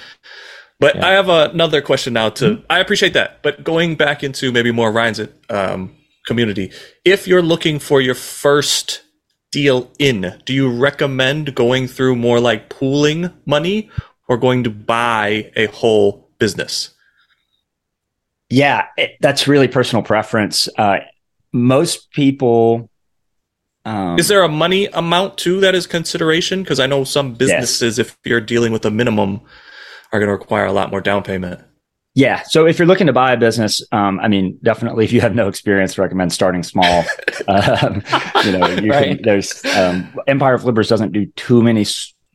But 0.80 0.96
yeah. 0.96 1.08
I 1.08 1.12
have 1.12 1.30
another 1.30 1.82
question 1.82 2.14
now. 2.14 2.30
To 2.30 2.46
mm-hmm. 2.46 2.66
I 2.70 2.80
appreciate 2.80 3.14
that, 3.14 3.42
but 3.42 3.64
going 3.64 3.96
back 3.96 4.24
into 4.24 4.52
maybe 4.52 4.72
more 4.72 4.92
Ryan's 4.92 5.22
um, 5.50 5.96
community, 6.26 6.72
if 7.04 7.28
you're 7.28 7.42
looking 7.42 7.80
for 7.80 8.02
your 8.02 8.16
first 8.16 9.02
deal 9.52 9.90
in, 10.00 10.42
do 10.46 10.54
you 10.54 10.70
recommend 10.70 11.56
going 11.56 11.88
through 11.88 12.16
more 12.18 12.40
like 12.40 12.70
pooling 12.70 13.32
money 13.46 13.90
or 14.28 14.38
going 14.38 14.64
to 14.64 14.70
buy 14.70 15.52
a 15.56 15.68
whole 15.68 16.30
business? 16.40 16.90
Yeah, 18.50 18.88
it, 18.98 19.18
that's 19.22 19.48
really 19.48 19.68
personal 19.68 20.04
preference. 20.04 20.68
Uh, 20.78 21.00
most 21.52 22.12
people. 22.12 22.90
Um, 23.86 24.18
is 24.20 24.28
there 24.28 24.44
a 24.44 24.50
money 24.50 24.88
amount 24.88 25.38
too 25.38 25.60
that 25.62 25.76
is 25.76 25.88
consideration? 25.88 26.64
Because 26.64 26.80
I 26.80 26.88
know 26.88 27.04
some 27.04 27.34
businesses, 27.34 27.98
yes. 27.98 28.08
if 28.08 28.18
you're 28.26 28.42
dealing 28.42 28.72
with 28.72 28.84
a 28.86 28.92
minimum, 28.92 29.42
are 30.16 30.20
going 30.20 30.28
to 30.28 30.34
require 30.34 30.66
a 30.66 30.72
lot 30.72 30.92
more 30.92 31.02
down 31.02 31.24
payment. 31.24 31.62
Yeah. 32.14 32.44
So 32.44 32.66
if 32.66 32.80
you're 32.80 32.88
looking 32.88 33.08
to 33.08 33.14
buy 33.14 33.34
a 33.34 33.38
business, 33.38 33.84
um, 33.92 34.22
I 34.22 34.30
mean, 34.30 34.58
definitely 34.64 35.04
if 35.04 35.12
you 35.12 35.20
have 35.20 35.36
no 35.36 35.50
experience, 35.50 35.98
recommend 35.98 36.32
starting 36.32 36.64
small. 36.64 37.04
um, 37.50 38.02
you 38.46 38.58
know, 38.58 38.68
you 38.68 38.90
right. 38.90 39.18
can, 39.18 39.22
there's 39.22 39.64
um, 39.66 40.08
Empire 40.26 40.58
Flippers 40.58 40.88
doesn't 40.88 41.12
do 41.12 41.26
too 41.36 41.62
many 41.62 41.86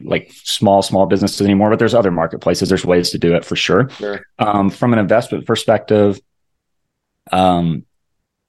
like 0.02 0.30
small, 0.32 0.82
small 0.82 1.06
businesses 1.06 1.40
anymore, 1.40 1.70
but 1.70 1.78
there's 1.78 1.94
other 1.94 2.10
marketplaces. 2.10 2.68
There's 2.68 2.84
ways 2.84 3.10
to 3.10 3.18
do 3.18 3.34
it 3.34 3.44
for 3.44 3.56
sure. 3.56 3.88
sure. 3.90 4.20
Um, 4.38 4.68
from 4.68 4.92
an 4.92 4.98
investment 4.98 5.46
perspective, 5.46 6.20
um, 7.32 7.86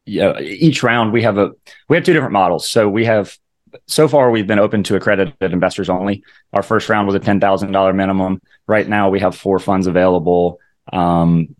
yeah, 0.05 0.37
each 0.39 0.83
round 0.83 1.13
we 1.13 1.23
have 1.23 1.37
a 1.37 1.51
we 1.87 1.95
have 1.95 2.03
two 2.03 2.13
different 2.13 2.33
models. 2.33 2.67
So 2.67 2.89
we 2.89 3.05
have 3.05 3.37
so 3.87 4.07
far 4.07 4.31
we've 4.31 4.47
been 4.47 4.59
open 4.59 4.83
to 4.83 4.95
accredited 4.95 5.35
investors 5.41 5.89
only. 5.89 6.23
Our 6.53 6.63
first 6.63 6.89
round 6.89 7.07
was 7.07 7.15
a 7.15 7.19
ten 7.19 7.39
thousand 7.39 7.71
dollar 7.71 7.93
minimum. 7.93 8.41
Right 8.67 8.87
now 8.87 9.09
we 9.09 9.19
have 9.19 9.35
four 9.35 9.59
funds 9.59 9.87
available, 9.87 10.59
um, 10.91 11.55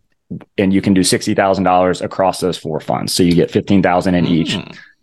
and 0.58 0.74
you 0.74 0.82
can 0.82 0.94
do 0.94 1.03
sixty 1.03 1.34
thousand 1.34 1.63
dollars 1.63 2.01
across 2.01 2.39
those 2.39 2.58
four 2.58 2.80
funds. 2.80 3.13
So 3.13 3.24
you 3.24 3.34
get 3.34 3.51
fifteen 3.51 3.82
thousand 3.82 4.15
in 4.15 4.25
mm. 4.25 4.30
each, 4.30 4.58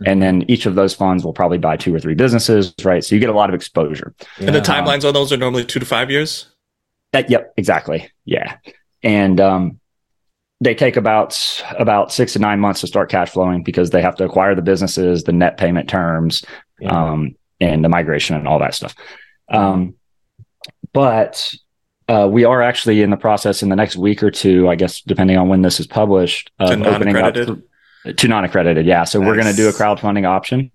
and 0.06 0.22
then 0.22 0.44
each 0.48 0.66
of 0.66 0.74
those 0.74 0.94
funds 0.94 1.24
will 1.24 1.32
probably 1.32 1.58
buy 1.58 1.76
two 1.76 1.94
or 1.94 2.00
three 2.00 2.14
businesses. 2.14 2.74
Right, 2.82 3.04
so 3.04 3.14
you 3.14 3.20
get 3.20 3.30
a 3.30 3.34
lot 3.34 3.48
of 3.48 3.54
exposure. 3.54 4.14
And 4.38 4.54
the 4.54 4.60
timelines 4.60 5.06
on 5.06 5.14
those 5.14 5.32
are 5.32 5.36
normally 5.36 5.64
two 5.64 5.80
to 5.80 5.86
five 5.86 6.10
years. 6.10 6.46
That, 7.12 7.30
yep, 7.30 7.54
exactly. 7.56 8.10
Yeah, 8.26 8.56
and 9.02 9.40
um, 9.40 9.80
they 10.60 10.74
take 10.74 10.96
about 10.96 11.62
about 11.78 12.12
six 12.12 12.32
to 12.34 12.38
nine 12.38 12.60
months 12.60 12.80
to 12.80 12.86
start 12.86 13.10
cash 13.10 13.30
flowing 13.30 13.62
because 13.62 13.90
they 13.90 14.02
have 14.02 14.16
to 14.16 14.24
acquire 14.24 14.54
the 14.54 14.62
businesses, 14.62 15.24
the 15.24 15.32
net 15.32 15.56
payment 15.56 15.88
terms, 15.88 16.44
yeah. 16.80 17.10
um, 17.10 17.34
and 17.60 17.84
the 17.84 17.88
migration 17.88 18.36
and 18.36 18.46
all 18.46 18.58
that 18.58 18.74
stuff. 18.74 18.94
Um, 19.48 19.94
but 20.92 21.54
uh, 22.08 22.28
we 22.30 22.44
are 22.44 22.62
actually 22.62 23.02
in 23.02 23.10
the 23.10 23.16
process 23.16 23.62
in 23.62 23.68
the 23.68 23.76
next 23.76 23.96
week 23.96 24.22
or 24.22 24.30
two, 24.30 24.68
I 24.68 24.74
guess, 24.74 25.00
depending 25.02 25.36
on 25.36 25.48
when 25.48 25.62
this 25.62 25.80
is 25.80 25.86
published, 25.86 26.50
of 26.58 26.80
opening 26.82 27.16
up 27.16 27.34
to, 27.34 27.62
to 28.12 28.28
non-accredited. 28.28 28.86
Yeah, 28.86 29.04
so 29.04 29.18
nice. 29.18 29.26
we're 29.26 29.34
going 29.34 29.46
to 29.46 29.52
do 29.52 29.68
a 29.68 29.72
crowdfunding 29.72 30.26
option, 30.26 30.70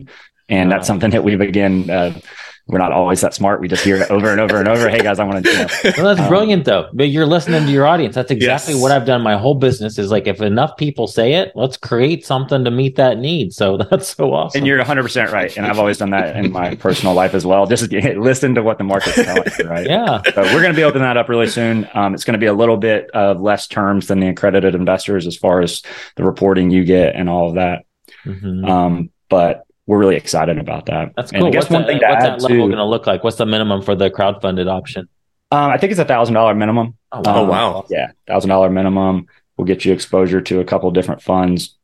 and 0.50 0.72
that's 0.72 0.88
something 0.88 1.12
that 1.12 1.24
we've 1.24 1.42
again 1.42 1.90
uh, 1.90 2.20
we're 2.68 2.80
not 2.80 2.94
always 2.94 3.20
that 3.22 3.34
smart. 3.34 3.60
We 3.60 3.68
just 3.68 3.84
hear 3.84 3.98
it 3.98 4.10
over 4.10 4.32
and 4.32 4.40
over 4.40 4.58
and 4.58 4.70
over. 4.70 4.88
Hey 4.88 5.00
guys, 5.00 5.20
I 5.20 5.26
want 5.26 5.44
to. 5.44 5.52
You 5.52 5.58
know, 5.58 5.68
well, 5.98 6.16
that's 6.16 6.22
um, 6.22 6.30
brilliant 6.30 6.64
though. 6.64 6.90
But 6.94 7.10
you're 7.10 7.26
listening 7.26 7.66
to 7.66 7.72
your 7.72 7.86
audience. 7.86 8.16
That's 8.16 8.32
exactly 8.32 8.76
yes. 8.76 8.82
what 8.82 8.92
I've 8.94 9.06
done. 9.06 9.22
My 9.22 9.36
whole 9.36 9.56
business 9.56 10.00
is 10.00 10.12
like, 10.12 10.28
if 10.28 10.42
enough 10.42 10.78
people 10.78 11.08
say 11.08 11.34
it, 11.34 11.52
let's 11.56 11.76
create 11.76 12.26
something 12.26 12.64
to 12.64 12.72
meet 12.72 12.96
that 12.96 13.18
need. 13.18 13.52
So 13.54 13.78
that's 13.92 14.16
so 14.16 14.34
awesome. 14.34 14.60
And 14.60 14.68
you're 14.68 14.78
100 14.78 15.04
percent 15.04 15.32
right. 15.32 15.56
And 15.58 15.66
I've 15.66 15.78
always 15.78 15.98
done 15.98 16.12
that 16.12 16.38
in 16.38 16.54
my 16.54 16.76
personal 16.76 17.14
life 17.14 17.34
as 17.34 17.46
well. 17.46 17.66
Just 17.66 17.92
listen 17.92 18.56
to 18.56 18.64
what 18.64 18.78
the 18.78 18.86
market's 18.86 19.16
telling 19.16 19.44
you, 19.60 19.66
right? 19.66 19.86
Yeah. 19.86 20.22
So 20.34 20.42
we're 20.44 20.62
going 20.62 20.74
to 20.74 20.78
be 20.78 20.84
opening 20.84 21.04
that 21.04 21.18
up 21.18 21.28
really 21.28 21.48
soon. 21.48 21.88
Um, 21.94 22.14
it's 22.14 22.24
going 22.24 22.34
to 22.34 22.40
be 22.40 22.46
a 22.46 22.54
little 22.54 22.78
bit 22.78 23.12
of 23.12 23.42
less 23.42 23.68
terms 23.68 24.08
than 24.08 24.22
the 24.22 24.30
accredited 24.30 24.74
investors 24.74 25.28
as 25.28 25.36
far 25.36 25.62
as 25.62 25.82
the 26.16 26.24
reporting 26.24 26.72
you 26.72 26.86
get 26.86 27.16
and 27.16 27.30
all 27.30 27.50
of 27.50 27.56
that. 27.56 27.86
Mm-hmm. 28.26 28.64
Um, 28.64 29.10
but 29.28 29.66
we're 29.86 30.00
really 30.00 30.16
excited 30.16 30.58
about 30.58 30.86
that. 30.86 31.14
That's 31.16 31.32
cool. 31.32 31.46
And 31.46 31.48
I 31.48 31.52
guess 31.52 31.64
what's 31.64 31.72
one 31.72 31.82
that, 31.82 31.88
thing 31.88 32.00
to 32.00 32.08
what's 32.08 32.24
that 32.24 32.42
level 32.42 32.68
going 32.68 32.78
to 32.78 32.86
look 32.86 33.06
like? 33.06 33.24
What's 33.24 33.38
the 33.38 33.46
minimum 33.46 33.82
for 33.82 33.96
the 33.96 34.10
crowdfunded 34.10 34.70
option? 34.70 35.10
Um, 35.52 35.70
I 35.72 35.78
think 35.78 35.92
it's 35.92 36.00
a 36.00 36.06
thousand 36.06 36.34
dollar 36.34 36.56
minimum. 36.56 36.98
Oh 37.12 37.22
wow! 37.22 37.36
Um, 37.36 37.38
oh, 37.38 37.52
wow. 37.52 37.86
Yeah, 37.90 38.12
thousand 38.28 38.50
dollar 38.50 38.70
minimum 38.70 39.28
will 39.58 39.66
get 39.66 39.86
you 39.86 39.94
exposure 39.94 40.42
to 40.42 40.60
a 40.60 40.66
couple 40.66 40.90
different 40.92 41.22
funds. 41.22 41.78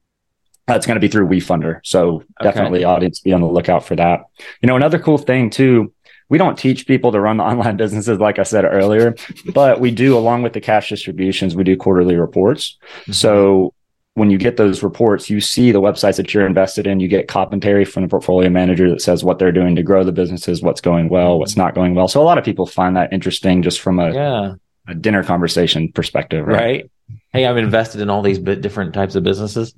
That's 0.65 0.85
going 0.85 0.95
to 0.95 1.01
be 1.01 1.07
through 1.07 1.27
WeFunder, 1.27 1.79
so 1.83 2.23
definitely 2.41 2.83
audience 2.83 3.19
be 3.19 3.33
on 3.33 3.41
the 3.41 3.47
lookout 3.47 3.85
for 3.85 3.95
that. 3.95 4.21
You 4.61 4.67
know, 4.67 4.75
another 4.75 4.99
cool 4.99 5.17
thing 5.17 5.49
too. 5.49 5.93
We 6.29 6.37
don't 6.37 6.57
teach 6.57 6.85
people 6.85 7.11
to 7.11 7.19
run 7.19 7.37
the 7.37 7.43
online 7.51 7.75
businesses, 7.75 8.19
like 8.19 8.39
I 8.39 8.43
said 8.43 8.65
earlier, 8.65 9.15
but 9.53 9.79
we 9.79 9.91
do, 9.91 10.17
along 10.17 10.43
with 10.43 10.53
the 10.53 10.61
cash 10.61 10.89
distributions, 10.89 11.55
we 11.55 11.63
do 11.63 11.75
quarterly 11.75 12.15
reports. 12.15 12.77
Mm-hmm. 13.01 13.11
So 13.13 13.73
when 14.19 14.29
you 14.29 14.37
get 14.37 14.57
those 14.57 14.83
reports, 14.83 15.29
you 15.29 15.39
see 15.39 15.71
the 15.71 15.79
websites 15.79 16.17
that 16.17 16.33
you're 16.33 16.45
invested 16.45 16.85
in. 16.85 16.99
You 16.99 17.07
get 17.07 17.29
commentary 17.29 17.85
from 17.85 18.03
the 18.03 18.09
portfolio 18.09 18.49
manager 18.49 18.89
that 18.89 19.01
says 19.01 19.23
what 19.23 19.39
they're 19.39 19.53
doing 19.53 19.77
to 19.77 19.81
grow 19.81 20.03
the 20.03 20.11
businesses, 20.11 20.61
what's 20.61 20.81
going 20.81 21.07
well, 21.07 21.39
what's 21.39 21.55
not 21.55 21.73
going 21.73 21.95
well. 21.95 22.09
So 22.09 22.21
a 22.21 22.23
lot 22.23 22.37
of 22.37 22.43
people 22.43 22.65
find 22.65 22.97
that 22.97 23.13
interesting 23.13 23.63
just 23.63 23.79
from 23.79 23.97
a, 23.97 24.13
yeah. 24.13 24.53
a 24.89 24.93
dinner 24.93 25.23
conversation 25.23 25.91
perspective. 25.93 26.45
Right? 26.45 26.59
right. 26.59 26.91
Hey, 27.31 27.45
I'm 27.45 27.57
invested 27.57 28.01
in 28.01 28.09
all 28.09 28.21
these 28.21 28.39
different 28.39 28.93
types 28.93 29.15
of 29.15 29.23
businesses. 29.23 29.73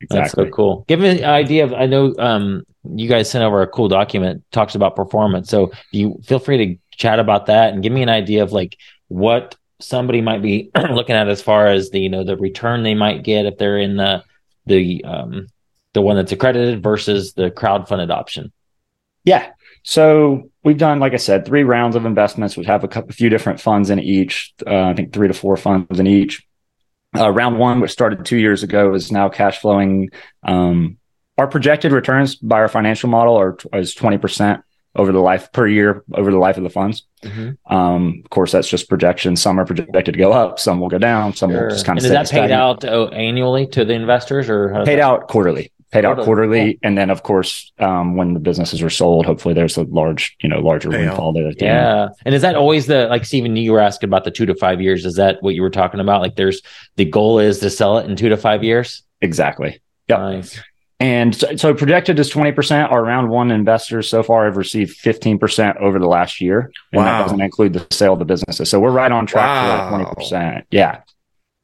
Exactly. 0.00 0.18
That's 0.18 0.32
so 0.32 0.50
cool. 0.50 0.84
Give 0.88 0.98
me 0.98 1.20
an 1.20 1.24
idea 1.24 1.62
of, 1.62 1.72
I 1.72 1.86
know 1.86 2.14
um, 2.18 2.64
you 2.84 3.08
guys 3.08 3.30
sent 3.30 3.44
over 3.44 3.62
a 3.62 3.68
cool 3.68 3.86
document, 3.86 4.42
talks 4.50 4.74
about 4.74 4.96
performance. 4.96 5.48
So 5.48 5.70
you 5.92 6.20
feel 6.24 6.40
free 6.40 6.58
to 6.58 6.96
chat 6.96 7.20
about 7.20 7.46
that 7.46 7.72
and 7.72 7.82
give 7.82 7.92
me 7.92 8.02
an 8.02 8.08
idea 8.08 8.42
of 8.42 8.52
like 8.52 8.76
what 9.06 9.56
somebody 9.80 10.20
might 10.20 10.42
be 10.42 10.70
looking 10.90 11.16
at 11.16 11.28
as 11.28 11.42
far 11.42 11.66
as 11.66 11.90
the 11.90 12.00
you 12.00 12.08
know 12.08 12.24
the 12.24 12.36
return 12.36 12.82
they 12.82 12.94
might 12.94 13.24
get 13.24 13.46
if 13.46 13.58
they're 13.58 13.78
in 13.78 13.96
the 13.96 14.22
the 14.66 15.04
um 15.04 15.46
the 15.92 16.02
one 16.02 16.16
that's 16.16 16.32
accredited 16.32 16.82
versus 16.82 17.34
the 17.34 17.50
crowd 17.50 17.88
funded 17.88 18.10
option. 18.10 18.52
Yeah. 19.24 19.52
So 19.84 20.50
we've 20.62 20.78
done 20.78 20.98
like 20.98 21.12
i 21.12 21.18
said 21.18 21.44
three 21.44 21.62
rounds 21.62 21.96
of 21.96 22.06
investments. 22.06 22.56
We 22.56 22.64
have 22.64 22.84
a, 22.84 22.88
couple, 22.88 23.10
a 23.10 23.12
few 23.12 23.28
different 23.28 23.60
funds 23.60 23.90
in 23.90 23.98
each 23.98 24.54
uh, 24.66 24.84
i 24.84 24.94
think 24.94 25.12
three 25.12 25.28
to 25.28 25.34
four 25.34 25.56
funds 25.56 26.00
in 26.00 26.06
each. 26.06 26.46
Uh, 27.16 27.30
round 27.30 27.58
one 27.58 27.80
which 27.80 27.92
started 27.92 28.24
two 28.24 28.38
years 28.38 28.62
ago 28.62 28.94
is 28.94 29.12
now 29.12 29.28
cash 29.28 29.60
flowing. 29.60 30.10
Um, 30.42 30.98
our 31.38 31.46
projected 31.46 31.92
returns 31.92 32.36
by 32.36 32.58
our 32.60 32.68
financial 32.68 33.08
model 33.08 33.36
are 33.36 33.56
is 33.72 33.94
20% 33.94 34.62
over 34.96 35.12
the 35.12 35.20
life 35.20 35.50
per 35.52 35.66
year 35.66 36.04
over 36.14 36.30
the 36.30 36.38
life 36.38 36.56
of 36.56 36.62
the 36.62 36.70
funds. 36.70 37.06
Mm-hmm. 37.22 37.74
Um, 37.74 38.22
of 38.24 38.30
course, 38.30 38.52
that's 38.52 38.68
just 38.68 38.88
projections. 38.88 39.42
Some 39.42 39.58
are 39.58 39.64
projected 39.64 40.14
to 40.14 40.18
go 40.18 40.32
up, 40.32 40.58
some 40.58 40.80
will 40.80 40.88
go 40.88 40.98
down, 40.98 41.34
some 41.34 41.50
sure. 41.50 41.64
will 41.64 41.70
just 41.70 41.84
kind 41.84 41.98
of. 41.98 42.04
And 42.04 42.12
is 42.12 42.30
that 42.30 42.30
paid 42.30 42.50
out 42.50 42.84
oh, 42.84 43.08
annually 43.08 43.66
to 43.68 43.84
the 43.84 43.94
investors, 43.94 44.48
or 44.48 44.84
paid 44.84 45.00
out 45.00 45.28
quarterly? 45.28 45.72
Paid 45.90 46.04
quarterly. 46.04 46.20
out 46.20 46.24
quarterly, 46.24 46.78
and 46.82 46.98
then 46.98 47.10
of 47.10 47.22
course, 47.22 47.72
um, 47.78 48.16
when 48.16 48.34
the 48.34 48.40
businesses 48.40 48.82
are 48.82 48.90
sold, 48.90 49.26
hopefully 49.26 49.54
there's 49.54 49.76
a 49.76 49.84
large, 49.84 50.36
you 50.42 50.48
know, 50.48 50.60
larger 50.60 50.90
windfall 50.90 51.32
there. 51.32 51.52
Yeah, 51.58 52.08
and 52.24 52.34
is 52.34 52.42
that 52.42 52.56
always 52.56 52.86
the 52.86 53.06
like 53.06 53.24
Stephen? 53.24 53.56
You 53.56 53.72
were 53.72 53.80
asking 53.80 54.08
about 54.08 54.24
the 54.24 54.30
two 54.30 54.46
to 54.46 54.54
five 54.54 54.80
years. 54.80 55.06
Is 55.06 55.14
that 55.16 55.42
what 55.42 55.54
you 55.54 55.62
were 55.62 55.70
talking 55.70 56.00
about? 56.00 56.20
Like, 56.20 56.36
there's 56.36 56.62
the 56.96 57.04
goal 57.04 57.38
is 57.38 57.60
to 57.60 57.70
sell 57.70 57.98
it 57.98 58.08
in 58.08 58.16
two 58.16 58.28
to 58.28 58.36
five 58.36 58.64
years. 58.64 59.02
Exactly. 59.20 59.80
Yeah. 60.08 60.18
Nice. 60.18 60.60
And 61.00 61.34
so, 61.34 61.56
so, 61.56 61.74
projected 61.74 62.18
is 62.18 62.32
20%. 62.32 62.90
Our 62.90 63.02
round 63.02 63.28
one 63.28 63.50
investors 63.50 64.08
so 64.08 64.22
far 64.22 64.44
have 64.44 64.56
received 64.56 64.96
15% 65.02 65.76
over 65.80 65.98
the 65.98 66.06
last 66.06 66.40
year. 66.40 66.72
And 66.92 67.00
wow. 67.00 67.04
that 67.04 67.22
doesn't 67.24 67.40
include 67.40 67.72
the 67.72 67.86
sale 67.90 68.12
of 68.12 68.20
the 68.20 68.24
businesses. 68.24 68.70
So 68.70 68.78
we're 68.78 68.92
right 68.92 69.10
on 69.10 69.26
track 69.26 69.44
wow. 69.44 69.90
for 69.90 70.30
that 70.30 70.62
20%. 70.62 70.64
Yeah. 70.70 71.00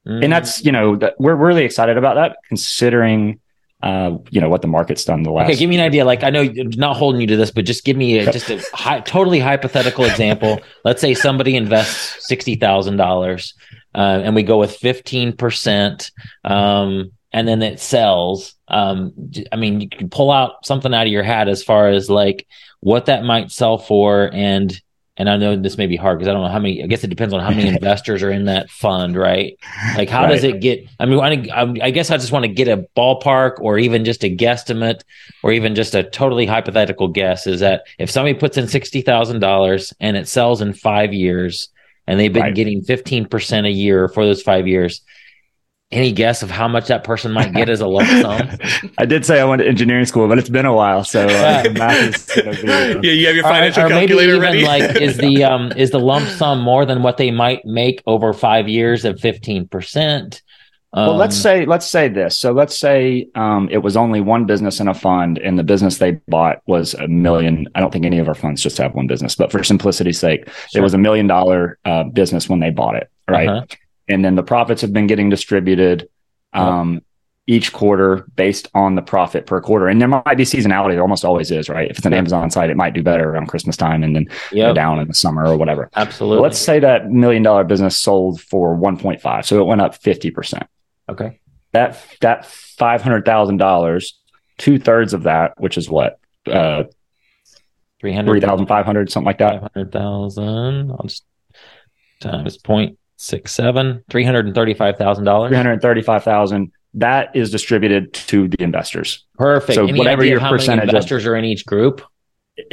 Mm. 0.05 0.23
And 0.25 0.33
that's, 0.33 0.65
you 0.65 0.71
know, 0.71 0.97
that 0.97 1.15
we're 1.17 1.35
really 1.35 1.63
excited 1.63 1.97
about 1.97 2.15
that 2.15 2.37
considering, 2.49 3.39
uh, 3.81 4.17
you 4.31 4.41
know, 4.41 4.49
what 4.49 4.61
the 4.61 4.67
market's 4.67 5.05
done 5.05 5.23
the 5.23 5.31
last. 5.31 5.49
Okay. 5.49 5.57
Give 5.57 5.69
me 5.69 5.77
an 5.77 5.83
idea. 5.83 6.03
Like, 6.03 6.23
I 6.23 6.29
know 6.29 6.41
I'm 6.41 6.71
not 6.71 6.97
holding 6.97 7.21
you 7.21 7.27
to 7.27 7.37
this, 7.37 7.51
but 7.51 7.65
just 7.65 7.85
give 7.85 7.95
me 7.95 8.17
a, 8.17 8.31
just 8.33 8.49
a 8.49 8.61
hi- 8.73 8.99
totally 8.99 9.39
hypothetical 9.39 10.03
example. 10.03 10.59
Let's 10.83 10.99
say 10.99 11.13
somebody 11.13 11.55
invests 11.55 12.29
$60,000 12.29 13.53
uh, 13.95 13.97
and 13.97 14.35
we 14.35 14.43
go 14.43 14.57
with 14.57 14.77
15%. 14.79 16.11
Um, 16.43 17.11
and 17.33 17.47
then 17.47 17.61
it 17.61 17.79
sells. 17.79 18.55
Um, 18.67 19.13
I 19.51 19.55
mean, 19.55 19.81
you 19.81 19.89
can 19.89 20.09
pull 20.09 20.31
out 20.31 20.65
something 20.65 20.93
out 20.93 21.07
of 21.07 21.13
your 21.13 21.23
hat 21.23 21.47
as 21.47 21.63
far 21.63 21.89
as 21.89 22.09
like 22.09 22.47
what 22.79 23.05
that 23.05 23.23
might 23.23 23.51
sell 23.51 23.77
for 23.77 24.29
and 24.33 24.81
and 25.17 25.29
I 25.29 25.37
know 25.37 25.55
this 25.55 25.77
may 25.77 25.87
be 25.87 25.97
hard 25.97 26.17
because 26.17 26.29
I 26.29 26.33
don't 26.33 26.41
know 26.41 26.49
how 26.49 26.59
many. 26.59 26.83
I 26.83 26.87
guess 26.87 27.03
it 27.03 27.09
depends 27.09 27.33
on 27.33 27.41
how 27.41 27.49
many 27.49 27.67
investors 27.75 28.23
are 28.23 28.31
in 28.31 28.45
that 28.45 28.69
fund, 28.69 29.15
right? 29.15 29.55
Like, 29.95 30.09
how 30.09 30.23
right. 30.23 30.31
does 30.31 30.43
it 30.43 30.61
get? 30.61 30.87
I 30.99 31.05
mean, 31.05 31.19
I, 31.19 31.85
I 31.85 31.91
guess 31.91 32.09
I 32.09 32.17
just 32.17 32.31
want 32.31 32.43
to 32.43 32.51
get 32.51 32.67
a 32.67 32.87
ballpark 32.97 33.59
or 33.59 33.77
even 33.77 34.05
just 34.05 34.23
a 34.23 34.35
guesstimate 34.35 35.01
or 35.43 35.51
even 35.51 35.75
just 35.75 35.93
a 35.95 36.03
totally 36.03 36.45
hypothetical 36.45 37.09
guess. 37.09 37.45
Is 37.45 37.59
that 37.59 37.83
if 37.99 38.09
somebody 38.09 38.33
puts 38.33 38.57
in 38.57 38.67
sixty 38.67 39.01
thousand 39.01 39.41
dollars 39.41 39.93
and 39.99 40.15
it 40.15 40.27
sells 40.27 40.61
in 40.61 40.73
five 40.73 41.13
years, 41.13 41.69
and 42.07 42.19
they've 42.19 42.33
been 42.33 42.41
right. 42.41 42.55
getting 42.55 42.81
fifteen 42.81 43.27
percent 43.27 43.67
a 43.67 43.71
year 43.71 44.07
for 44.07 44.25
those 44.25 44.41
five 44.41 44.65
years, 44.67 45.01
any 45.91 46.11
guess 46.11 46.41
of 46.41 46.49
how 46.49 46.67
much 46.67 46.87
that 46.87 47.03
person 47.03 47.31
might 47.31 47.53
get 47.53 47.69
as 47.69 47.81
a 47.81 47.87
lump 47.87 48.07
sum? 48.07 48.57
I 48.97 49.05
did 49.05 49.25
say 49.25 49.41
I 49.41 49.45
went 49.45 49.61
to 49.61 49.67
engineering 49.67 50.05
school, 50.05 50.27
but 50.27 50.37
it's 50.37 50.49
been 50.49 50.65
a 50.65 50.73
while, 50.73 51.03
so 51.03 51.25
uh, 51.25 51.63
math 51.73 52.37
is 52.37 52.61
be, 52.61 52.69
uh, 52.69 52.99
yeah. 53.03 53.11
You 53.11 53.27
have 53.27 53.35
your 53.35 53.43
financial 53.43 53.83
or, 53.83 53.85
or 53.87 53.89
calculator 53.89 54.39
maybe 54.39 54.59
even 54.59 54.67
ready. 54.67 54.85
like, 54.87 55.01
is 55.01 55.17
the 55.17 55.43
um 55.51 55.71
is 55.73 55.91
the 55.91 55.99
lump 55.99 56.27
sum 56.27 56.61
more 56.61 56.85
than 56.85 57.03
what 57.03 57.17
they 57.17 57.31
might 57.31 57.65
make 57.65 58.01
over 58.07 58.33
five 58.33 58.67
years 58.67 59.05
of 59.05 59.19
fifteen 59.19 59.67
percent? 59.67 60.41
Um, 60.93 61.07
well, 61.07 61.15
let's 61.15 61.37
um, 61.37 61.41
say 61.41 61.65
let's 61.65 61.87
say 61.87 62.07
this. 62.07 62.37
So 62.37 62.51
let's 62.51 62.77
say 62.77 63.27
um, 63.35 63.67
it 63.71 63.79
was 63.79 63.97
only 63.97 64.21
one 64.21 64.45
business 64.45 64.79
in 64.79 64.87
a 64.87 64.93
fund, 64.93 65.39
and 65.39 65.59
the 65.59 65.63
business 65.63 65.97
they 65.97 66.11
bought 66.27 66.61
was 66.67 66.93
a 66.95 67.07
million. 67.07 67.67
I 67.75 67.81
don't 67.81 67.91
think 67.91 68.05
any 68.05 68.19
of 68.19 68.27
our 68.27 68.35
funds 68.35 68.61
just 68.61 68.77
have 68.77 68.93
one 68.93 69.07
business, 69.07 69.35
but 69.35 69.51
for 69.51 69.63
simplicity's 69.63 70.19
sake, 70.19 70.47
sure. 70.47 70.79
it 70.79 70.81
was 70.81 70.93
a 70.93 70.97
million 70.97 71.27
dollar 71.27 71.77
uh, 71.85 72.05
business 72.05 72.47
when 72.49 72.59
they 72.61 72.69
bought 72.69 72.95
it, 72.95 73.09
right? 73.27 73.49
Uh-huh 73.49 73.65
and 74.07 74.23
then 74.23 74.35
the 74.35 74.43
profits 74.43 74.81
have 74.81 74.93
been 74.93 75.07
getting 75.07 75.29
distributed 75.29 76.09
um, 76.53 76.95
yep. 76.95 77.03
each 77.47 77.73
quarter 77.73 78.27
based 78.35 78.67
on 78.73 78.95
the 78.95 79.01
profit 79.01 79.45
per 79.45 79.61
quarter. 79.61 79.87
And 79.87 80.01
there 80.01 80.07
might 80.07 80.37
be 80.37 80.43
seasonality. 80.43 80.91
There 80.93 81.01
almost 81.01 81.25
always 81.25 81.51
is, 81.51 81.69
right? 81.69 81.89
If 81.89 81.97
it's 81.97 82.05
an 82.05 82.13
Amazon 82.13 82.49
site, 82.51 82.69
it 82.69 82.77
might 82.77 82.93
do 82.93 83.03
better 83.03 83.29
around 83.29 83.47
Christmas 83.47 83.77
time 83.77 84.03
and 84.03 84.15
then 84.15 84.27
yep. 84.51 84.75
down 84.75 84.99
in 84.99 85.07
the 85.07 85.13
summer 85.13 85.45
or 85.45 85.57
whatever. 85.57 85.89
Absolutely. 85.95 86.43
let's 86.43 86.59
say 86.59 86.79
that 86.79 87.09
million 87.09 87.43
dollar 87.43 87.63
business 87.63 87.95
sold 87.95 88.41
for 88.41 88.75
1.5. 88.75 89.45
So 89.45 89.59
it 89.61 89.65
went 89.65 89.81
up 89.81 90.01
50%. 90.01 90.67
Okay. 91.09 91.39
That, 91.73 92.03
that 92.19 92.43
$500,000, 92.43 94.13
two 94.57 94.79
thirds 94.79 95.13
of 95.13 95.23
that, 95.23 95.53
which 95.57 95.77
is 95.77 95.89
what? 95.89 96.19
Uh, 96.45 96.83
3,500, 98.01 99.11
something 99.11 99.25
like 99.25 99.37
that. 99.37 99.61
500,000. 99.61 100.91
I'll 100.91 101.03
just 101.03 101.23
times 102.21 102.57
point 102.57 102.97
six, 103.21 103.53
seven, 103.53 104.03
three 104.09 104.23
hundred 104.23 104.47
and 104.47 104.55
thirty-five 104.55 104.97
thousand 104.97 105.25
dollars. 105.25 105.49
Three 105.49 105.57
hundred 105.57 105.81
thirty-five 105.81 106.23
thousand. 106.23 106.71
That 106.95 107.35
is 107.35 107.51
distributed 107.51 108.13
to 108.13 108.49
the 108.49 108.61
investors. 108.61 109.25
Perfect. 109.37 109.75
So 109.75 109.85
Any 109.87 109.97
whatever 109.97 110.25
your 110.25 110.39
percentage 110.39 110.89
investors 110.89 111.25
of, 111.25 111.31
are 111.31 111.35
in 111.35 111.45
each 111.45 111.65
group. 111.65 112.01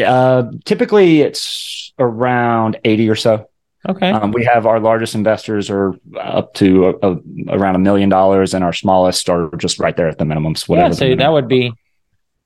Uh, 0.05 0.45
typically, 0.65 1.21
it's 1.21 1.93
around 1.99 2.79
eighty 2.85 3.09
or 3.09 3.15
so. 3.15 3.49
Okay. 3.89 4.11
Um, 4.11 4.33
we 4.33 4.45
have 4.45 4.67
our 4.67 4.81
largest 4.81 5.15
investors 5.15 5.71
are 5.71 5.95
up 6.19 6.53
to 6.55 6.89
a, 6.89 7.11
a, 7.11 7.19
around 7.49 7.77
a 7.77 7.79
million 7.79 8.09
dollars, 8.09 8.55
and 8.55 8.65
our 8.65 8.73
smallest 8.73 9.29
are 9.29 9.55
just 9.57 9.79
right 9.79 9.97
there 9.97 10.09
at 10.09 10.19
the 10.19 10.25
minimums. 10.25 10.69
Whatever. 10.69 10.89
Yeah, 10.89 10.95
so 10.95 11.15
that 11.15 11.33
would 11.33 11.47
be 11.47 11.73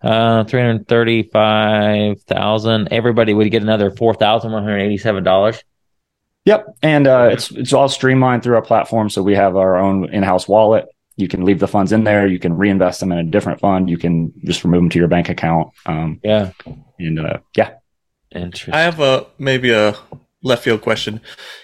uh, 0.03 0.45
three 0.45 0.61
hundred 0.61 0.89
thirty-five 0.89 2.21
thousand. 2.25 2.89
Everybody 2.91 3.33
would 3.33 3.51
get 3.51 3.63
another 3.63 3.91
four 3.91 4.13
thousand 4.13 4.53
one 4.53 4.63
hundred 4.63 4.81
eighty-seven 4.81 5.25
dollars. 5.25 5.63
Yep, 6.45 6.77
and 6.83 7.07
uh, 7.07 7.31
it's 7.33 7.51
it's 7.53 7.73
all 7.73 7.89
streamlined 7.89 8.43
through 8.43 8.57
our 8.57 8.63
platform. 8.63 9.09
So 9.11 9.23
we 9.23 9.35
have 9.35 9.57
our 9.57 9.77
own 9.77 10.13
in-house 10.13 10.49
wallet. 10.49 10.89
You 11.17 11.29
can 11.29 11.45
leave 11.45 11.61
the 11.61 11.69
funds 11.69 11.93
in 11.93 12.05
there. 12.05 12.27
You 12.27 12.39
can 12.39 12.57
reinvest 12.57 13.01
them 13.01 13.13
in 13.13 13.19
a 13.19 13.25
different 13.25 13.61
fund. 13.61 13.89
You 13.89 13.99
can 13.99 14.33
just 14.45 14.65
remove 14.65 14.81
them 14.81 14.91
to 14.91 14.99
your 14.99 15.09
bank 15.09 15.29
account. 15.29 15.69
Um, 15.87 16.21
yeah, 16.25 16.51
and 16.99 17.21
uh, 17.21 17.39
yeah. 17.57 17.75
Interesting. 18.35 18.75
I 18.75 18.81
have 18.81 18.99
a 18.99 19.27
maybe 19.39 19.71
a 19.71 19.95
left 20.43 20.65
field 20.65 20.81
question. 20.81 21.21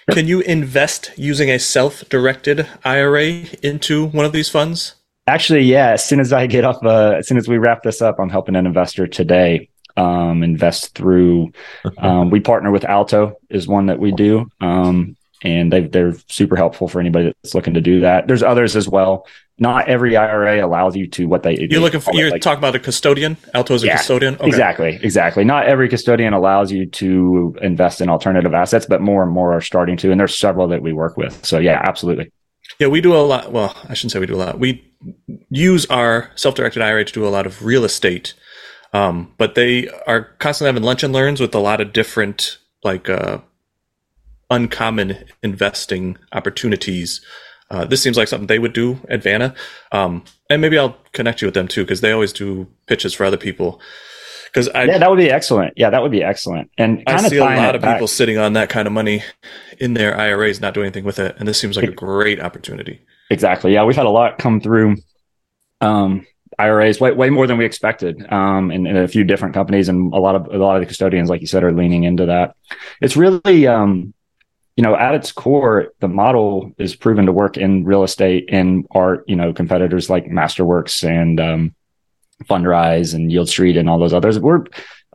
Sure. 0.09 0.15
Can 0.15 0.29
you 0.29 0.41
invest 0.41 1.11
using 1.17 1.51
a 1.51 1.59
self-directed 1.59 2.69
IRA 2.85 3.45
into 3.63 4.07
one 4.07 4.27
of 4.27 4.33
these 4.33 4.49
funds? 4.49 4.95
Actually, 5.27 5.63
yeah. 5.63 5.91
As 5.93 6.05
soon 6.05 6.21
as 6.21 6.33
I 6.33 6.47
get 6.47 6.65
off, 6.65 6.85
uh, 6.85 7.17
as 7.19 7.27
soon 7.27 7.39
as 7.39 7.49
we 7.49 7.59
wrap 7.59 7.83
this 7.83 8.01
up, 8.01 8.17
I'm 8.21 8.29
helping 8.29 8.55
an 8.55 8.67
investor 8.67 9.07
today 9.07 9.71
um, 9.99 10.43
invest 10.43 10.95
through. 10.95 11.53
Um, 11.99 12.31
we 12.31 12.41
partner 12.41 12.71
with 12.71 12.85
Alto 12.85 13.39
is 13.51 13.67
one 13.67 13.87
that 13.87 13.99
we 13.99 14.13
do, 14.13 14.51
um, 14.61 15.17
and 15.43 15.73
they 15.73 15.81
they're 15.81 16.15
super 16.29 16.57
helpful 16.57 16.89
for 16.89 17.01
anybody 17.01 17.35
that's 17.43 17.55
looking 17.55 17.75
to 17.75 17.81
do 17.81 18.01
that. 18.01 18.29
There's 18.29 18.43
others 18.43 18.77
as 18.77 18.89
well. 18.89 19.27
Not 19.61 19.89
every 19.89 20.17
IRA 20.17 20.65
allows 20.65 20.95
you 20.95 21.09
to 21.09 21.27
what 21.27 21.43
they. 21.43 21.59
You're 21.59 21.69
they 21.69 21.79
looking 21.79 22.01
for. 22.01 22.15
You're 22.15 22.31
like, 22.31 22.43
talking 22.43 22.59
about 22.59 22.77
a 22.77 22.79
custodian. 22.79 23.37
Alto 23.55 23.75
is 23.75 23.83
a 23.83 23.87
yeah, 23.87 23.97
custodian. 23.97 24.35
Okay. 24.37 24.47
Exactly, 24.47 24.99
exactly. 25.03 25.45
Not 25.45 25.67
every 25.67 25.89
custodian 25.89 26.33
allows 26.33 26.71
you 26.71 26.87
to 26.87 27.57
invest 27.61 28.01
in 28.01 28.09
alternative 28.09 28.55
assets, 28.55 28.87
but 28.87 29.01
more 29.01 29.25
and 29.25 29.33
more 29.33 29.53
are 29.53 29.61
starting 29.61 29.97
to, 29.99 30.13
and 30.13 30.21
there's 30.21 30.37
several 30.37 30.69
that 30.69 30.81
we 30.81 30.93
work 30.93 31.17
with. 31.17 31.45
So 31.45 31.59
yeah, 31.59 31.83
absolutely. 31.85 32.31
Yeah, 32.79 32.87
we 32.87 33.01
do 33.01 33.17
a 33.17 33.19
lot. 33.19 33.51
Well, 33.51 33.75
I 33.89 33.95
shouldn't 33.95 34.13
say 34.13 34.21
we 34.21 34.27
do 34.27 34.37
a 34.37 34.45
lot. 34.45 34.61
We 34.61 34.85
use 35.51 35.87
our 35.87 36.31
self-directed 36.37 36.83
IRA 36.83 37.05
to 37.05 37.13
do 37.13 37.27
a 37.27 37.31
lot 37.31 37.47
of 37.47 37.65
real 37.65 37.85
estate 37.85 38.35
um, 38.93 39.33
but 39.39 39.55
they 39.55 39.89
are 40.07 40.23
constantly 40.39 40.69
having 40.69 40.83
lunch 40.83 41.03
and 41.03 41.13
learns 41.13 41.41
with 41.41 41.55
a 41.55 41.61
lot 41.61 41.81
of 41.81 41.93
different 41.93 42.59
like 42.85 43.09
uh, 43.09 43.39
uncommon 44.51 45.25
investing 45.43 46.17
opportunities. 46.33 47.21
Uh, 47.71 47.85
this 47.85 48.03
seems 48.03 48.17
like 48.17 48.29
something 48.29 48.47
they 48.47 48.59
would 48.59 48.73
do 48.73 48.99
at 49.09 49.23
Vanna. 49.23 49.55
Um, 49.93 50.25
and 50.49 50.63
maybe 50.63 50.79
I'll 50.79 50.97
connect 51.13 51.43
you 51.43 51.47
with 51.47 51.55
them 51.55 51.69
too, 51.69 51.83
because 51.83 52.01
they 52.01 52.13
always 52.13 52.33
do 52.33 52.67
pitches 52.87 53.13
for 53.13 53.25
other 53.25 53.37
people. 53.37 53.81
Because 54.47 54.69
I 54.71 54.85
yeah, 54.85 54.97
that 54.97 55.11
would 55.11 55.19
be 55.19 55.31
excellent. 55.31 55.75
Yeah, 55.77 55.91
that 55.91 56.01
would 56.01 56.11
be 56.11 56.23
excellent. 56.23 56.71
And 56.79 57.03
I 57.07 57.29
see 57.29 57.37
a 57.37 57.45
lot 57.45 57.75
of 57.75 57.83
back. 57.83 57.97
people 57.97 58.09
sitting 58.09 58.39
on 58.39 58.55
that 58.55 58.71
kind 58.71 58.87
of 58.87 58.95
money 58.95 59.23
in 59.79 59.93
their 59.93 60.17
IRAs, 60.17 60.61
not 60.63 60.73
doing 60.73 60.87
anything 60.87 61.05
with 61.05 61.19
it. 61.19 61.37
And 61.39 61.47
this 61.47 61.61
seems 61.61 61.77
like 61.77 61.87
a 61.87 61.93
great 61.93 62.41
opportunity. 62.41 63.03
Exactly. 63.31 63.75
Yeah, 63.75 63.85
we've 63.85 63.97
had 63.97 64.07
a 64.07 64.11
lot 64.11 64.39
come 64.39 64.63
through. 64.63 64.97
Um, 65.83 66.27
IRAs 66.59 67.01
way, 67.01 67.13
way 67.13 67.31
more 67.31 67.47
than 67.47 67.59
we 67.59 67.65
expected 67.65 68.31
um, 68.33 68.71
in, 68.71 68.87
in, 68.87 68.97
a 68.97 69.09
few 69.09 69.25
different 69.25 69.55
companies, 69.55 69.89
and 69.89 70.13
a 70.13 70.19
lot 70.19 70.35
of 70.35 70.47
a 70.47 70.59
lot 70.59 70.77
of 70.77 70.83
the 70.83 70.87
custodians, 70.87 71.29
like 71.29 71.41
you 71.41 71.47
said, 71.47 71.65
are 71.65 71.73
leaning 71.73 72.05
into 72.05 72.27
that. 72.27 72.57
It's 73.01 73.17
really, 73.17 73.67
um, 73.67 74.15
you 74.77 74.83
know, 74.83 74.95
at 74.95 75.15
its 75.15 75.33
core, 75.33 75.89
the 76.01 76.09
model 76.09 76.73
is 76.79 76.97
proven 76.97 77.27
to 77.27 77.33
work 77.33 77.57
in 77.57 77.85
real 77.85 78.03
estate 78.03 78.49
and 78.51 78.87
art. 78.91 79.25
You 79.27 79.37
know, 79.37 79.53
competitors 79.53 80.09
like 80.09 80.27
Masterworks 80.27 81.09
and 81.09 81.41
um, 81.41 81.75
Fundrise 82.45 83.15
and 83.15 83.31
Yieldstreet 83.31 83.79
and 83.79 83.89
all 83.89 83.99
those 83.99 84.15
others. 84.15 84.39
We're 84.39 84.65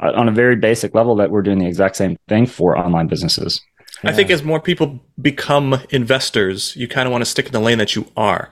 uh, 0.01 0.11
on 0.15 0.27
a 0.27 0.31
very 0.31 0.55
basic 0.55 0.93
level 0.95 1.15
that 1.17 1.31
we're 1.31 1.41
doing 1.41 1.59
the 1.59 1.67
exact 1.67 1.95
same 1.95 2.17
thing 2.27 2.45
for 2.45 2.77
online 2.77 3.07
businesses. 3.07 3.61
Yeah. 4.03 4.09
I 4.09 4.13
think 4.13 4.29
as 4.31 4.43
more 4.43 4.59
people 4.59 4.99
become 5.21 5.79
investors, 5.91 6.75
you 6.75 6.87
kind 6.87 7.07
of 7.07 7.11
want 7.11 7.23
to 7.23 7.29
stick 7.29 7.45
in 7.45 7.51
the 7.51 7.59
lane 7.59 7.77
that 7.77 7.95
you 7.95 8.07
are. 8.17 8.49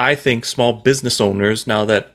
I 0.00 0.14
think 0.14 0.46
small 0.46 0.72
business 0.72 1.20
owners, 1.20 1.66
now 1.66 1.84
that 1.84 2.14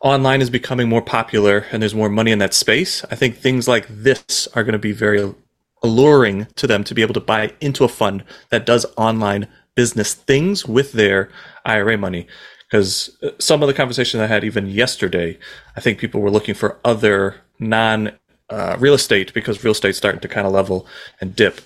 online 0.00 0.42
is 0.42 0.50
becoming 0.50 0.88
more 0.88 1.00
popular 1.00 1.64
and 1.70 1.80
there's 1.80 1.94
more 1.94 2.08
money 2.08 2.32
in 2.32 2.40
that 2.40 2.52
space, 2.52 3.04
I 3.08 3.14
think 3.14 3.36
things 3.36 3.68
like 3.68 3.86
this 3.88 4.48
are 4.54 4.64
going 4.64 4.72
to 4.72 4.80
be 4.80 4.90
very 4.90 5.32
alluring 5.80 6.48
to 6.56 6.66
them 6.66 6.82
to 6.82 6.94
be 6.94 7.02
able 7.02 7.14
to 7.14 7.20
buy 7.20 7.52
into 7.60 7.84
a 7.84 7.88
fund 7.88 8.24
that 8.50 8.66
does 8.66 8.84
online 8.96 9.46
business 9.76 10.12
things 10.12 10.66
with 10.66 10.90
their 10.92 11.30
IRA 11.64 11.96
money. 11.96 12.26
Because 12.68 13.16
uh, 13.22 13.30
some 13.38 13.62
of 13.62 13.68
the 13.68 13.74
conversations 13.74 14.20
I 14.20 14.26
had 14.26 14.42
even 14.42 14.66
yesterday, 14.66 15.38
I 15.76 15.80
think 15.80 16.00
people 16.00 16.20
were 16.20 16.32
looking 16.32 16.54
for 16.54 16.80
other 16.84 17.42
non 17.60 18.10
uh, 18.50 18.76
real 18.80 18.94
estate 18.94 19.32
because 19.32 19.62
real 19.62 19.72
estate's 19.72 19.98
starting 19.98 20.20
to 20.20 20.28
kind 20.28 20.48
of 20.48 20.52
level 20.52 20.88
and 21.20 21.36
dip. 21.36 21.60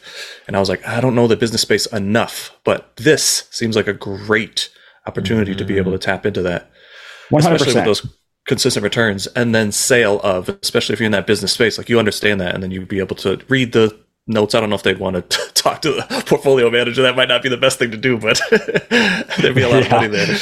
And 0.46 0.56
I 0.56 0.60
was 0.60 0.68
like, 0.68 0.86
I 0.86 1.00
don't 1.00 1.14
know 1.14 1.26
the 1.26 1.36
business 1.36 1.62
space 1.62 1.86
enough, 1.86 2.54
but 2.64 2.94
this 2.96 3.48
seems 3.50 3.76
like 3.76 3.88
a 3.88 3.94
great 3.94 4.68
opportunity 5.08 5.52
mm-hmm. 5.52 5.58
to 5.58 5.64
be 5.64 5.78
able 5.78 5.92
to 5.92 5.98
tap 5.98 6.24
into 6.26 6.42
that, 6.42 6.70
100%. 7.30 7.38
especially 7.38 7.74
with 7.74 7.84
those 7.84 8.18
consistent 8.46 8.84
returns 8.84 9.26
and 9.28 9.54
then 9.54 9.72
sale 9.72 10.20
of, 10.20 10.48
especially 10.62 10.92
if 10.92 11.00
you're 11.00 11.06
in 11.06 11.12
that 11.12 11.26
business 11.26 11.52
space, 11.52 11.78
like 11.78 11.88
you 11.88 11.98
understand 11.98 12.40
that, 12.40 12.54
and 12.54 12.62
then 12.62 12.70
you'd 12.70 12.88
be 12.88 13.00
able 13.00 13.16
to 13.16 13.40
read 13.48 13.72
the 13.72 13.98
notes. 14.28 14.54
I 14.54 14.60
don't 14.60 14.68
know 14.68 14.76
if 14.76 14.82
they'd 14.82 14.98
want 14.98 15.30
to 15.30 15.52
talk 15.54 15.82
to 15.82 15.92
the 15.92 16.24
portfolio 16.26 16.70
manager. 16.70 17.02
That 17.02 17.16
might 17.16 17.28
not 17.28 17.42
be 17.42 17.48
the 17.48 17.56
best 17.56 17.78
thing 17.78 17.90
to 17.90 17.96
do, 17.96 18.18
but 18.18 18.40
there'd 18.50 19.54
be 19.54 19.62
a 19.62 19.68
lot 19.68 19.82
yeah. 19.82 19.86
of 19.86 19.90
money 19.90 20.08
there. 20.08 20.38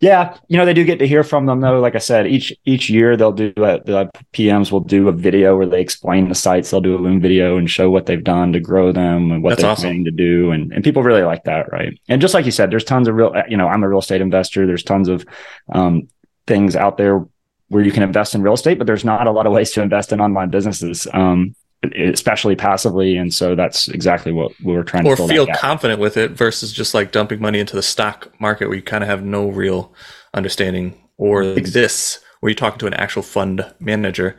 Yeah, 0.00 0.36
you 0.48 0.56
know 0.56 0.64
they 0.64 0.72
do 0.72 0.84
get 0.84 0.98
to 1.00 1.06
hear 1.06 1.22
from 1.22 1.44
them 1.44 1.60
though. 1.60 1.78
Like 1.78 1.94
I 1.94 1.98
said, 1.98 2.26
each 2.26 2.52
each 2.64 2.88
year 2.88 3.18
they'll 3.18 3.32
do 3.32 3.52
a, 3.58 3.82
the 3.84 4.10
PMs 4.32 4.72
will 4.72 4.80
do 4.80 5.08
a 5.08 5.12
video 5.12 5.56
where 5.56 5.66
they 5.66 5.82
explain 5.82 6.28
the 6.28 6.34
sites. 6.34 6.70
They'll 6.70 6.80
do 6.80 6.96
a 6.96 6.98
Loom 6.98 7.20
video 7.20 7.58
and 7.58 7.70
show 7.70 7.90
what 7.90 8.06
they've 8.06 8.24
done 8.24 8.52
to 8.54 8.60
grow 8.60 8.92
them 8.92 9.30
and 9.30 9.42
what 9.42 9.50
That's 9.50 9.62
they're 9.62 9.70
awesome. 9.70 9.82
planning 9.82 10.04
to 10.06 10.10
do, 10.10 10.52
and 10.52 10.72
and 10.72 10.82
people 10.82 11.02
really 11.02 11.22
like 11.22 11.44
that, 11.44 11.70
right? 11.70 11.92
And 12.08 12.20
just 12.20 12.32
like 12.32 12.46
you 12.46 12.50
said, 12.50 12.70
there's 12.70 12.84
tons 12.84 13.08
of 13.08 13.14
real. 13.14 13.34
You 13.48 13.58
know, 13.58 13.68
I'm 13.68 13.82
a 13.82 13.88
real 13.88 13.98
estate 13.98 14.22
investor. 14.22 14.66
There's 14.66 14.82
tons 14.82 15.08
of 15.08 15.26
um, 15.70 16.08
things 16.46 16.76
out 16.76 16.96
there 16.96 17.26
where 17.68 17.84
you 17.84 17.92
can 17.92 18.02
invest 18.02 18.34
in 18.34 18.42
real 18.42 18.54
estate, 18.54 18.78
but 18.78 18.86
there's 18.86 19.04
not 19.04 19.26
a 19.26 19.30
lot 19.30 19.46
of 19.46 19.52
ways 19.52 19.70
to 19.72 19.82
invest 19.82 20.12
in 20.12 20.20
online 20.20 20.50
businesses. 20.50 21.06
Um, 21.12 21.54
especially 21.82 22.56
passively. 22.56 23.16
And 23.16 23.32
so 23.32 23.54
that's 23.54 23.88
exactly 23.88 24.32
what 24.32 24.52
we 24.62 24.74
were 24.74 24.84
trying 24.84 25.06
or 25.06 25.16
to 25.16 25.22
Or 25.22 25.28
feel 25.28 25.46
confident 25.46 26.00
with 26.00 26.16
it 26.16 26.32
versus 26.32 26.72
just 26.72 26.94
like 26.94 27.12
dumping 27.12 27.40
money 27.40 27.58
into 27.58 27.74
the 27.74 27.82
stock 27.82 28.32
market 28.40 28.68
where 28.68 28.76
you 28.76 28.82
kind 28.82 29.02
of 29.02 29.08
have 29.08 29.24
no 29.24 29.48
real 29.48 29.92
understanding 30.34 31.00
or 31.16 31.42
exists 31.42 32.20
where 32.40 32.50
you're 32.50 32.54
talking 32.56 32.78
to 32.78 32.86
an 32.86 32.94
actual 32.94 33.22
fund 33.22 33.64
manager. 33.80 34.38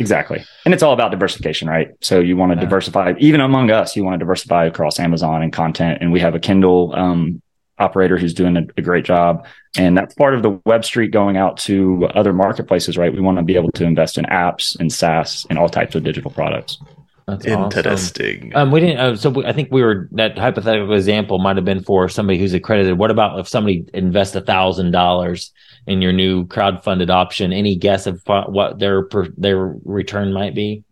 Exactly. 0.00 0.44
And 0.64 0.74
it's 0.74 0.82
all 0.82 0.92
about 0.92 1.10
diversification, 1.10 1.68
right? 1.68 1.88
So 2.00 2.20
you 2.20 2.36
want 2.36 2.52
to 2.52 2.56
yeah. 2.56 2.64
diversify, 2.64 3.14
even 3.18 3.40
among 3.40 3.70
us, 3.70 3.94
you 3.96 4.04
want 4.04 4.14
to 4.14 4.18
diversify 4.18 4.66
across 4.66 4.98
Amazon 4.98 5.42
and 5.42 5.52
content. 5.52 5.98
And 6.00 6.12
we 6.12 6.20
have 6.20 6.34
a 6.34 6.40
Kindle 6.40 6.94
um, 6.94 7.42
operator 7.78 8.18
who's 8.18 8.34
doing 8.34 8.56
a, 8.56 8.62
a, 8.76 8.82
great 8.82 9.04
job. 9.04 9.46
And 9.76 9.96
that's 9.96 10.14
part 10.14 10.34
of 10.34 10.42
the 10.42 10.60
web 10.66 10.84
street 10.84 11.10
going 11.10 11.36
out 11.36 11.56
to 11.58 12.06
other 12.14 12.32
marketplaces, 12.32 12.98
right? 12.98 13.12
We 13.12 13.20
want 13.20 13.38
to 13.38 13.44
be 13.44 13.56
able 13.56 13.72
to 13.72 13.84
invest 13.84 14.18
in 14.18 14.24
apps 14.26 14.78
and 14.78 14.92
SaaS 14.92 15.46
and 15.48 15.58
all 15.58 15.68
types 15.68 15.94
of 15.94 16.04
digital 16.04 16.30
products. 16.30 16.78
That's 17.26 17.46
interesting. 17.46 18.52
Awesome. 18.52 18.68
Um, 18.68 18.70
we 18.72 18.80
didn't. 18.80 18.98
Uh, 18.98 19.16
so 19.16 19.30
we, 19.30 19.46
I 19.46 19.52
think 19.52 19.70
we 19.70 19.82
were 19.82 20.08
that 20.12 20.36
hypothetical 20.36 20.92
example 20.92 21.38
might 21.38 21.56
have 21.56 21.64
been 21.64 21.82
for 21.82 22.08
somebody 22.08 22.38
who's 22.38 22.52
accredited. 22.52 22.98
What 22.98 23.10
about 23.10 23.38
if 23.38 23.48
somebody 23.48 23.84
invests 23.94 24.34
a 24.34 24.40
thousand 24.40 24.90
dollars 24.90 25.52
in 25.86 26.02
your 26.02 26.12
new 26.12 26.46
crowd-funded 26.46 27.10
option? 27.10 27.52
Any 27.52 27.76
guess 27.76 28.06
of 28.06 28.22
what 28.26 28.78
their 28.80 29.08
their 29.36 29.74
return 29.84 30.32
might 30.32 30.54
be? 30.54 30.82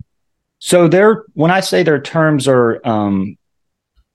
So 0.61 0.89
their 0.89 1.25
when 1.35 1.51
I 1.51 1.61
say 1.61 1.83
their 1.83 2.01
terms 2.01 2.47
are 2.47 2.81
um, 2.87 3.37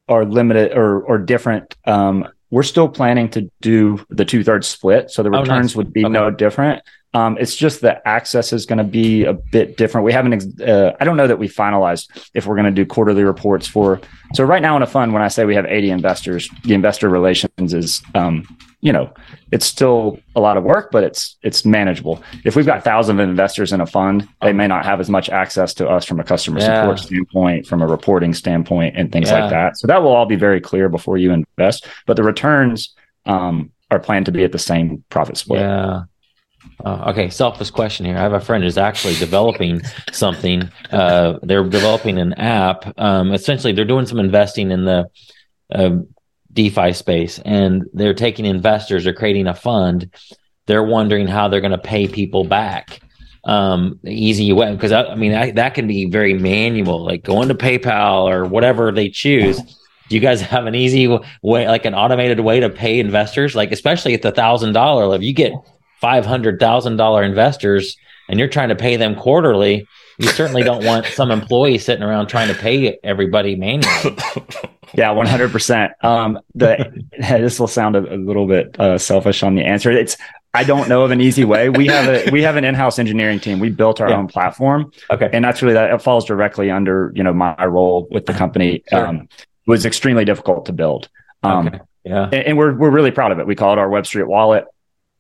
are 0.08 0.25
limited 0.25 0.71
or 0.71 1.01
or 1.01 1.17
different, 1.17 1.75
um, 1.86 2.28
we're 2.50 2.64
still 2.64 2.88
planning 2.88 3.30
to 3.30 3.50
do 3.62 4.06
the 4.10 4.26
two 4.26 4.44
thirds 4.44 4.68
split. 4.68 5.12
So 5.12 5.24
the 5.24 5.32
returns 5.32 5.50
oh, 5.50 5.56
nice. 5.56 5.76
would 5.76 5.94
be 5.94 6.06
okay. 6.06 6.12
no 6.12 6.32
different. 6.32 6.84
Um, 7.15 7.38
it's 7.39 7.56
just 7.56 7.80
that 7.80 8.01
access 8.04 8.51
is 8.51 8.65
going 8.65 8.78
to 8.78 8.84
be 8.84 9.23
a 9.23 9.32
bit 9.32 9.78
different. 9.78 10.04
We 10.04 10.12
haven't, 10.12 10.62
uh, 10.62 10.91
I 10.99 11.06
don't 11.06 11.15
know 11.15 11.28
that 11.28 11.39
we 11.39 11.47
finalized 11.47 12.10
if 12.34 12.45
we're 12.45 12.56
going 12.56 12.65
to 12.65 12.71
do 12.71 12.86
quarterly 12.86 13.23
reports 13.23 13.65
for. 13.67 14.01
So 14.34 14.43
right 14.43 14.62
now 14.62 14.75
in 14.75 14.82
a 14.82 14.86
fund, 14.86 15.13
when 15.13 15.21
I 15.21 15.30
say 15.30 15.45
we 15.45 15.56
have 15.56 15.65
80 15.65 15.91
investors, 15.91 16.49
the 16.65 16.73
investor 16.73 17.08
relations 17.08 17.73
is, 17.73 18.01
um, 18.15 18.45
you 18.82 18.91
know, 18.91 19.13
it's 19.54 19.65
still 19.65 20.19
a 20.36 20.41
lot 20.41 20.58
of 20.58 20.65
work, 20.65 20.91
but 20.91 21.06
it's 21.06 21.38
it's 21.41 21.63
manageable. 21.63 22.21
If 22.43 22.58
we've 22.58 22.65
got 22.65 22.84
thousands 22.84 23.19
of 23.21 23.30
investors 23.30 23.71
in 23.71 23.80
a 23.80 23.86
fund, 23.86 24.28
they 24.41 24.51
may 24.51 24.67
not 24.67 24.84
have 24.84 24.99
as 24.99 25.10
much 25.10 25.30
access 25.30 25.73
to 25.75 25.88
us 25.88 26.04
from 26.04 26.19
a 26.19 26.23
customer 26.23 26.60
yeah. 26.60 26.82
support 26.82 26.99
standpoint, 26.99 27.65
from 27.65 27.82
a 27.82 27.88
reporting 27.88 28.34
standpoint, 28.34 28.95
and 28.97 29.12
things 29.12 29.30
yeah. 29.30 29.41
like 29.41 29.49
that. 29.51 29.78
So 29.78 29.88
that 29.88 30.04
will 30.04 30.12
all 30.12 30.25
be 30.25 30.36
very 30.36 30.60
clear 30.60 30.89
before 30.89 31.17
you 31.17 31.32
invest. 31.32 31.88
But 32.06 32.17
the 32.17 32.23
returns 32.23 32.93
um, 33.25 33.71
are 33.89 33.99
planned 33.99 34.25
to 34.25 34.34
be 34.34 34.43
at 34.43 34.51
the 34.51 34.60
same 34.60 35.04
profit 35.10 35.38
split. 35.38 35.62
Yeah. 35.62 36.04
Uh, 36.84 37.06
okay, 37.08 37.30
selfish 37.30 37.70
question 37.72 38.06
here. 38.06 38.18
I 38.18 38.22
have 38.22 38.34
a 38.34 38.40
friend 38.40 38.64
who's 38.64 38.78
actually 38.78 39.16
developing 39.16 39.82
something. 40.12 40.70
Uh, 40.92 41.40
they're 41.42 41.64
developing 41.64 42.18
an 42.18 42.34
app. 42.34 43.00
Um, 43.00 43.34
essentially, 43.34 43.74
they're 43.74 43.86
doing 43.86 44.06
some 44.06 44.20
investing 44.20 44.72
in 44.72 44.86
the 44.86 45.10
uh, 45.74 45.98
DeFi 46.54 46.94
space, 46.94 47.40
and 47.40 47.86
they're 47.94 48.14
taking 48.14 48.46
investors. 48.46 49.04
They're 49.04 49.14
creating 49.14 49.48
a 49.48 49.54
fund. 49.54 50.12
They're 50.66 50.84
wondering 50.84 51.28
how 51.28 51.48
they're 51.48 51.62
going 51.62 51.72
to 51.72 51.78
pay 51.78 52.08
people 52.08 52.44
back. 52.44 53.02
Um, 53.44 54.00
easy 54.04 54.52
way 54.54 54.74
because 54.74 54.92
I, 54.92 55.04
I, 55.04 55.16
mean 55.16 55.36
I, 55.36 55.52
that 55.52 55.76
can 55.76 55.86
be 55.86 56.10
very 56.10 56.34
manual, 56.34 57.06
like 57.06 57.24
going 57.24 57.50
to 57.50 57.56
PayPal 57.56 58.24
or 58.24 58.46
whatever 58.46 58.92
they 58.92 59.10
choose. 59.10 59.62
Do 60.10 60.16
you 60.16 60.20
guys 60.20 60.42
have 60.42 60.66
an 60.66 60.74
easy 60.74 61.08
way, 61.44 61.68
like 61.68 61.86
an 61.86 61.94
automated 61.94 62.40
way 62.40 62.60
to 62.60 62.70
pay 62.70 63.00
investors? 63.00 63.56
Like 63.56 63.72
especially 63.72 64.16
at 64.16 64.24
the 64.24 64.32
thousand 64.32 64.74
dollar, 64.74 65.06
level, 65.06 65.24
you 65.24 65.34
get 65.34 65.54
$500,000 66.06 67.26
investors 67.26 67.98
and 68.30 68.39
you're 68.39 68.48
trying 68.48 68.70
to 68.70 68.76
pay 68.76 68.96
them 68.96 69.15
quarterly, 69.15 69.88
you 70.18 70.28
certainly 70.30 70.63
don't 70.63 70.86
want 70.86 71.06
some 71.13 71.32
employee 71.32 71.78
sitting 71.78 72.04
around 72.04 72.28
trying 72.28 72.48
to 72.48 72.56
pay 72.56 72.98
everybody 73.04 73.56
manually. 73.56 74.18
Yeah, 74.94 75.12
one 75.12 75.26
hundred 75.26 75.52
percent. 75.52 75.91
Um, 76.04 76.39
the 76.54 77.04
this 77.20 77.60
will 77.60 77.68
sound 77.68 77.96
a, 77.96 78.13
a 78.13 78.18
little 78.18 78.48
bit 78.48 78.80
uh, 78.80 78.98
selfish 78.98 79.44
on 79.44 79.56
the 79.56 79.63
answer. 79.63 79.91
It's 79.91 80.15
I 80.54 80.63
don't 80.63 80.88
know 80.88 81.04
of 81.04 81.12
an 81.12 81.20
easy 81.20 81.44
way. 81.44 81.70
We 81.70 81.88
have 81.88 82.08
a 82.08 82.32
we 82.32 82.41
have 82.44 82.56
an 82.56 82.63
in-house 82.63 82.98
engineering 82.98 83.39
team. 83.39 83.60
We 83.60 83.70
built 83.70 84.00
our 84.00 84.10
yeah. 84.10 84.18
own 84.18 84.28
platform. 84.28 84.91
Okay, 85.12 85.30
and 85.34 85.44
that's 85.44 85.62
really 85.62 85.74
that 85.74 85.91
it 85.91 86.02
falls 86.02 86.24
directly 86.26 86.72
under 86.72 87.12
you 87.13 87.24
know 87.24 87.34
my 87.34 87.65
role 87.65 88.08
with 88.10 88.26
the 88.26 88.34
company. 88.34 88.84
Sure. 88.89 89.06
Um, 89.06 89.28
it 89.32 89.70
was 89.70 89.86
extremely 89.86 90.24
difficult 90.24 90.68
to 90.68 90.74
build. 90.74 91.10
Um, 91.44 91.68
okay. 91.68 91.80
Yeah, 92.06 92.26
and, 92.26 92.36
and, 92.36 92.58
we're 92.58 92.74
we're 92.76 92.91
really 92.91 93.12
proud 93.12 93.32
of 93.32 93.39
it. 93.39 93.48
We 93.48 93.56
call 93.56 93.74
it 93.74 93.80
our 93.80 93.89
Web 93.89 94.06
Street 94.06 94.28
Wallet. 94.28 94.65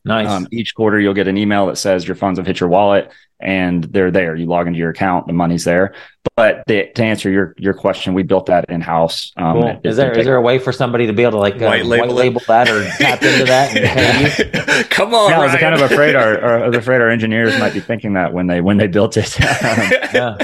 Nice. 0.05 0.29
Um, 0.29 0.47
each 0.51 0.75
quarter, 0.75 0.99
you'll 0.99 1.13
get 1.13 1.27
an 1.27 1.37
email 1.37 1.65
that 1.67 1.77
says 1.77 2.07
your 2.07 2.15
funds 2.15 2.37
have 2.39 2.45
hit 2.45 2.59
your 2.59 2.69
wallet, 2.69 3.11
and 3.39 3.83
they're 3.85 4.11
there. 4.11 4.35
You 4.35 4.45
log 4.45 4.67
into 4.67 4.79
your 4.79 4.91
account, 4.91 5.27
the 5.27 5.33
money's 5.33 5.63
there. 5.63 5.95
But 6.35 6.63
the, 6.67 6.91
to 6.95 7.03
answer 7.03 7.29
your 7.29 7.55
your 7.57 7.73
question, 7.73 8.13
we 8.13 8.23
built 8.23 8.47
that 8.47 8.69
in 8.69 8.81
house. 8.81 9.31
Um, 9.37 9.61
cool. 9.61 9.81
Is 9.83 9.97
there 9.97 10.11
is 10.17 10.25
there 10.25 10.35
a 10.35 10.41
way 10.41 10.59
for 10.59 10.71
somebody 10.71 11.07
to 11.07 11.13
be 11.13 11.23
able 11.23 11.33
to 11.33 11.37
like 11.37 11.55
uh, 11.55 11.65
white, 11.65 11.85
label, 11.85 12.07
white 12.07 12.15
label 12.15 12.41
that 12.47 12.69
or 12.69 12.83
tap 12.97 13.23
into 13.23 13.45
that? 13.45 14.87
Come 14.89 15.13
on, 15.13 15.31
yeah, 15.31 15.39
I 15.39 15.43
was 15.45 15.55
kind 15.55 15.75
of 15.75 15.81
afraid 15.91 16.15
our, 16.15 16.39
our 16.43 16.63
I 16.65 16.67
was 16.67 16.77
afraid 16.77 17.01
our 17.01 17.09
engineers 17.09 17.57
might 17.59 17.73
be 17.73 17.79
thinking 17.79 18.13
that 18.13 18.33
when 18.33 18.47
they 18.47 18.61
when 18.61 18.77
they 18.77 18.87
built 18.87 19.17
it. 19.17 19.39
yeah. 19.39 20.37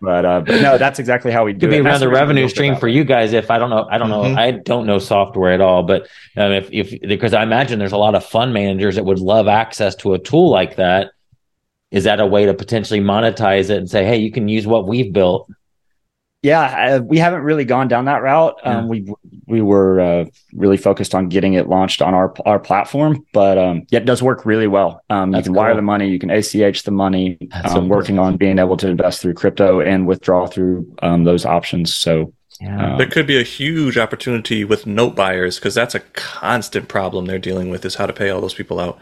But, 0.00 0.24
uh, 0.24 0.40
but 0.40 0.62
no, 0.62 0.78
that's 0.78 0.98
exactly 0.98 1.32
how 1.32 1.44
we 1.44 1.52
do 1.52 1.60
Could 1.60 1.74
it. 1.74 1.76
Could 1.78 1.84
be 1.84 1.88
another 1.88 2.08
revenue 2.08 2.48
stream 2.48 2.76
for 2.76 2.88
you 2.88 3.04
guys. 3.04 3.32
If 3.32 3.50
I 3.50 3.58
don't 3.58 3.70
know, 3.70 3.86
I 3.90 3.98
don't 3.98 4.10
know, 4.10 4.22
mm-hmm. 4.22 4.38
I 4.38 4.52
don't 4.52 4.86
know 4.86 4.98
software 4.98 5.52
at 5.52 5.60
all. 5.60 5.82
But 5.82 6.08
um, 6.36 6.52
if 6.52 6.68
if 6.72 7.00
because 7.00 7.34
I 7.34 7.42
imagine 7.42 7.78
there's 7.78 7.92
a 7.92 7.98
lot 7.98 8.14
of 8.14 8.24
fund 8.24 8.52
managers 8.52 8.94
that 8.94 9.04
would 9.04 9.18
love 9.18 9.48
access 9.48 9.94
to 9.96 10.14
a 10.14 10.18
tool 10.18 10.50
like 10.50 10.76
that. 10.76 11.12
Is 11.90 12.04
that 12.04 12.20
a 12.20 12.26
way 12.26 12.44
to 12.44 12.52
potentially 12.52 13.00
monetize 13.00 13.70
it 13.70 13.78
and 13.78 13.88
say, 13.88 14.04
hey, 14.04 14.18
you 14.18 14.30
can 14.30 14.46
use 14.46 14.66
what 14.66 14.86
we've 14.86 15.10
built? 15.10 15.50
Yeah, 16.42 16.94
uh, 16.94 17.00
we 17.00 17.18
haven't 17.18 17.42
really 17.42 17.64
gone 17.64 17.88
down 17.88 18.04
that 18.04 18.22
route. 18.22 18.54
Um, 18.62 18.84
yeah. 18.84 18.88
We 18.88 19.14
we 19.46 19.60
were 19.60 20.00
uh, 20.00 20.24
really 20.52 20.76
focused 20.76 21.14
on 21.14 21.28
getting 21.28 21.54
it 21.54 21.68
launched 21.68 22.00
on 22.00 22.14
our 22.14 22.32
our 22.46 22.60
platform, 22.60 23.26
but 23.32 23.58
um, 23.58 23.86
yeah, 23.90 23.98
it 23.98 24.04
does 24.04 24.22
work 24.22 24.46
really 24.46 24.68
well. 24.68 25.02
Um, 25.10 25.34
you 25.34 25.42
can 25.42 25.52
cool. 25.52 25.62
wire 25.62 25.74
the 25.74 25.82
money, 25.82 26.08
you 26.08 26.18
can 26.18 26.30
ACH 26.30 26.84
the 26.84 26.92
money. 26.92 27.38
I'm 27.52 27.76
um, 27.76 27.88
working 27.88 28.20
on 28.20 28.36
being 28.36 28.60
able 28.60 28.76
to 28.76 28.88
invest 28.88 29.20
through 29.20 29.34
crypto 29.34 29.80
and 29.80 30.06
withdraw 30.06 30.46
through 30.46 30.94
um, 31.02 31.24
those 31.24 31.44
options. 31.44 31.92
So 31.92 32.32
yeah. 32.60 32.92
Um, 32.92 32.98
there 32.98 33.08
could 33.08 33.26
be 33.26 33.38
a 33.38 33.44
huge 33.44 33.96
opportunity 33.96 34.64
with 34.64 34.86
note 34.86 35.14
buyers 35.14 35.56
because 35.56 35.74
that's 35.74 35.94
a 35.94 36.00
constant 36.00 36.88
problem 36.88 37.26
they're 37.26 37.38
dealing 37.38 37.70
with 37.70 37.84
is 37.84 37.94
how 37.94 38.06
to 38.06 38.12
pay 38.12 38.30
all 38.30 38.40
those 38.40 38.54
people 38.54 38.80
out. 38.80 38.98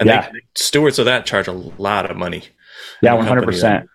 And 0.00 0.08
yeah. 0.08 0.30
they, 0.30 0.40
stewards 0.56 0.98
of 0.98 1.04
that 1.06 1.26
charge 1.26 1.46
a 1.48 1.52
lot 1.52 2.10
of 2.10 2.16
money. 2.16 2.44
Yeah, 3.02 3.14
one 3.14 3.26
hundred 3.26 3.44
percent 3.44 3.88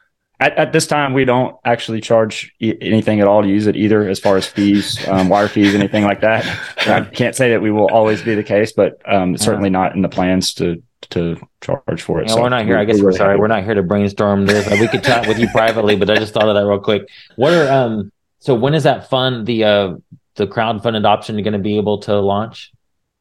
at, 0.43 0.57
at, 0.57 0.73
this 0.73 0.87
time, 0.87 1.13
we 1.13 1.25
don't 1.25 1.55
actually 1.63 2.01
charge 2.01 2.53
e- 2.59 2.75
anything 2.81 3.21
at 3.21 3.27
all 3.27 3.41
to 3.41 3.47
use 3.47 3.65
it 3.65 3.75
either, 3.75 4.07
as 4.07 4.19
far 4.19 4.35
as 4.35 4.45
fees, 4.45 5.07
um, 5.07 5.29
wire 5.29 5.47
fees, 5.47 5.73
anything 5.73 6.03
like 6.03 6.21
that. 6.21 6.45
I 6.87 7.01
can't 7.01 7.35
say 7.35 7.51
that 7.51 7.61
we 7.61 7.71
will 7.71 7.87
always 7.87 8.21
be 8.21 8.35
the 8.35 8.43
case, 8.43 8.73
but 8.73 9.01
um, 9.05 9.37
certainly 9.37 9.69
not 9.69 9.95
in 9.95 10.01
the 10.01 10.09
plans 10.09 10.53
to 10.55 10.83
to 11.09 11.35
charge 11.61 12.01
for 12.01 12.21
it. 12.21 12.29
So 12.29 12.41
we're 12.41 12.49
not 12.49 12.65
here. 12.65 12.77
I 12.77 12.85
guess 12.85 12.97
we're, 12.99 13.05
we're 13.05 13.11
sorry. 13.13 13.31
Happy. 13.31 13.41
We're 13.41 13.47
not 13.47 13.63
here 13.63 13.73
to 13.73 13.83
brainstorm 13.83 14.45
this. 14.45 14.69
We 14.79 14.87
could 14.87 15.03
chat 15.03 15.27
with 15.27 15.37
you 15.37 15.47
privately, 15.49 15.95
but 15.95 16.09
I 16.09 16.15
just 16.15 16.33
thought 16.33 16.47
of 16.47 16.55
that 16.55 16.65
real 16.65 16.79
quick. 16.79 17.07
What 17.35 17.53
are 17.53 17.71
um? 17.71 18.11
So 18.39 18.55
when 18.55 18.73
is 18.73 18.83
that 18.83 19.09
fund 19.09 19.45
the 19.45 19.63
uh 19.63 19.95
the 20.35 20.47
crowdfunded 20.47 21.05
option 21.05 21.41
going 21.43 21.53
to 21.53 21.59
be 21.59 21.77
able 21.77 21.99
to 21.99 22.19
launch? 22.19 22.71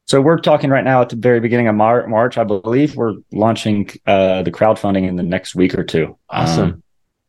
So 0.06 0.20
we're 0.20 0.38
talking 0.38 0.70
right 0.70 0.84
now 0.84 1.02
at 1.02 1.10
the 1.10 1.16
very 1.16 1.40
beginning 1.40 1.68
of 1.68 1.74
Mar- 1.74 2.06
March, 2.08 2.36
I 2.36 2.44
believe. 2.44 2.96
We're 2.96 3.14
launching 3.32 3.88
uh, 4.06 4.42
the 4.42 4.50
crowdfunding 4.50 5.08
in 5.08 5.16
the 5.16 5.22
next 5.22 5.54
week 5.54 5.74
or 5.74 5.84
two. 5.84 6.18
Awesome. 6.28 6.68
Um, 6.68 6.82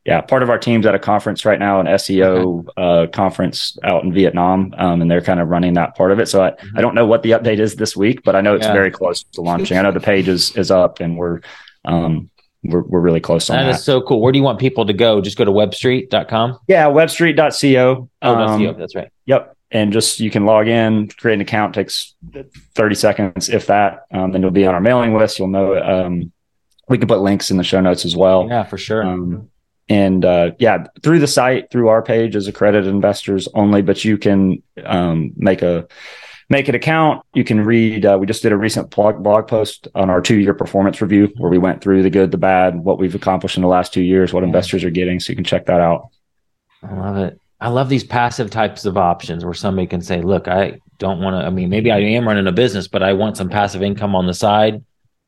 yeah, 0.05 0.19
part 0.19 0.43
of 0.43 0.49
our 0.49 0.57
team's 0.57 0.85
at 0.85 0.95
a 0.95 0.99
conference 0.99 1.45
right 1.45 1.59
now, 1.59 1.79
an 1.79 1.85
SEO 1.85 2.65
uh, 2.75 3.07
conference 3.07 3.77
out 3.83 4.03
in 4.03 4.13
Vietnam, 4.13 4.73
um, 4.77 5.01
and 5.01 5.09
they're 5.09 5.21
kind 5.21 5.39
of 5.39 5.47
running 5.47 5.75
that 5.75 5.95
part 5.95 6.11
of 6.11 6.19
it. 6.19 6.27
So 6.27 6.43
I, 6.43 6.51
mm-hmm. 6.51 6.77
I 6.77 6.81
don't 6.81 6.93
know 6.93 7.05
what 7.05 7.23
the 7.23 7.31
update 7.31 7.59
is 7.59 7.75
this 7.75 7.95
week, 7.95 8.21
but 8.23 8.35
I 8.35 8.41
know 8.41 8.53
it's 8.53 8.65
yeah. 8.65 8.73
very 8.73 8.91
close 8.91 9.23
to 9.23 9.41
launching. 9.41 9.77
I 9.77 9.81
know 9.81 9.91
the 9.91 10.01
page 10.01 10.27
is 10.27 10.55
is 10.57 10.71
up, 10.71 10.99
and 10.99 11.17
we're 11.17 11.39
um, 11.85 12.29
we're, 12.63 12.81
we're 12.81 12.99
really 12.99 13.21
close 13.21 13.49
on 13.49 13.57
that. 13.57 13.63
That 13.63 13.75
is 13.75 13.83
so 13.83 14.01
cool. 14.01 14.21
Where 14.21 14.31
do 14.31 14.39
you 14.39 14.43
want 14.43 14.59
people 14.59 14.85
to 14.85 14.93
go? 14.93 15.21
Just 15.21 15.37
go 15.37 15.45
to 15.45 15.51
webstreet.com? 15.51 16.59
Yeah, 16.67 16.85
webstreet.co. 16.87 18.09
Oh, 18.21 18.35
um, 18.35 18.77
that's 18.77 18.95
right. 18.95 19.09
Yep. 19.25 19.55
And 19.71 19.91
just 19.91 20.19
you 20.19 20.29
can 20.29 20.45
log 20.45 20.67
in, 20.67 21.07
create 21.07 21.35
an 21.35 21.41
account, 21.41 21.73
takes 21.73 22.13
30 22.75 22.95
seconds, 22.95 23.49
if 23.49 23.67
that. 23.67 24.05
Um, 24.11 24.31
then 24.31 24.41
you'll 24.41 24.51
be 24.51 24.67
on 24.67 24.75
our 24.75 24.81
mailing 24.81 25.17
list. 25.17 25.39
You'll 25.39 25.47
know 25.47 25.81
um, 25.81 26.31
we 26.87 26.97
can 26.97 27.07
put 27.07 27.19
links 27.19 27.49
in 27.49 27.57
the 27.57 27.63
show 27.63 27.81
notes 27.81 28.05
as 28.05 28.15
well. 28.15 28.47
Yeah, 28.47 28.63
for 28.63 28.77
sure. 28.77 29.03
Um, 29.03 29.49
and 29.89 30.23
uh, 30.23 30.51
yeah, 30.59 30.85
through 31.01 31.19
the 31.19 31.27
site, 31.27 31.69
through 31.71 31.89
our 31.89 32.01
page 32.01 32.35
as 32.35 32.47
accredited 32.47 32.89
investors 32.89 33.47
only, 33.53 33.81
but 33.81 34.05
you 34.05 34.17
can 34.17 34.63
um, 34.85 35.33
make 35.35 35.61
a 35.61 35.87
make 36.49 36.67
an 36.67 36.75
account. 36.75 37.25
You 37.33 37.43
can 37.43 37.65
read. 37.65 38.05
Uh, 38.05 38.17
we 38.19 38.25
just 38.25 38.41
did 38.41 38.51
a 38.51 38.57
recent 38.57 38.89
blog 38.91 39.21
blog 39.21 39.47
post 39.47 39.87
on 39.95 40.09
our 40.09 40.21
two 40.21 40.39
year 40.39 40.53
performance 40.53 41.01
review 41.01 41.33
where 41.37 41.51
we 41.51 41.57
went 41.57 41.81
through 41.81 42.03
the 42.03 42.09
good, 42.09 42.31
the 42.31 42.37
bad, 42.37 42.75
what 42.77 42.99
we've 42.99 43.15
accomplished 43.15 43.57
in 43.57 43.61
the 43.61 43.69
last 43.69 43.93
two 43.93 44.01
years, 44.01 44.31
what 44.33 44.43
investors 44.43 44.83
are 44.83 44.89
getting. 44.89 45.19
So 45.19 45.31
you 45.31 45.35
can 45.35 45.45
check 45.45 45.65
that 45.65 45.81
out. 45.81 46.09
I 46.81 46.93
love 46.93 47.17
it. 47.17 47.39
I 47.59 47.69
love 47.69 47.87
these 47.87 48.03
passive 48.03 48.49
types 48.49 48.85
of 48.85 48.97
options 48.97 49.45
where 49.45 49.53
somebody 49.53 49.87
can 49.87 50.01
say, 50.01 50.21
"Look, 50.21 50.47
I 50.47 50.79
don't 50.97 51.21
want 51.21 51.41
to. 51.41 51.45
I 51.45 51.49
mean, 51.49 51.69
maybe 51.69 51.91
I 51.91 51.99
am 51.99 52.27
running 52.27 52.47
a 52.47 52.51
business, 52.51 52.87
but 52.87 53.03
I 53.03 53.13
want 53.13 53.37
some 53.37 53.49
passive 53.49 53.81
income 53.81 54.15
on 54.15 54.27
the 54.27 54.33
side. 54.33 54.83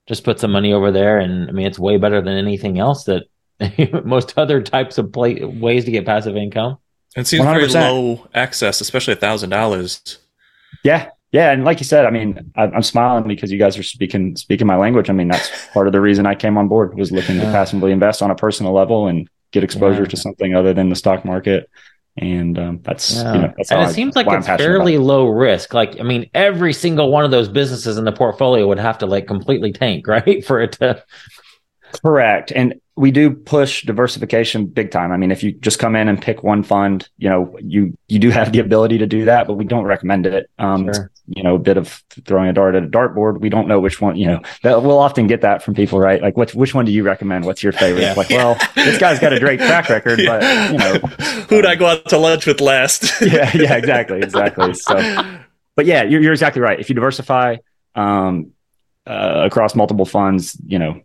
Just 0.07 0.23
put 0.23 0.39
some 0.39 0.51
money 0.51 0.71
over 0.71 0.91
there, 0.91 1.17
and 1.17 1.49
I 1.49 1.51
mean, 1.51 1.65
it's 1.65 1.79
way 1.79 1.97
better 1.97 2.21
than 2.21 2.37
anything 2.37 2.77
else 2.77 3.05
that 3.05 3.23
most 4.03 4.37
other 4.37 4.61
types 4.61 4.97
of 4.97 5.11
play, 5.11 5.43
ways 5.43 5.85
to 5.85 5.91
get 5.91 6.05
passive 6.05 6.35
income. 6.35 6.77
It 7.15 7.27
seems 7.27 7.45
100%. 7.45 7.45
very 7.45 7.67
low 7.67 8.27
access, 8.33 8.81
especially 8.81 9.13
a 9.13 9.17
thousand 9.17 9.49
dollars. 9.49 10.19
Yeah, 10.83 11.09
Yeah, 11.31 11.51
and 11.51 11.63
like 11.63 11.79
you 11.79 11.85
said, 11.85 12.05
I 12.05 12.11
mean, 12.11 12.51
I'm 12.55 12.83
smiling 12.83 13.27
because 13.27 13.51
you 13.51 13.59
guys 13.59 13.77
are 13.77 13.83
speaking 13.83 14.35
speaking 14.35 14.67
my 14.67 14.77
language. 14.77 15.09
I 15.09 15.13
mean, 15.13 15.27
that's 15.27 15.49
part 15.73 15.87
of 15.87 15.93
the 15.93 16.01
reason 16.01 16.25
I 16.25 16.35
came 16.35 16.57
on 16.57 16.67
board 16.67 16.95
was 16.97 17.11
looking 17.11 17.39
to 17.39 17.45
passively 17.45 17.91
invest 17.91 18.21
on 18.21 18.31
a 18.31 18.35
personal 18.35 18.73
level 18.73 19.07
and 19.07 19.29
get 19.51 19.63
exposure 19.63 20.03
yeah. 20.03 20.09
to 20.09 20.17
something 20.17 20.55
other 20.55 20.73
than 20.73 20.89
the 20.89 20.95
stock 20.95 21.25
market. 21.25 21.69
And 22.17 22.57
um, 22.57 22.79
that's 22.83 23.15
yeah. 23.15 23.33
you 23.33 23.41
know, 23.41 23.53
that's 23.57 23.71
and 23.71 23.81
it 23.81 23.87
I, 23.87 23.91
seems 23.91 24.15
like 24.15 24.27
it's 24.29 24.47
fairly 24.47 24.95
about. 24.95 25.05
low 25.05 25.27
risk. 25.27 25.73
Like, 25.73 25.99
I 25.99 26.03
mean, 26.03 26.29
every 26.33 26.71
single 26.71 27.11
one 27.11 27.25
of 27.25 27.31
those 27.31 27.49
businesses 27.49 27.97
in 27.97 28.05
the 28.05 28.13
portfolio 28.13 28.65
would 28.67 28.79
have 28.79 28.97
to 28.99 29.05
like 29.05 29.27
completely 29.27 29.73
tank, 29.73 30.07
right, 30.07 30.45
for 30.45 30.61
it 30.61 30.73
to. 30.73 31.03
Correct, 32.01 32.51
and 32.55 32.75
we 32.97 33.11
do 33.11 33.31
push 33.31 33.83
diversification 33.83 34.67
big 34.67 34.89
time. 34.89 35.11
I 35.11 35.17
mean, 35.17 35.29
if 35.29 35.43
you 35.43 35.51
just 35.51 35.79
come 35.79 35.97
in 35.97 36.07
and 36.07 36.21
pick 36.21 36.43
one 36.43 36.63
fund, 36.63 37.09
you 37.17 37.29
know, 37.29 37.57
you 37.61 37.97
you 38.07 38.19
do 38.19 38.29
have 38.29 38.53
the 38.53 38.59
ability 38.59 38.97
to 38.99 39.05
do 39.05 39.25
that, 39.25 39.47
but 39.47 39.55
we 39.55 39.65
don't 39.65 39.83
recommend 39.83 40.25
it. 40.25 40.49
Um, 40.57 40.85
sure. 40.93 41.11
You 41.27 41.43
know, 41.43 41.55
a 41.55 41.59
bit 41.59 41.75
of 41.75 42.03
throwing 42.25 42.47
a 42.47 42.53
dart 42.53 42.75
at 42.75 42.83
a 42.83 42.87
dartboard. 42.87 43.41
We 43.41 43.49
don't 43.49 43.67
know 43.67 43.81
which 43.81 43.99
one. 43.99 44.15
You 44.15 44.27
know, 44.27 44.41
that, 44.63 44.81
we'll 44.81 44.99
often 44.99 45.27
get 45.27 45.41
that 45.41 45.61
from 45.61 45.73
people, 45.73 45.99
right? 45.99 46.21
Like, 46.21 46.37
what 46.37 46.55
which 46.55 46.73
one 46.73 46.85
do 46.85 46.91
you 46.93 47.03
recommend? 47.03 47.43
What's 47.43 47.63
your 47.63 47.73
favorite? 47.73 48.01
Yeah. 48.01 48.13
Like, 48.13 48.29
well, 48.29 48.57
this 48.75 48.97
guy's 48.97 49.19
got 49.19 49.33
a 49.33 49.39
great 49.39 49.59
track 49.59 49.89
record, 49.89 50.21
but 50.25 50.41
you 50.71 50.77
know, 50.77 50.93
who'd 51.49 51.65
um, 51.65 51.71
I 51.71 51.75
go 51.75 51.87
out 51.87 52.07
to 52.09 52.17
lunch 52.17 52.45
with 52.45 52.61
last? 52.61 53.11
yeah, 53.21 53.51
yeah, 53.53 53.75
exactly, 53.75 54.19
exactly. 54.19 54.73
So, 54.73 55.39
but 55.75 55.85
yeah, 55.85 56.03
you're, 56.03 56.21
you're 56.21 56.33
exactly 56.33 56.61
right. 56.61 56.79
If 56.79 56.89
you 56.89 56.95
diversify 56.95 57.57
um, 57.95 58.51
uh, 59.05 59.41
across 59.45 59.75
multiple 59.75 60.05
funds, 60.05 60.57
you 60.65 60.79
know, 60.79 61.01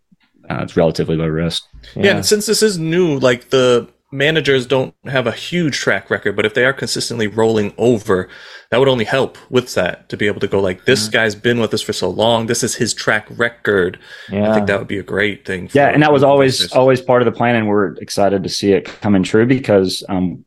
uh, 0.50 0.62
it's 0.62 0.76
relatively 0.76 1.16
low 1.16 1.28
risk. 1.28 1.64
Yeah. 1.94 2.02
yeah, 2.02 2.16
and 2.16 2.26
since 2.26 2.46
this 2.46 2.62
is 2.62 2.76
new, 2.76 3.18
like 3.18 3.50
the 3.50 3.88
managers 4.12 4.66
don't 4.66 4.92
have 5.04 5.26
a 5.26 5.32
huge 5.32 5.78
track 5.78 6.10
record, 6.10 6.34
but 6.34 6.44
if 6.44 6.54
they 6.54 6.64
are 6.64 6.72
consistently 6.72 7.28
rolling 7.28 7.72
over, 7.78 8.28
that 8.70 8.78
would 8.78 8.88
only 8.88 9.04
help 9.04 9.38
with 9.50 9.74
that 9.74 10.08
to 10.08 10.16
be 10.16 10.26
able 10.26 10.40
to 10.40 10.48
go 10.48 10.60
like 10.60 10.84
this 10.84 11.04
mm-hmm. 11.04 11.12
guy's 11.12 11.34
been 11.36 11.60
with 11.60 11.72
us 11.72 11.82
for 11.82 11.92
so 11.92 12.10
long. 12.10 12.46
This 12.46 12.64
is 12.64 12.74
his 12.74 12.92
track 12.92 13.26
record. 13.30 13.98
Yeah. 14.30 14.50
I 14.50 14.54
think 14.54 14.66
that 14.66 14.78
would 14.78 14.88
be 14.88 14.98
a 14.98 15.04
great 15.04 15.46
thing. 15.46 15.70
yeah, 15.72 15.88
and 15.88 16.02
that 16.02 16.12
was 16.12 16.24
always 16.24 16.72
always 16.72 17.00
part 17.00 17.22
of 17.22 17.26
the 17.26 17.32
plan, 17.32 17.54
and 17.54 17.68
we're 17.68 17.94
excited 17.94 18.42
to 18.42 18.48
see 18.48 18.72
it 18.72 18.86
coming 18.86 19.22
true 19.22 19.46
because 19.46 20.02
um, 20.08 20.44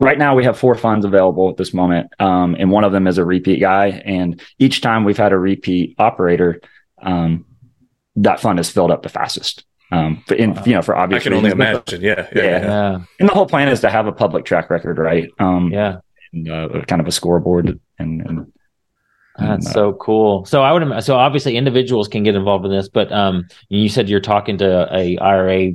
right 0.00 0.18
now 0.18 0.34
we 0.34 0.44
have 0.44 0.58
four 0.58 0.74
funds 0.74 1.04
available 1.04 1.48
at 1.48 1.56
this 1.56 1.72
moment, 1.72 2.12
um, 2.18 2.56
and 2.58 2.72
one 2.72 2.82
of 2.82 2.90
them 2.90 3.06
is 3.06 3.18
a 3.18 3.24
repeat 3.24 3.60
guy, 3.60 4.02
and 4.04 4.40
each 4.58 4.80
time 4.80 5.04
we've 5.04 5.16
had 5.16 5.32
a 5.32 5.38
repeat 5.38 5.94
operator. 5.98 6.60
Um, 7.00 7.44
that 8.22 8.40
fund 8.40 8.58
is 8.58 8.70
filled 8.70 8.90
up 8.90 9.02
the 9.02 9.08
fastest. 9.08 9.64
Um, 9.90 10.22
for 10.26 10.34
in, 10.34 10.54
wow. 10.54 10.62
you 10.66 10.74
know, 10.74 10.82
for 10.82 10.96
obvious 10.96 11.22
I 11.22 11.24
can 11.24 11.32
reasons. 11.32 11.52
only 11.52 11.64
imagine. 11.64 12.00
Yeah, 12.02 12.28
yeah, 12.34 12.42
yeah, 12.42 12.60
yeah, 12.60 12.98
And 13.18 13.28
the 13.28 13.32
whole 13.32 13.46
plan 13.46 13.68
is 13.68 13.80
to 13.80 13.90
have 13.90 14.06
a 14.06 14.12
public 14.12 14.44
track 14.44 14.68
record, 14.68 14.98
right? 14.98 15.30
Um, 15.38 15.70
yeah. 15.72 16.00
And, 16.32 16.50
uh, 16.50 16.84
kind 16.86 17.00
of 17.00 17.08
a 17.08 17.12
scoreboard 17.12 17.80
and, 17.98 18.20
and 18.20 18.52
that's 19.38 19.66
uh, 19.68 19.72
so 19.72 19.92
cool. 19.94 20.44
So 20.44 20.62
I 20.62 20.72
would 20.72 21.04
so 21.04 21.16
obviously 21.16 21.56
individuals 21.56 22.08
can 22.08 22.22
get 22.22 22.34
involved 22.34 22.64
in 22.64 22.72
this, 22.72 22.88
but 22.88 23.10
um, 23.12 23.46
you 23.68 23.88
said 23.88 24.08
you're 24.08 24.20
talking 24.20 24.58
to 24.58 24.88
a 24.92 25.16
IRA 25.18 25.72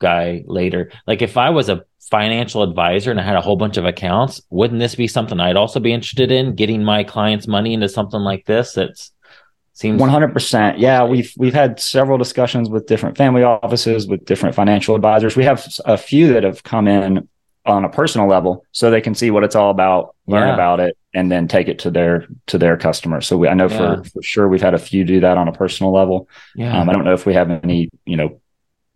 guy 0.00 0.42
later. 0.46 0.90
Like 1.06 1.22
if 1.22 1.36
I 1.36 1.50
was 1.50 1.68
a 1.68 1.84
financial 2.10 2.62
advisor 2.62 3.10
and 3.10 3.20
I 3.20 3.22
had 3.22 3.36
a 3.36 3.40
whole 3.40 3.56
bunch 3.56 3.76
of 3.76 3.84
accounts, 3.84 4.40
wouldn't 4.50 4.80
this 4.80 4.94
be 4.94 5.06
something 5.06 5.40
I'd 5.40 5.56
also 5.56 5.80
be 5.80 5.92
interested 5.92 6.32
in? 6.32 6.54
Getting 6.54 6.82
my 6.84 7.04
clients' 7.04 7.46
money 7.46 7.72
into 7.72 7.88
something 7.88 8.20
like 8.20 8.46
this 8.46 8.72
that's 8.72 9.12
Seems 9.74 10.00
100%. 10.00 10.76
Yeah, 10.78 11.04
we've 11.04 11.32
we've 11.36 11.52
had 11.52 11.80
several 11.80 12.16
discussions 12.16 12.70
with 12.70 12.86
different 12.86 13.16
family 13.16 13.42
offices, 13.42 14.06
with 14.06 14.24
different 14.24 14.54
financial 14.54 14.94
advisors. 14.94 15.36
We 15.36 15.44
have 15.44 15.66
a 15.84 15.98
few 15.98 16.32
that 16.32 16.44
have 16.44 16.62
come 16.62 16.86
in 16.86 17.28
on 17.66 17.84
a 17.84 17.88
personal 17.88 18.28
level 18.28 18.64
so 18.72 18.90
they 18.90 19.00
can 19.00 19.14
see 19.14 19.32
what 19.32 19.42
it's 19.42 19.56
all 19.56 19.70
about, 19.70 20.14
learn 20.26 20.46
yeah. 20.48 20.54
about 20.54 20.78
it 20.78 20.96
and 21.12 21.30
then 21.30 21.48
take 21.48 21.66
it 21.66 21.80
to 21.80 21.90
their 21.90 22.26
to 22.46 22.56
their 22.56 22.76
customers. 22.76 23.26
So 23.26 23.36
we, 23.36 23.48
I 23.48 23.54
know 23.54 23.68
yeah. 23.68 23.96
for, 23.96 24.04
for 24.04 24.22
sure 24.22 24.48
we've 24.48 24.62
had 24.62 24.74
a 24.74 24.78
few 24.78 25.04
do 25.04 25.20
that 25.20 25.38
on 25.38 25.48
a 25.48 25.52
personal 25.52 25.92
level. 25.92 26.28
Yeah. 26.54 26.78
Um, 26.78 26.88
I 26.88 26.92
don't 26.92 27.04
know 27.04 27.14
if 27.14 27.26
we 27.26 27.34
have 27.34 27.50
any, 27.50 27.90
you 28.04 28.16
know, 28.16 28.40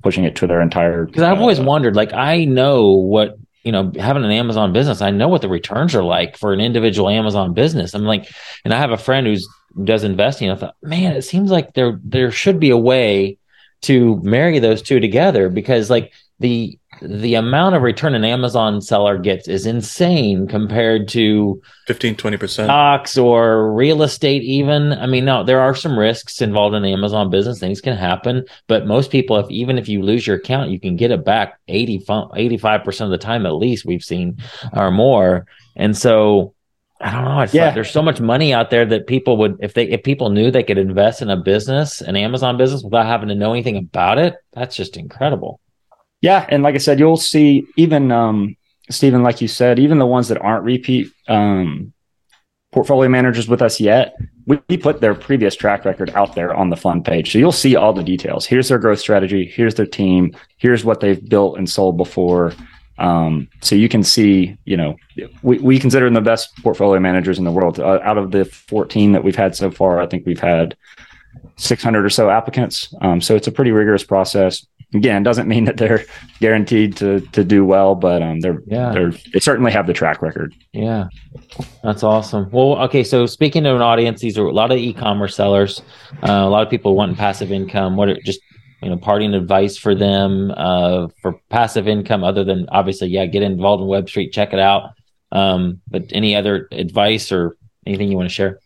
pushing 0.04 0.24
it 0.24 0.36
to 0.36 0.46
their 0.46 0.60
entire 0.60 1.06
Cuz 1.06 1.22
I've 1.22 1.38
uh, 1.38 1.40
always 1.40 1.60
wondered 1.60 1.96
like 1.96 2.12
I 2.12 2.44
know 2.44 2.92
what 2.92 3.36
you 3.64 3.72
know, 3.72 3.92
having 3.98 4.24
an 4.24 4.30
Amazon 4.30 4.72
business, 4.72 5.02
I 5.02 5.10
know 5.10 5.28
what 5.28 5.42
the 5.42 5.48
returns 5.48 5.94
are 5.94 6.04
like 6.04 6.36
for 6.38 6.52
an 6.52 6.60
individual 6.60 7.10
Amazon 7.10 7.52
business. 7.52 7.92
I'm 7.92 8.04
like, 8.04 8.30
and 8.64 8.72
I 8.72 8.78
have 8.78 8.92
a 8.92 8.96
friend 8.96 9.26
who's 9.26 9.46
does 9.84 10.04
investing. 10.04 10.50
I 10.50 10.56
thought, 10.56 10.76
man, 10.82 11.14
it 11.14 11.22
seems 11.22 11.50
like 11.50 11.74
there 11.74 12.00
there 12.02 12.30
should 12.30 12.60
be 12.60 12.70
a 12.70 12.76
way 12.76 13.38
to 13.82 14.20
marry 14.22 14.58
those 14.58 14.82
two 14.82 15.00
together 15.00 15.48
because 15.48 15.90
like 15.90 16.12
the 16.40 16.78
the 17.00 17.34
amount 17.34 17.76
of 17.76 17.82
return 17.82 18.14
an 18.14 18.24
Amazon 18.24 18.80
seller 18.80 19.18
gets 19.18 19.46
is 19.46 19.66
insane 19.66 20.48
compared 20.48 21.06
to 21.06 21.60
15 21.86 22.16
20% 22.16 22.48
stocks 22.64 23.16
or 23.16 23.72
real 23.72 24.02
estate 24.02 24.42
even. 24.42 24.92
I 24.92 25.06
mean 25.06 25.24
no 25.24 25.44
there 25.44 25.60
are 25.60 25.74
some 25.74 25.98
risks 25.98 26.40
involved 26.40 26.74
in 26.74 26.82
the 26.82 26.92
amazon 26.92 27.30
business. 27.30 27.60
Things 27.60 27.80
can 27.80 27.96
happen 27.96 28.44
but 28.66 28.86
most 28.86 29.10
people 29.10 29.36
if 29.36 29.48
even 29.50 29.78
if 29.78 29.88
you 29.88 30.02
lose 30.02 30.26
your 30.26 30.36
account 30.36 30.70
you 30.70 30.80
can 30.80 30.96
get 30.96 31.12
it 31.12 31.24
back 31.24 31.60
80 31.68 32.00
85% 32.00 33.00
of 33.00 33.10
the 33.10 33.18
time 33.18 33.46
at 33.46 33.54
least 33.54 33.84
we've 33.84 34.04
seen 34.04 34.38
or 34.72 34.90
more. 34.90 35.46
And 35.76 35.96
so 35.96 36.54
I 37.00 37.12
don't 37.12 37.24
know. 37.24 37.40
It's 37.40 37.54
yeah. 37.54 37.66
Like 37.66 37.74
there's 37.74 37.90
so 37.90 38.02
much 38.02 38.20
money 38.20 38.52
out 38.52 38.70
there 38.70 38.84
that 38.86 39.06
people 39.06 39.36
would, 39.36 39.58
if 39.60 39.74
they, 39.74 39.88
if 39.88 40.02
people 40.02 40.30
knew 40.30 40.50
they 40.50 40.64
could 40.64 40.78
invest 40.78 41.22
in 41.22 41.30
a 41.30 41.36
business, 41.36 42.00
an 42.00 42.16
Amazon 42.16 42.56
business 42.56 42.82
without 42.82 43.06
having 43.06 43.28
to 43.28 43.34
know 43.34 43.52
anything 43.52 43.76
about 43.76 44.18
it, 44.18 44.34
that's 44.52 44.74
just 44.74 44.96
incredible. 44.96 45.60
Yeah. 46.20 46.44
And 46.48 46.64
like 46.64 46.74
I 46.74 46.78
said, 46.78 46.98
you'll 46.98 47.16
see 47.16 47.66
even, 47.76 48.10
um, 48.10 48.56
Stephen, 48.90 49.22
like 49.22 49.40
you 49.40 49.48
said, 49.48 49.78
even 49.78 49.98
the 49.98 50.06
ones 50.06 50.28
that 50.28 50.40
aren't 50.40 50.64
repeat, 50.64 51.12
um, 51.28 51.92
portfolio 52.72 53.08
managers 53.08 53.48
with 53.48 53.62
us 53.62 53.80
yet, 53.80 54.14
we, 54.46 54.58
we 54.68 54.76
put 54.76 55.00
their 55.00 55.14
previous 55.14 55.54
track 55.54 55.84
record 55.84 56.10
out 56.10 56.34
there 56.34 56.52
on 56.54 56.70
the 56.70 56.76
fund 56.76 57.04
page. 57.04 57.32
So 57.32 57.38
you'll 57.38 57.52
see 57.52 57.76
all 57.76 57.92
the 57.92 58.02
details. 58.02 58.44
Here's 58.44 58.68
their 58.68 58.78
growth 58.78 58.98
strategy. 58.98 59.46
Here's 59.46 59.74
their 59.76 59.86
team. 59.86 60.34
Here's 60.56 60.84
what 60.84 61.00
they've 61.00 61.28
built 61.28 61.58
and 61.58 61.68
sold 61.68 61.96
before. 61.96 62.52
Um, 62.98 63.48
so 63.60 63.74
you 63.74 63.88
can 63.88 64.02
see, 64.02 64.56
you 64.64 64.76
know, 64.76 64.96
we, 65.42 65.58
we 65.58 65.78
consider 65.78 66.06
them 66.06 66.14
the 66.14 66.20
best 66.20 66.56
portfolio 66.62 67.00
managers 67.00 67.38
in 67.38 67.44
the 67.44 67.52
world. 67.52 67.78
Uh, 67.78 68.00
out 68.02 68.18
of 68.18 68.32
the 68.32 68.44
14 68.44 69.12
that 69.12 69.24
we've 69.24 69.36
had 69.36 69.54
so 69.54 69.70
far, 69.70 70.00
I 70.00 70.06
think 70.06 70.26
we've 70.26 70.40
had 70.40 70.76
600 71.56 72.04
or 72.04 72.10
so 72.10 72.30
applicants. 72.30 72.92
Um, 73.00 73.20
so 73.20 73.36
it's 73.36 73.46
a 73.46 73.52
pretty 73.52 73.70
rigorous 73.70 74.04
process. 74.04 74.66
Again, 74.94 75.22
doesn't 75.22 75.48
mean 75.48 75.66
that 75.66 75.76
they're 75.76 76.06
guaranteed 76.40 76.96
to 76.96 77.20
to 77.32 77.44
do 77.44 77.62
well, 77.62 77.94
but 77.94 78.22
um, 78.22 78.40
they're 78.40 78.62
yeah 78.66 78.90
they're 78.90 79.10
they 79.34 79.38
certainly 79.38 79.70
have 79.70 79.86
the 79.86 79.92
track 79.92 80.22
record. 80.22 80.54
Yeah, 80.72 81.08
that's 81.84 82.02
awesome. 82.02 82.48
Well, 82.50 82.78
okay, 82.84 83.04
so 83.04 83.26
speaking 83.26 83.64
to 83.64 83.76
an 83.76 83.82
audience, 83.82 84.22
these 84.22 84.38
are 84.38 84.46
a 84.46 84.52
lot 84.52 84.72
of 84.72 84.78
e-commerce 84.78 85.36
sellers, 85.36 85.82
uh, 86.22 86.32
a 86.32 86.48
lot 86.48 86.62
of 86.62 86.70
people 86.70 86.96
wanting 86.96 87.16
passive 87.16 87.52
income. 87.52 87.96
What 87.98 88.08
are 88.08 88.16
just 88.24 88.40
you 88.82 88.90
know 88.90 88.96
parting 88.96 89.34
advice 89.34 89.76
for 89.76 89.94
them 89.94 90.52
uh, 90.56 91.08
for 91.20 91.40
passive 91.50 91.88
income 91.88 92.24
other 92.24 92.44
than 92.44 92.68
obviously 92.70 93.08
yeah 93.08 93.26
get 93.26 93.42
involved 93.42 93.82
in 93.82 93.88
Webstreet 93.88 94.32
check 94.32 94.52
it 94.52 94.60
out. 94.60 94.90
Um, 95.30 95.82
but 95.86 96.04
any 96.12 96.34
other 96.34 96.68
advice 96.72 97.32
or 97.32 97.56
anything 97.86 98.10
you 98.10 98.16
want 98.16 98.28
to 98.28 98.34
share? 98.34 98.60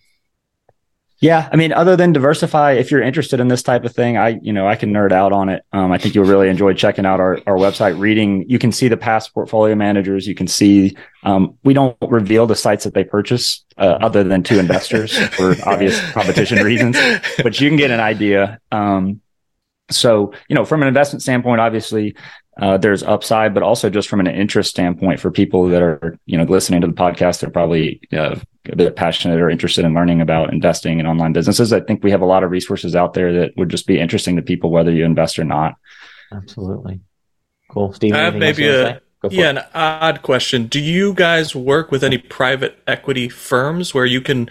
Yeah 1.21 1.49
i 1.53 1.57
mean 1.57 1.73
other 1.73 1.95
than 1.95 2.13
diversify 2.13 2.73
if 2.73 2.91
you're 2.91 3.01
interested 3.01 3.39
in 3.39 3.47
this 3.47 3.63
type 3.63 3.85
of 3.85 3.95
thing 3.95 4.17
i 4.17 4.41
you 4.43 4.53
know 4.53 4.67
i 4.67 4.75
can 4.75 4.93
nerd 4.93 5.13
out 5.13 5.33
on 5.33 5.49
it. 5.49 5.65
Um, 5.73 5.93
i 5.93 5.97
think 5.97 6.15
you'll 6.17 6.27
really 6.27 6.49
enjoy 6.49 6.75
checking 6.75 7.07
out 7.07 7.21
our, 7.21 7.39
our 7.47 7.57
website 7.57 7.99
reading. 7.99 8.45
You 8.49 8.59
can 8.59 8.73
see 8.73 8.89
the 8.89 8.97
past 8.97 9.33
portfolio 9.33 9.77
managers. 9.77 10.27
You 10.27 10.35
can 10.35 10.49
see 10.49 10.97
um, 11.23 11.57
we 11.63 11.73
don't 11.73 11.97
reveal 12.03 12.49
the 12.49 12.57
sites 12.57 12.83
that 12.85 12.95
they 12.95 13.05
purchase 13.05 13.65
uh, 13.79 13.99
other 14.01 14.25
than 14.25 14.43
to 14.43 14.59
investors 14.59 15.17
for 15.17 15.55
obvious 15.65 15.99
competition 16.13 16.59
reasons 16.65 16.99
but 17.43 17.59
you 17.61 17.71
can 17.71 17.79
get 17.79 17.91
an 17.91 18.01
idea. 18.01 18.61
Um, 18.71 19.22
so, 19.91 20.33
you 20.49 20.55
know, 20.55 20.65
from 20.65 20.83
an 20.83 20.89
investment 20.89 21.23
standpoint, 21.23 21.61
obviously, 21.61 22.15
uh, 22.61 22.77
there's 22.77 23.03
upside, 23.03 23.55
but 23.55 23.63
also 23.63 23.89
just 23.89 24.09
from 24.09 24.21
an 24.21 24.27
interest 24.27 24.71
standpoint 24.71 25.21
for 25.21 25.31
people 25.31 25.69
that 25.69 25.83
are, 25.83 26.19
you 26.27 26.37
know, 26.37 26.45
listening 26.45 26.81
to 26.83 26.87
the 26.87 26.93
podcast, 26.93 27.41
they're 27.41 27.51
probably 27.51 28.01
uh, 28.13 28.37
a 28.71 28.77
bit 28.77 28.95
passionate 28.95 29.41
or 29.41 29.49
interested 29.49 29.85
in 29.85 29.95
learning 29.95 30.21
about 30.21 30.53
investing 30.53 31.01
in 31.01 31.07
online 31.07 31.33
businesses. 31.33 31.73
I 31.73 31.81
think 31.81 32.05
we 32.05 32.11
have 32.11 32.21
a 32.21 32.27
lot 32.27 32.45
of 32.45 32.51
resources 32.51 32.95
out 32.95 33.15
there 33.15 33.33
that 33.41 33.57
would 33.57 33.71
just 33.71 33.87
be 33.87 33.99
interesting 33.99 34.37
to 34.37 34.43
people, 34.43 34.71
whether 34.71 34.93
you 34.93 35.05
invest 35.05 35.39
or 35.39 35.45
not. 35.45 35.75
Absolutely. 36.31 37.01
Cool. 37.71 37.93
Steve, 37.95 38.13
I 38.13 38.19
have 38.19 38.37
maybe 38.37 38.69
a, 38.69 39.01
yeah, 39.31 39.51
it. 39.51 39.57
an 39.57 39.65
odd 39.75 40.23
question. 40.23 40.67
Do 40.67 40.79
you 40.79 41.15
guys 41.15 41.57
work 41.57 41.91
with 41.91 42.05
any 42.05 42.19
private 42.19 42.79
equity 42.87 43.31
firms 43.31 43.95
where 43.95 44.05
you 44.05 44.21
can 44.21 44.51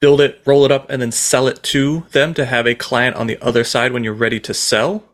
build 0.00 0.20
it, 0.20 0.40
roll 0.46 0.64
it 0.64 0.72
up, 0.72 0.90
and 0.90 1.00
then 1.00 1.12
sell 1.12 1.46
it 1.46 1.62
to 1.62 2.06
them 2.12 2.34
to 2.34 2.44
have 2.44 2.66
a 2.66 2.74
client 2.74 3.16
on 3.16 3.26
the 3.26 3.38
other 3.42 3.64
side 3.64 3.92
when 3.92 4.02
you're 4.04 4.14
ready 4.14 4.40
to 4.40 4.54
sell? 4.54 5.04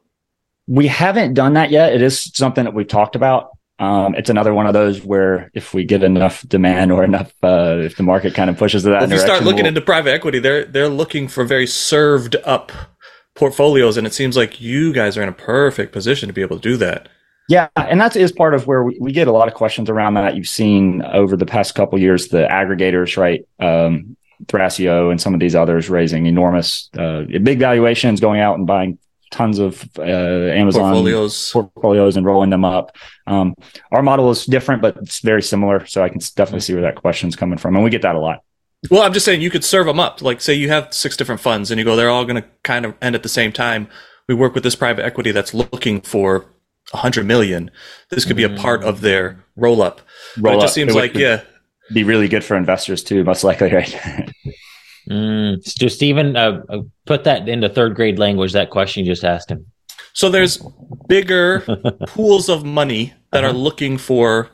We 0.67 0.87
haven't 0.87 1.35
done 1.35 1.55
that 1.55 1.71
yet. 1.71 1.93
It 1.93 2.03
is 2.03 2.33
something 2.35 2.65
that 2.65 2.75
we've 2.75 2.89
talked 2.89 3.17
about. 3.17 3.51
Um, 3.79 4.15
it's 4.15 4.31
another 4.31 4.55
one 4.55 4.67
of 4.67 4.73
those 4.73 5.05
where 5.05 5.51
if 5.53 5.75
we 5.75 5.85
get 5.85 6.03
enough 6.03 6.49
demand 6.49 6.93
or 6.93 7.05
enough, 7.05 7.33
uh, 7.43 7.77
if 7.81 7.97
the 7.97 8.03
market 8.03 8.35
kind 8.35 8.49
of 8.49 8.57
pushes 8.57 8.85
to 8.85 8.91
that, 8.91 9.03
well, 9.03 9.05
if 9.05 9.11
you 9.13 9.19
start 9.19 9.45
looking 9.45 9.65
we'll... 9.65 9.67
into 9.67 9.83
private 9.83 10.13
equity, 10.13 10.39
they're 10.39 10.65
they're 10.65 10.89
looking 10.89 11.29
for 11.29 11.45
very 11.45 11.67
served 11.67 12.37
up 12.45 12.73
portfolios, 13.35 13.99
and 13.99 14.07
it 14.07 14.15
seems 14.15 14.35
like 14.35 14.63
you 14.63 14.95
guys 14.95 15.19
are 15.19 15.23
in 15.23 15.29
a 15.29 15.33
perfect 15.33 15.93
position 15.93 16.27
to 16.27 16.33
be 16.33 16.41
able 16.41 16.57
to 16.57 16.63
do 16.63 16.77
that. 16.79 17.11
Yeah, 17.49 17.69
and 17.77 18.01
that 18.01 18.17
is 18.17 18.33
part 18.33 18.55
of 18.55 18.67
where 18.67 18.83
we, 18.83 18.99
we 18.99 19.13
get 19.13 19.29
a 19.29 19.33
lot 19.33 19.47
of 19.47 19.55
questions 19.55 19.89
around 19.89 20.15
that. 20.15 20.37
You've 20.37 20.49
seen 20.49 21.03
over 21.03 21.37
the 21.37 21.47
past 21.47 21.75
couple 21.75 21.99
years 21.99 22.29
the 22.29 22.49
aggregators, 22.51 23.17
right? 23.17 23.47
Um, 23.61 24.17
Thrasio 24.45 25.11
and 25.11 25.21
some 25.21 25.35
of 25.35 25.41
these 25.41 25.55
others 25.55 25.89
raising 25.89 26.27
enormous, 26.27 26.91
uh, 26.99 27.23
big 27.43 27.59
valuations, 27.59 28.21
going 28.21 28.41
out 28.41 28.59
and 28.59 28.67
buying 28.67 28.99
tons 29.31 29.59
of 29.59 29.89
uh, 29.99 30.03
Amazon 30.03 30.93
portfolios. 30.93 31.53
portfolios 31.53 32.17
and 32.17 32.25
rolling 32.25 32.51
them 32.51 32.65
up. 32.65 32.97
Um, 33.27 33.55
our 33.91 34.03
model 34.03 34.31
is 34.31 34.45
different, 34.45 34.83
but 34.83 34.97
it's 34.99 35.21
very 35.21 35.43
similar. 35.43 35.87
So 35.87 36.03
I 36.03 36.09
can 36.09 36.21
definitely 36.37 36.61
see 36.61 36.75
where 36.75 36.83
that 36.83 36.97
question's 36.97 37.37
coming 37.37 37.59
from, 37.59 37.75
and 37.75 37.85
we 37.85 37.91
get 37.91 38.03
that 38.03 38.15
a 38.15 38.21
lot. 38.21 38.43
Well, 38.91 39.03
I'm 39.03 39.13
just 39.13 39.25
saying 39.25 39.41
you 39.41 39.51
could 39.51 39.65
serve 39.65 39.87
them 39.87 39.99
up. 39.99 40.23
Like, 40.23 40.41
say 40.41 40.55
you 40.55 40.69
have 40.69 40.93
six 40.93 41.17
different 41.17 41.41
funds, 41.41 41.71
and 41.71 41.79
you 41.79 41.85
go, 41.85 41.97
they're 41.97 42.11
all 42.11 42.25
going 42.25 42.43
to 42.43 42.49
kind 42.63 42.85
of 42.85 42.95
end 43.03 43.15
at 43.15 43.23
the 43.23 43.29
same 43.29 43.53
time. 43.53 43.89
We 44.29 44.35
work 44.35 44.55
with 44.55 44.63
this 44.63 44.77
private 44.77 45.05
equity 45.05 45.33
that's 45.33 45.55
looking 45.55 46.01
for 46.01 46.47
a 46.93 46.99
hundred 46.99 47.27
million. 47.27 47.71
This 48.11 48.25
could 48.25 48.37
be 48.37 48.45
a 48.45 48.51
part 48.51 48.85
of 48.85 49.01
their 49.01 49.45
roll 49.57 49.83
up. 49.83 50.01
Roll 50.37 50.55
but 50.55 50.59
it 50.59 50.61
just 50.61 50.75
seems 50.75 50.95
it 50.95 50.99
like, 50.99 51.15
yeah, 51.15 51.43
be 51.93 52.05
really 52.05 52.29
good 52.29 52.45
for 52.45 52.57
investors 52.57 53.03
too, 53.03 53.25
most 53.25 53.45
likely, 53.45 53.73
right? 53.73 53.89
mm. 55.11 55.63
So, 55.65 55.89
Stephen, 55.89 56.37
uh, 56.37 56.63
uh, 56.69 56.83
put 57.07 57.25
that 57.25 57.49
into 57.49 57.69
third 57.69 57.95
grade 57.95 58.19
language. 58.19 58.53
That 58.53 58.71
question 58.71 59.05
you 59.05 59.13
just 59.13 59.25
asked 59.25 59.51
him. 59.51 59.67
So 60.17 60.31
there's 60.31 60.63
bigger 61.09 61.61
pools 62.07 62.49
of 62.49 62.65
money 62.65 63.13
that 63.33 63.45
uh-huh. 63.45 63.53
are 63.53 63.57
looking 63.57 63.99
for 63.99 64.49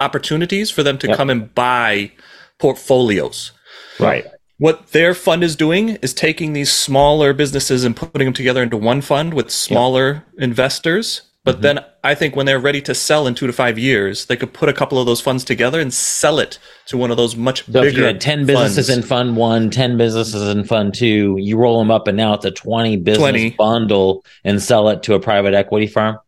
opportunities 0.00 0.68
for 0.68 0.82
them 0.82 0.98
to 0.98 1.06
yep. 1.06 1.16
come 1.16 1.30
and 1.30 1.54
buy 1.54 2.10
portfolios. 2.58 3.52
Right. 4.00 4.26
What 4.58 4.88
their 4.88 5.14
fund 5.14 5.44
is 5.44 5.54
doing 5.54 5.90
is 6.02 6.12
taking 6.12 6.52
these 6.52 6.72
smaller 6.72 7.32
businesses 7.32 7.84
and 7.84 7.94
putting 7.94 8.26
them 8.26 8.34
together 8.34 8.60
into 8.60 8.76
one 8.76 9.00
fund 9.00 9.32
with 9.32 9.50
smaller 9.52 10.12
yep. 10.12 10.24
investors 10.38 11.22
but 11.48 11.54
mm-hmm. 11.54 11.62
then 11.62 11.84
I 12.04 12.14
think 12.14 12.36
when 12.36 12.44
they're 12.44 12.60
ready 12.60 12.82
to 12.82 12.94
sell 12.94 13.26
in 13.26 13.34
two 13.34 13.46
to 13.46 13.54
five 13.54 13.78
years, 13.78 14.26
they 14.26 14.36
could 14.36 14.52
put 14.52 14.68
a 14.68 14.74
couple 14.74 14.98
of 14.98 15.06
those 15.06 15.22
funds 15.22 15.44
together 15.44 15.80
and 15.80 15.94
sell 15.94 16.38
it 16.40 16.58
to 16.88 16.98
one 16.98 17.10
of 17.10 17.16
those 17.16 17.36
much 17.36 17.64
so 17.64 17.72
bigger. 17.72 17.86
If 17.86 17.96
you 17.96 18.04
had 18.04 18.20
ten 18.20 18.44
businesses 18.44 18.88
funds. 18.88 19.04
in 19.04 19.08
fund 19.08 19.36
one, 19.36 19.70
10 19.70 19.96
businesses 19.96 20.46
in 20.54 20.64
fund 20.64 20.92
two, 20.92 21.36
you 21.38 21.56
roll 21.56 21.78
them 21.78 21.90
up, 21.90 22.06
and 22.06 22.18
now 22.18 22.34
it's 22.34 22.44
a 22.44 22.50
twenty 22.50 22.98
business 22.98 23.30
20. 23.30 23.50
bundle 23.52 24.26
and 24.44 24.62
sell 24.62 24.90
it 24.90 25.02
to 25.04 25.14
a 25.14 25.20
private 25.20 25.54
equity 25.54 25.86
firm. 25.86 26.18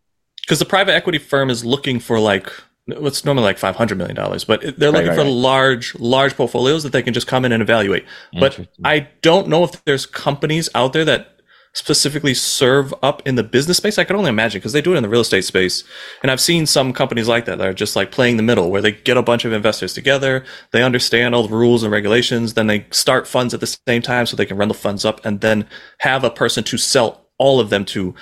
Because 0.40 0.58
the 0.58 0.64
private 0.64 0.92
equity 0.92 1.18
firm 1.18 1.50
is 1.50 1.66
looking 1.66 2.00
for 2.00 2.18
like 2.18 2.50
what's 2.86 3.26
normally 3.26 3.44
like 3.44 3.58
five 3.58 3.76
hundred 3.76 3.98
million 3.98 4.16
dollars, 4.16 4.44
but 4.44 4.62
they're 4.78 4.90
looking 4.90 5.08
right, 5.08 5.08
right, 5.08 5.14
for 5.14 5.24
right. 5.24 5.30
large, 5.30 5.94
large 5.96 6.34
portfolios 6.34 6.82
that 6.82 6.92
they 6.92 7.02
can 7.02 7.12
just 7.12 7.26
come 7.26 7.44
in 7.44 7.52
and 7.52 7.62
evaluate. 7.62 8.06
But 8.32 8.68
I 8.84 9.08
don't 9.20 9.48
know 9.48 9.64
if 9.64 9.84
there's 9.84 10.06
companies 10.06 10.70
out 10.74 10.94
there 10.94 11.04
that 11.04 11.29
specifically 11.72 12.34
serve 12.34 12.92
up 13.02 13.22
in 13.26 13.36
the 13.36 13.44
business 13.44 13.76
space? 13.76 13.98
I 13.98 14.04
can 14.04 14.16
only 14.16 14.28
imagine 14.28 14.58
because 14.58 14.72
they 14.72 14.82
do 14.82 14.94
it 14.94 14.96
in 14.96 15.02
the 15.02 15.08
real 15.08 15.20
estate 15.20 15.44
space. 15.44 15.84
And 16.22 16.30
I've 16.30 16.40
seen 16.40 16.66
some 16.66 16.92
companies 16.92 17.28
like 17.28 17.44
that 17.44 17.58
that 17.58 17.66
are 17.66 17.74
just 17.74 17.96
like 17.96 18.12
playing 18.12 18.36
the 18.36 18.42
middle 18.42 18.70
where 18.70 18.82
they 18.82 18.92
get 18.92 19.16
a 19.16 19.22
bunch 19.22 19.44
of 19.44 19.52
investors 19.52 19.94
together, 19.94 20.44
they 20.72 20.82
understand 20.82 21.34
all 21.34 21.46
the 21.46 21.54
rules 21.54 21.82
and 21.82 21.92
regulations, 21.92 22.54
then 22.54 22.66
they 22.66 22.86
start 22.90 23.26
funds 23.26 23.54
at 23.54 23.60
the 23.60 23.78
same 23.86 24.02
time 24.02 24.26
so 24.26 24.36
they 24.36 24.46
can 24.46 24.56
run 24.56 24.68
the 24.68 24.74
funds 24.74 25.04
up 25.04 25.24
and 25.24 25.40
then 25.40 25.66
have 25.98 26.24
a 26.24 26.30
person 26.30 26.64
to 26.64 26.78
sell 26.78 27.26
all 27.38 27.60
of 27.60 27.70
them 27.70 27.84
to. 27.86 28.14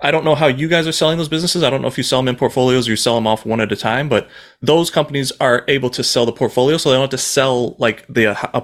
I 0.00 0.10
don't 0.10 0.24
know 0.24 0.34
how 0.34 0.46
you 0.46 0.68
guys 0.68 0.86
are 0.86 0.92
selling 0.92 1.16
those 1.16 1.28
businesses. 1.28 1.62
I 1.62 1.70
don't 1.70 1.80
know 1.80 1.88
if 1.88 1.96
you 1.96 2.04
sell 2.04 2.18
them 2.18 2.28
in 2.28 2.36
portfolios 2.36 2.86
or 2.86 2.90
you 2.90 2.96
sell 2.96 3.14
them 3.14 3.26
off 3.26 3.46
one 3.46 3.60
at 3.60 3.72
a 3.72 3.76
time, 3.76 4.10
but 4.10 4.28
those 4.60 4.90
companies 4.90 5.32
are 5.40 5.64
able 5.68 5.88
to 5.90 6.04
sell 6.04 6.26
the 6.26 6.32
portfolio 6.32 6.76
so 6.76 6.90
they 6.90 6.96
don't 6.96 7.04
have 7.04 7.10
to 7.10 7.18
sell 7.18 7.76
like 7.78 8.06
the 8.08 8.26
uh, 8.26 8.60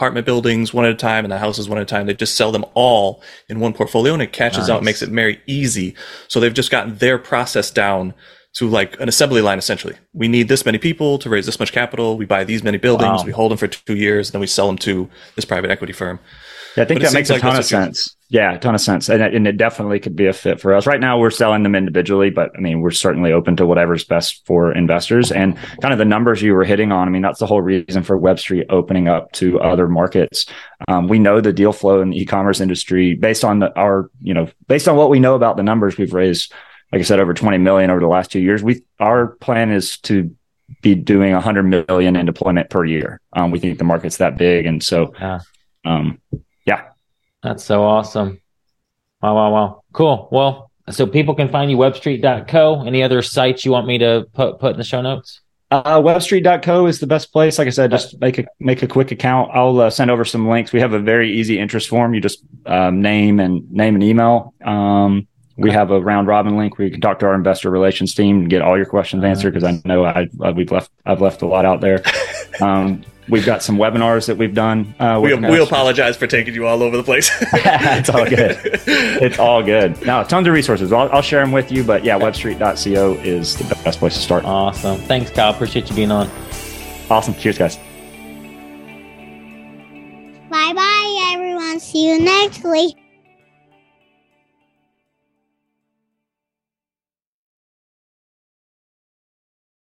apartment 0.00 0.24
buildings 0.24 0.72
one 0.72 0.86
at 0.86 0.90
a 0.90 0.94
time 0.94 1.26
and 1.26 1.30
the 1.30 1.36
houses 1.36 1.68
one 1.68 1.76
at 1.76 1.82
a 1.82 1.84
time. 1.84 2.06
They 2.06 2.14
just 2.14 2.34
sell 2.34 2.50
them 2.50 2.64
all 2.72 3.22
in 3.50 3.60
one 3.60 3.74
portfolio 3.74 4.14
and 4.14 4.22
it 4.22 4.32
catches 4.32 4.60
nice. 4.60 4.70
out, 4.70 4.82
makes 4.82 5.02
it 5.02 5.10
very 5.10 5.42
easy. 5.46 5.94
So 6.26 6.40
they've 6.40 6.54
just 6.54 6.70
gotten 6.70 6.96
their 6.96 7.18
process 7.18 7.70
down 7.70 8.14
to 8.54 8.66
like 8.66 8.98
an 8.98 9.10
assembly 9.10 9.42
line 9.42 9.58
essentially. 9.58 9.96
We 10.14 10.26
need 10.26 10.48
this 10.48 10.64
many 10.64 10.78
people 10.78 11.18
to 11.18 11.28
raise 11.28 11.44
this 11.44 11.60
much 11.60 11.72
capital. 11.72 12.16
We 12.16 12.24
buy 12.24 12.44
these 12.44 12.62
many 12.62 12.78
buildings, 12.78 13.20
wow. 13.20 13.24
we 13.26 13.32
hold 13.32 13.50
them 13.50 13.58
for 13.58 13.68
two 13.68 13.94
years, 13.94 14.28
and 14.28 14.32
then 14.32 14.40
we 14.40 14.46
sell 14.46 14.68
them 14.68 14.78
to 14.78 15.10
this 15.36 15.44
private 15.44 15.70
equity 15.70 15.92
firm. 15.92 16.18
Yeah, 16.76 16.84
I 16.84 16.86
think 16.86 17.00
that 17.00 17.12
makes 17.12 17.30
a 17.30 17.34
like 17.34 17.42
ton 17.42 17.56
of 17.56 17.64
sense. 17.64 18.16
Yeah, 18.28 18.54
a 18.54 18.58
ton 18.58 18.76
of 18.76 18.80
sense. 18.80 19.08
And, 19.08 19.20
and 19.20 19.46
it 19.46 19.56
definitely 19.56 19.98
could 19.98 20.14
be 20.14 20.26
a 20.26 20.32
fit 20.32 20.60
for 20.60 20.72
us. 20.72 20.86
Right 20.86 21.00
now, 21.00 21.18
we're 21.18 21.30
selling 21.30 21.64
them 21.64 21.74
individually, 21.74 22.30
but 22.30 22.52
I 22.56 22.60
mean, 22.60 22.80
we're 22.80 22.92
certainly 22.92 23.32
open 23.32 23.56
to 23.56 23.66
whatever's 23.66 24.04
best 24.04 24.46
for 24.46 24.70
investors. 24.72 25.32
And 25.32 25.58
kind 25.82 25.92
of 25.92 25.98
the 25.98 26.04
numbers 26.04 26.40
you 26.40 26.54
were 26.54 26.62
hitting 26.62 26.92
on, 26.92 27.08
I 27.08 27.10
mean, 27.10 27.22
that's 27.22 27.40
the 27.40 27.46
whole 27.46 27.60
reason 27.60 28.04
for 28.04 28.16
Webstreet 28.16 28.66
opening 28.70 29.08
up 29.08 29.32
to 29.32 29.60
other 29.60 29.88
markets. 29.88 30.46
Um, 30.86 31.08
we 31.08 31.18
know 31.18 31.40
the 31.40 31.52
deal 31.52 31.72
flow 31.72 32.00
in 32.02 32.10
the 32.10 32.20
e-commerce 32.20 32.60
industry 32.60 33.16
based 33.16 33.44
on 33.44 33.58
the, 33.58 33.76
our, 33.76 34.08
you 34.20 34.32
know, 34.32 34.48
based 34.68 34.86
on 34.86 34.96
what 34.96 35.10
we 35.10 35.18
know 35.18 35.34
about 35.34 35.56
the 35.56 35.64
numbers 35.64 35.96
we've 35.96 36.14
raised, 36.14 36.52
like 36.92 37.00
I 37.00 37.04
said, 37.04 37.18
over 37.18 37.34
20 37.34 37.58
million 37.58 37.90
over 37.90 38.00
the 38.00 38.06
last 38.06 38.30
two 38.30 38.40
years. 38.40 38.62
We, 38.62 38.84
our 39.00 39.26
plan 39.26 39.72
is 39.72 39.98
to 40.02 40.34
be 40.82 40.94
doing 40.94 41.32
100 41.32 41.64
million 41.64 42.14
in 42.14 42.26
deployment 42.26 42.70
per 42.70 42.84
year. 42.84 43.20
Um, 43.32 43.50
we 43.50 43.58
think 43.58 43.78
the 43.78 43.84
market's 43.84 44.18
that 44.18 44.38
big. 44.38 44.66
And 44.66 44.80
so, 44.80 45.12
yeah. 45.18 45.40
um, 45.84 46.20
that's 47.42 47.64
so 47.64 47.82
awesome. 47.82 48.40
Wow, 49.22 49.34
wow, 49.34 49.52
wow. 49.52 49.82
Cool. 49.92 50.28
Well, 50.30 50.70
so 50.90 51.06
people 51.06 51.34
can 51.34 51.48
find 51.48 51.70
you 51.70 51.76
webstreet.co. 51.76 52.84
Any 52.86 53.02
other 53.02 53.22
sites 53.22 53.64
you 53.64 53.70
want 53.70 53.86
me 53.86 53.98
to 53.98 54.26
put 54.34 54.58
put 54.58 54.72
in 54.72 54.78
the 54.78 54.84
show 54.84 55.02
notes? 55.02 55.40
Uh, 55.70 56.00
webstreet.co 56.00 56.86
is 56.86 56.98
the 56.98 57.06
best 57.06 57.32
place. 57.32 57.58
Like 57.58 57.68
I 57.68 57.70
said, 57.70 57.92
just 57.92 58.20
make 58.20 58.38
a 58.38 58.44
make 58.58 58.82
a 58.82 58.88
quick 58.88 59.12
account. 59.12 59.50
I'll 59.54 59.80
uh, 59.80 59.90
send 59.90 60.10
over 60.10 60.24
some 60.24 60.48
links. 60.48 60.72
We 60.72 60.80
have 60.80 60.92
a 60.92 60.98
very 60.98 61.32
easy 61.32 61.58
interest 61.58 61.88
form. 61.88 62.12
You 62.12 62.20
just 62.20 62.42
um, 62.66 63.00
name 63.00 63.38
and 63.38 63.70
name 63.70 63.94
and 63.94 64.02
email. 64.02 64.52
Um, 64.64 65.28
we 65.56 65.70
have 65.70 65.90
a 65.90 66.00
round 66.00 66.26
robin 66.26 66.56
link 66.56 66.78
where 66.78 66.86
you 66.86 66.90
can 66.90 67.00
talk 67.00 67.18
to 67.20 67.26
our 67.26 67.34
investor 67.34 67.70
relations 67.70 68.14
team 68.14 68.40
and 68.40 68.50
get 68.50 68.62
all 68.62 68.76
your 68.76 68.86
questions 68.86 69.22
answered. 69.22 69.54
Because 69.54 69.64
I 69.64 69.80
know 69.84 70.04
I, 70.04 70.28
I, 70.42 70.50
we've 70.50 70.72
left 70.72 70.90
I've 71.06 71.20
left 71.20 71.42
a 71.42 71.46
lot 71.46 71.64
out 71.64 71.80
there. 71.80 72.02
Um, 72.60 73.04
We've 73.30 73.46
got 73.46 73.62
some 73.62 73.76
webinars 73.76 74.26
that 74.26 74.36
we've 74.36 74.54
done. 74.54 74.94
Uh, 74.98 75.20
we, 75.22 75.34
we 75.34 75.62
apologize 75.62 76.16
for 76.16 76.26
taking 76.26 76.54
you 76.54 76.66
all 76.66 76.82
over 76.82 76.96
the 76.96 77.02
place. 77.02 77.30
it's 77.52 78.08
all 78.08 78.28
good. 78.28 78.58
It's 78.64 79.38
all 79.38 79.62
good. 79.62 80.04
Now, 80.04 80.22
tons 80.22 80.46
of 80.46 80.54
resources. 80.54 80.92
I'll, 80.92 81.10
I'll 81.10 81.22
share 81.22 81.40
them 81.40 81.52
with 81.52 81.70
you, 81.70 81.84
but 81.84 82.04
yeah, 82.04 82.18
webstreet.co 82.18 83.12
is 83.22 83.56
the 83.56 83.74
best 83.84 83.98
place 83.98 84.14
to 84.14 84.20
start. 84.20 84.44
Awesome. 84.44 84.98
Thanks, 85.02 85.30
Kyle. 85.30 85.52
Appreciate 85.52 85.88
you 85.88 85.96
being 85.96 86.10
on. 86.10 86.28
Awesome. 87.08 87.34
Cheers, 87.34 87.58
guys. 87.58 87.76
Bye 90.50 90.72
bye, 90.74 91.30
everyone. 91.32 91.78
See 91.80 92.08
you 92.08 92.20
next 92.20 92.64
week. 92.64 92.96